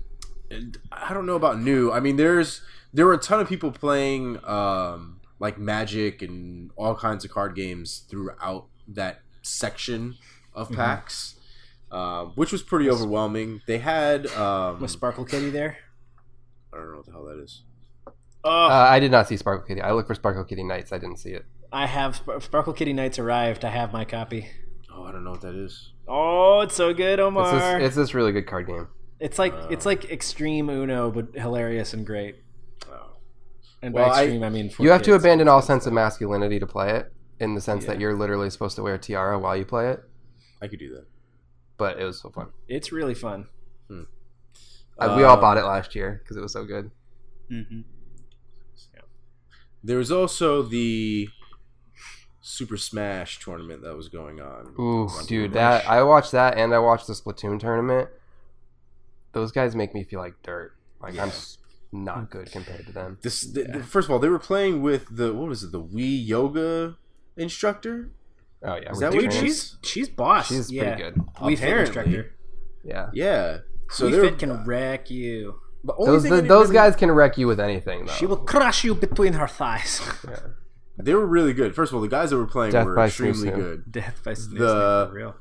[0.49, 1.91] and I don't know about new.
[1.91, 2.61] I mean, there's
[2.93, 7.55] there were a ton of people playing um, like Magic and all kinds of card
[7.55, 10.15] games throughout that section
[10.53, 10.75] of Mm-hmm.
[10.75, 11.35] PAX,
[11.91, 13.61] um, which was pretty overwhelming.
[13.67, 15.77] They had um, Was Sparkle Kitty there?
[16.73, 17.61] I don't know what the hell that is.
[18.43, 19.81] Oh, Uh, I did not see Sparkle Kitty.
[19.81, 20.91] I looked for Sparkle Kitty Nights.
[20.91, 21.45] I didn't see it.
[21.71, 23.63] I have Sp- Sparkle Kitty Nights arrived.
[23.65, 24.47] I have my copy.
[24.91, 25.91] Oh, I don't know what that is.
[26.07, 27.79] Oh, it's so good, It's Omar.
[27.79, 28.87] this, it's this really good card game.
[29.19, 32.37] It's like Uh, it's like extreme Uno, but hilarious and great.
[33.81, 35.93] And Well, by I- extreme, I, mean for You have to abandon all sense of
[35.93, 39.39] masculinity to play it, in the sense that you're literally supposed to wear a tiara
[39.39, 40.03] while you play it.
[40.61, 41.05] I could do that.
[41.77, 42.47] But it was so fun.
[42.67, 43.47] It's really fun.
[43.89, 46.91] Uh, we all Uh, bought it last year because it was so good.
[47.49, 47.81] Mm-hmm.
[49.81, 51.29] There was also the
[52.41, 54.73] Super Smash tournament that was going on.
[54.77, 58.09] Ooh, dude, that I watched that and I watched the Splatoon tournament.
[59.31, 60.73] Those guys make me feel like dirt.
[61.01, 61.58] Like I'm s-
[61.91, 62.29] not mm.
[62.29, 63.17] good compared to them.
[63.21, 65.81] This, the, the- first of all, they were playing with the what was it, the
[65.81, 66.97] Wii Yoga
[67.37, 68.11] instructor?
[68.63, 70.47] Oh yeah, Is that the what Dude, she's she's boss.
[70.49, 70.95] she's yeah.
[70.95, 71.15] pretty good.
[71.37, 72.33] Wii Fit instructor.
[72.83, 73.57] Yeah, Yeah.
[73.89, 75.59] So We they Fit can wreck you.
[75.83, 78.13] the only those the, those really- guys can wreck you with anything though.
[78.13, 80.01] She will crush you between her thighs.
[80.27, 80.39] Yeah.
[81.01, 81.73] They were really good.
[81.75, 83.55] First of all, the guys that were playing Death were extremely Snoo Snoo.
[83.55, 83.91] good.
[83.91, 85.35] Death by snake The- for real.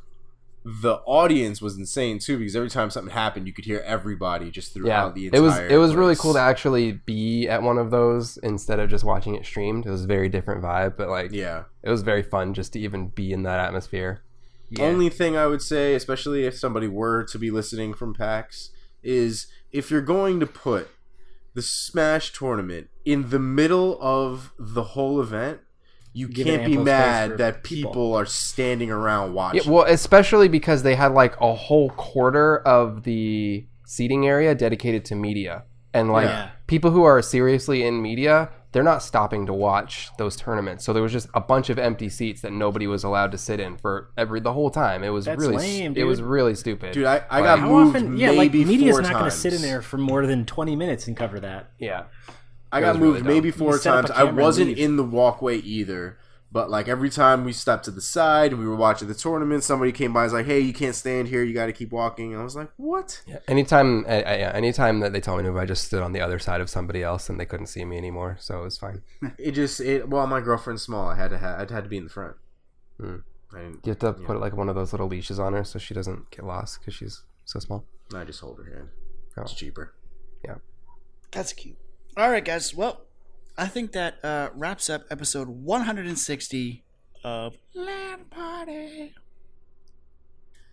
[0.65, 4.75] The audience was insane too because every time something happened, you could hear everybody just
[4.77, 7.91] Yeah, throughout the it was it was really cool to actually be at one of
[7.91, 9.87] those instead of just watching it streamed.
[9.87, 11.65] It was a very different vibe, but like Yeah.
[11.83, 14.21] it was very fun just to even be in that atmosphere.
[14.69, 14.85] Yeah.
[14.85, 18.71] Only thing I would say, especially if somebody were to be listening from PAX,
[19.03, 20.91] is if you're going to put
[21.55, 25.61] the Smash tournament in the middle of the whole event,
[26.19, 27.91] you can't be mad that people.
[27.93, 29.63] people are standing around watching.
[29.65, 35.05] Yeah, well, especially because they had like a whole quarter of the seating area dedicated
[35.07, 35.65] to media,
[35.95, 36.51] and like Yeah.
[36.67, 40.85] people who are seriously in media, they're not stopping to watch those tournaments.
[40.85, 43.61] So there was just a bunch of empty seats that nobody was allowed to sit
[43.61, 45.03] in for every the whole time.
[45.03, 46.93] It was That's really lame, it was really stupid.
[46.93, 48.17] Dude, I, I Like- got How moved often?
[48.19, 50.77] Yeah, like maybe media's four not going to sit in there for more than twenty
[50.77, 51.71] minutes and cover that.
[51.79, 52.03] yeah,
[52.73, 54.11] I got was really moved maybe four times.
[54.11, 56.19] I wasn't in the walkway either.
[56.51, 59.65] But like every time we stepped to the side and we were watching the tournament,
[59.65, 61.43] somebody came by and was like, "Hey, you can't stand here.
[61.45, 63.41] You got to keep walking." And I was like, "What?" yeah.
[63.49, 66.23] Anytime, I, I, anytime that they told me to move, I just stood on the
[66.23, 68.39] other side of somebody else, and they couldn't see me anymore.
[68.41, 69.03] So it was fine.
[69.39, 70.09] It just it.
[70.09, 71.07] Well, my girlfriend's small.
[71.07, 71.39] I had to.
[71.39, 72.37] Ha- I had to be in the front.
[72.99, 73.17] Hmm.
[73.55, 73.87] I didn't.
[73.87, 74.27] You have to Yeah.
[74.27, 76.95] put like one of those little leashes on her so she doesn't get lost because
[76.95, 77.85] she's so small.
[78.15, 78.89] I just hold her hand.
[79.37, 79.43] Oh.
[79.43, 79.93] It's cheaper.
[80.43, 80.55] Yeah,
[81.31, 81.77] that's cute.
[82.19, 82.75] All right, guys.
[82.75, 83.03] Well,
[83.57, 86.85] I think that uh, wraps up episode 160
[87.25, 89.15] of LAN Party.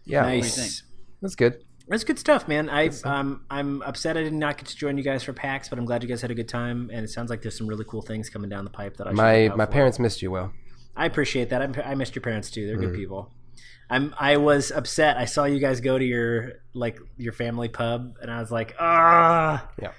[0.06, 0.56] Yeah, do you nice.
[0.56, 0.90] think?
[1.22, 1.64] that's good.
[1.88, 2.68] That's good stuff, man.
[2.70, 3.12] I Good stuff.
[3.16, 5.86] um I'm upset I did not get to join you guys for PAX, but I'm
[5.86, 8.02] glad you guys had a good time, and it sounds like there's some really cool
[8.02, 9.72] things coming down the pipe that I should My my for.
[9.72, 10.52] parents missed you, Well,
[10.98, 11.62] I appreciate that.
[11.62, 12.66] I, I missed your parents too.
[12.66, 12.96] They're good Mhm.
[12.96, 13.32] people.
[13.90, 14.16] I'm.
[14.20, 15.18] I was upset.
[15.18, 18.76] I saw you guys go to your like your family pub, and I was like,
[18.80, 19.92] ah, Yeah.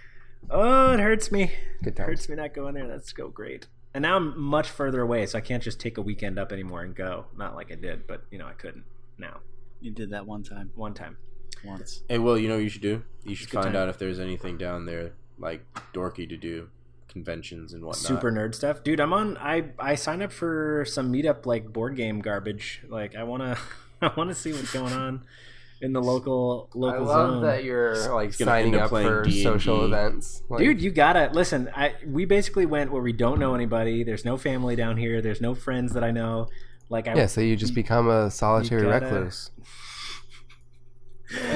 [0.51, 1.53] Oh, it hurts me.
[1.83, 2.87] Good It hurts me not going there.
[2.87, 3.67] That's go great.
[3.95, 6.83] And now I'm much further away, so I can't just take a weekend up anymore
[6.83, 7.27] and go.
[7.37, 8.85] Not like I did, but you know I couldn't.
[9.19, 9.39] Now,
[9.81, 11.17] You did that one time, one time.
[11.65, 12.03] once.
[12.09, 13.03] Hey, Will, you know what you should do?
[13.25, 13.77] You should find time.
[13.77, 15.65] out if there's anything down there like
[15.95, 16.69] dorky to do,
[17.09, 18.03] conventions and whatnot.
[18.03, 19.01] Super nerd stuff, dude.
[19.01, 19.37] I'm on.
[19.39, 22.83] I I signed up for some meetup like board game garbage.
[22.89, 23.57] Like I wanna
[24.03, 25.25] I wanna see what's going on
[25.83, 27.03] in the local local.
[27.11, 27.43] I love zone.
[27.43, 29.43] that you're like He's signing up up for D&D.
[29.43, 30.43] social events.
[30.49, 31.71] Like, Dude, you gotta listen.
[31.75, 34.03] I we basically went where we don't know anybody.
[34.05, 35.21] There's no family down here.
[35.21, 36.49] There's no friends that I know.
[36.89, 39.51] Like I, yeah, so you just become a solitary gotta- recluse.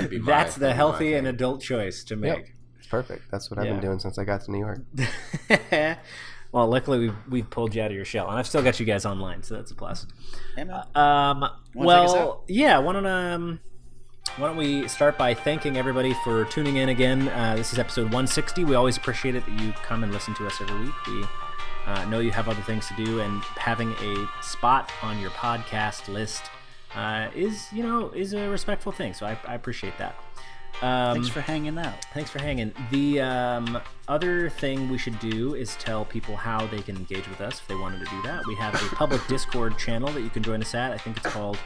[0.08, 2.54] Be my- that's the that'd be my healthy and adult choice to make.
[2.78, 3.30] It's perfect.
[3.30, 3.72] That's what I've Yeah.
[3.74, 4.80] been doing since I got to New York.
[6.52, 8.86] well, luckily we've we've pulled you out of your shell, and I've still got you
[8.86, 10.06] guys online, so that's a plus.
[10.58, 11.48] Um, Wanna take
[11.78, 12.78] us well, yeah.
[12.78, 13.60] Why don't um,
[14.36, 17.28] why don't we start by thanking everybody for tuning in again?
[17.28, 18.64] Uh, this is episode 160.
[18.64, 21.06] We always appreciate it that you come and listen to us every week.
[21.06, 21.24] We
[21.86, 26.08] uh, know you have other things to do, and having a spot on your podcast
[26.08, 26.44] list
[26.94, 29.14] uh, is, you know, is a respectful thing.
[29.14, 30.16] So I, I appreciate that.
[30.80, 32.06] Um, Thanks for hanging out.
[32.14, 32.72] Thanks for hanging.
[32.90, 37.40] The um, other thing we should do is tell people how they can engage with
[37.40, 38.46] us if they wanted to do that.
[38.46, 40.92] We have a public Discord channel that you can join us at.
[40.92, 41.58] I think it's called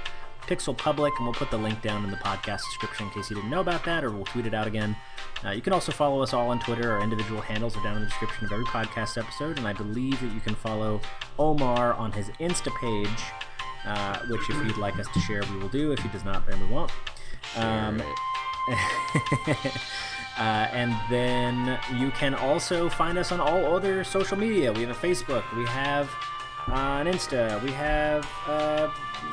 [0.46, 3.36] Pixel Public, and we'll put the link down in the podcast description in case you
[3.36, 4.96] didn't know about that, or we'll tweet it out again.
[5.44, 6.92] Uh, you can also follow us all on Twitter.
[6.92, 10.20] Our individual handles are down in the description of every podcast episode, and I believe
[10.20, 11.00] that you can follow
[11.38, 13.22] Omar on his Insta page,
[13.86, 15.92] uh, which if you'd like us to share, we will do.
[15.92, 16.92] If he does not, then we won't.
[17.56, 18.02] Um,
[20.38, 24.72] uh, and then you can also find us on all other social media.
[24.72, 25.44] We have a Facebook.
[25.56, 26.10] We have
[26.68, 28.90] On Insta, we have uh,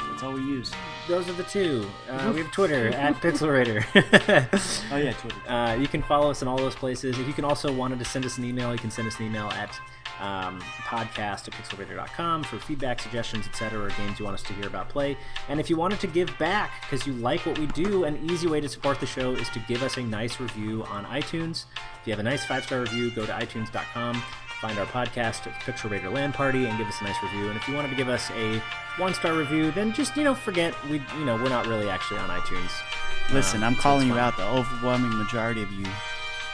[0.10, 0.72] That's all we use.
[1.08, 1.88] those are the two.
[2.10, 3.84] Uh, we have Twitter at Pixelrator.
[4.92, 5.50] Oh yeah, Twitter.
[5.50, 7.18] Uh, you can follow us in all those places.
[7.18, 9.26] If you can also wanted to send us an email, you can send us an
[9.28, 9.80] email at
[10.20, 14.68] um, podcast at pixelrator.com for feedback, suggestions, etc., or games you want us to hear
[14.68, 15.18] about play.
[15.50, 18.48] And if you wanted to give back because you like what we do, an easy
[18.48, 21.66] way to support the show is to give us a nice review on iTunes.
[22.02, 24.22] If you have a nice five star review, go to itunes.com,
[24.62, 27.48] find our podcast, at Picture Raider LAN Party, and give us a nice review.
[27.50, 28.62] And if you wanted to give us a
[28.98, 32.20] one star review, then just you know forget we you know we're not really actually
[32.20, 32.72] on iTunes.
[33.34, 34.38] Listen, Um, I'm calling it's you out.
[34.38, 35.86] The overwhelming majority of you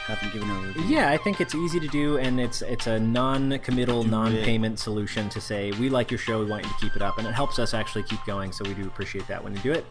[0.06, 0.84] haven't given a review.
[0.84, 5.28] Yeah, I think it's easy to do, and it's it's a non-committal, Do non-payment solution
[5.28, 7.32] to say we like your show, we want you to keep it up, and it
[7.34, 8.52] helps us actually keep going.
[8.52, 9.84] So we do appreciate that when you do it.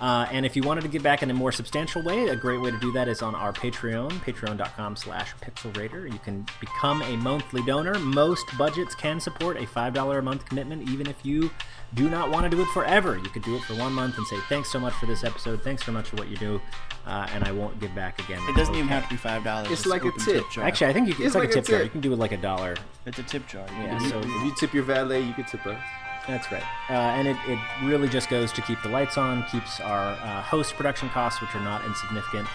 [0.00, 2.60] Uh, and if you wanted to give back in a more substantial way, a great
[2.60, 6.10] way to do that is on our Patreon, patreon.com/slash pixelrator.
[6.12, 7.98] You can become a monthly donor.
[7.98, 11.50] Most budgets can support a five dollar a month commitment, even if you
[11.94, 13.16] do not want to do it forever.
[13.16, 15.62] You could do it for one month and say thanks so much for this episode,
[15.62, 16.60] thanks so much for what you do,
[17.06, 18.40] uh, and I won't give back again.
[18.48, 19.70] It doesn't even have to be five dollars.
[19.72, 20.44] It's like a tip.
[20.52, 20.64] jar.
[20.64, 21.82] Actually, I think you can, it's, It's like, like a a tip jar.
[21.82, 22.76] You can do it like a dollar.
[23.06, 23.66] it's a tip jar.
[23.76, 25.82] You Yeah, can- so If you tip your valet, you can tip us.
[26.28, 26.62] That's right.
[26.90, 30.42] Uh, and it, it really just goes to keep the lights on, keeps our uh,
[30.42, 32.46] host production costs, which are not insignificant,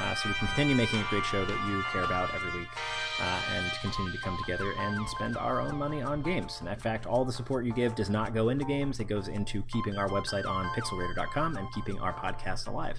[0.00, 2.68] uh, so we can continue making a great show that you care about every week,
[3.20, 6.56] uh, and continue to come together and spend our own money on games.
[6.58, 9.28] And in fact, all the support you give does not go into games; it goes
[9.28, 12.98] into keeping our website on pixelrator.com and keeping our podcast alive.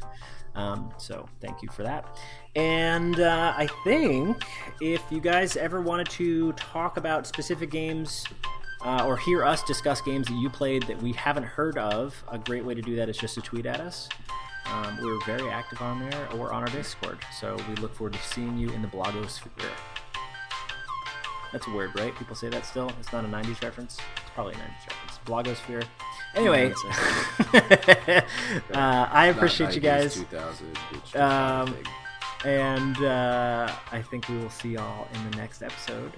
[0.55, 2.17] Um, so thank you for that.
[2.55, 4.43] And uh, I think
[4.79, 8.25] if you guys ever wanted to talk about specific games
[8.83, 12.37] uh, or hear us discuss games that you played that we haven't heard of, a
[12.37, 14.09] great way to do that is just to tweet at us.
[14.67, 18.19] Um, we're very active on there or on our Discord, so we look forward to
[18.23, 19.69] seeing you in the blogosphere.
[21.51, 22.15] That's a word, right?
[22.15, 22.89] People say that still.
[22.99, 23.97] It's not a '90s reference.
[24.15, 25.19] It's probably a '90s reference.
[25.25, 25.83] Blogosphere.
[26.33, 26.73] Anyway,
[28.73, 30.15] uh, I appreciate you guys.
[30.15, 30.77] 2000,
[31.15, 31.75] Um,
[32.45, 36.13] and uh, I think we will see y'all in the next episode,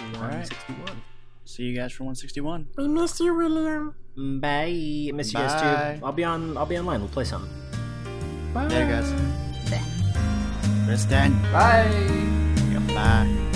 [0.00, 0.12] right.
[0.12, 1.02] 161.
[1.46, 2.68] See you guys for 161.
[2.76, 3.94] We miss you, William.
[4.16, 5.12] Bye.
[5.14, 5.54] Miss you guys
[5.98, 6.04] too.
[6.04, 6.56] I'll be on.
[6.56, 7.00] I'll be online.
[7.00, 7.48] We'll play some.
[8.52, 9.12] There, guys.
[10.88, 11.40] Rest Kristen.
[11.52, 11.86] Bye.
[12.88, 13.55] Bye.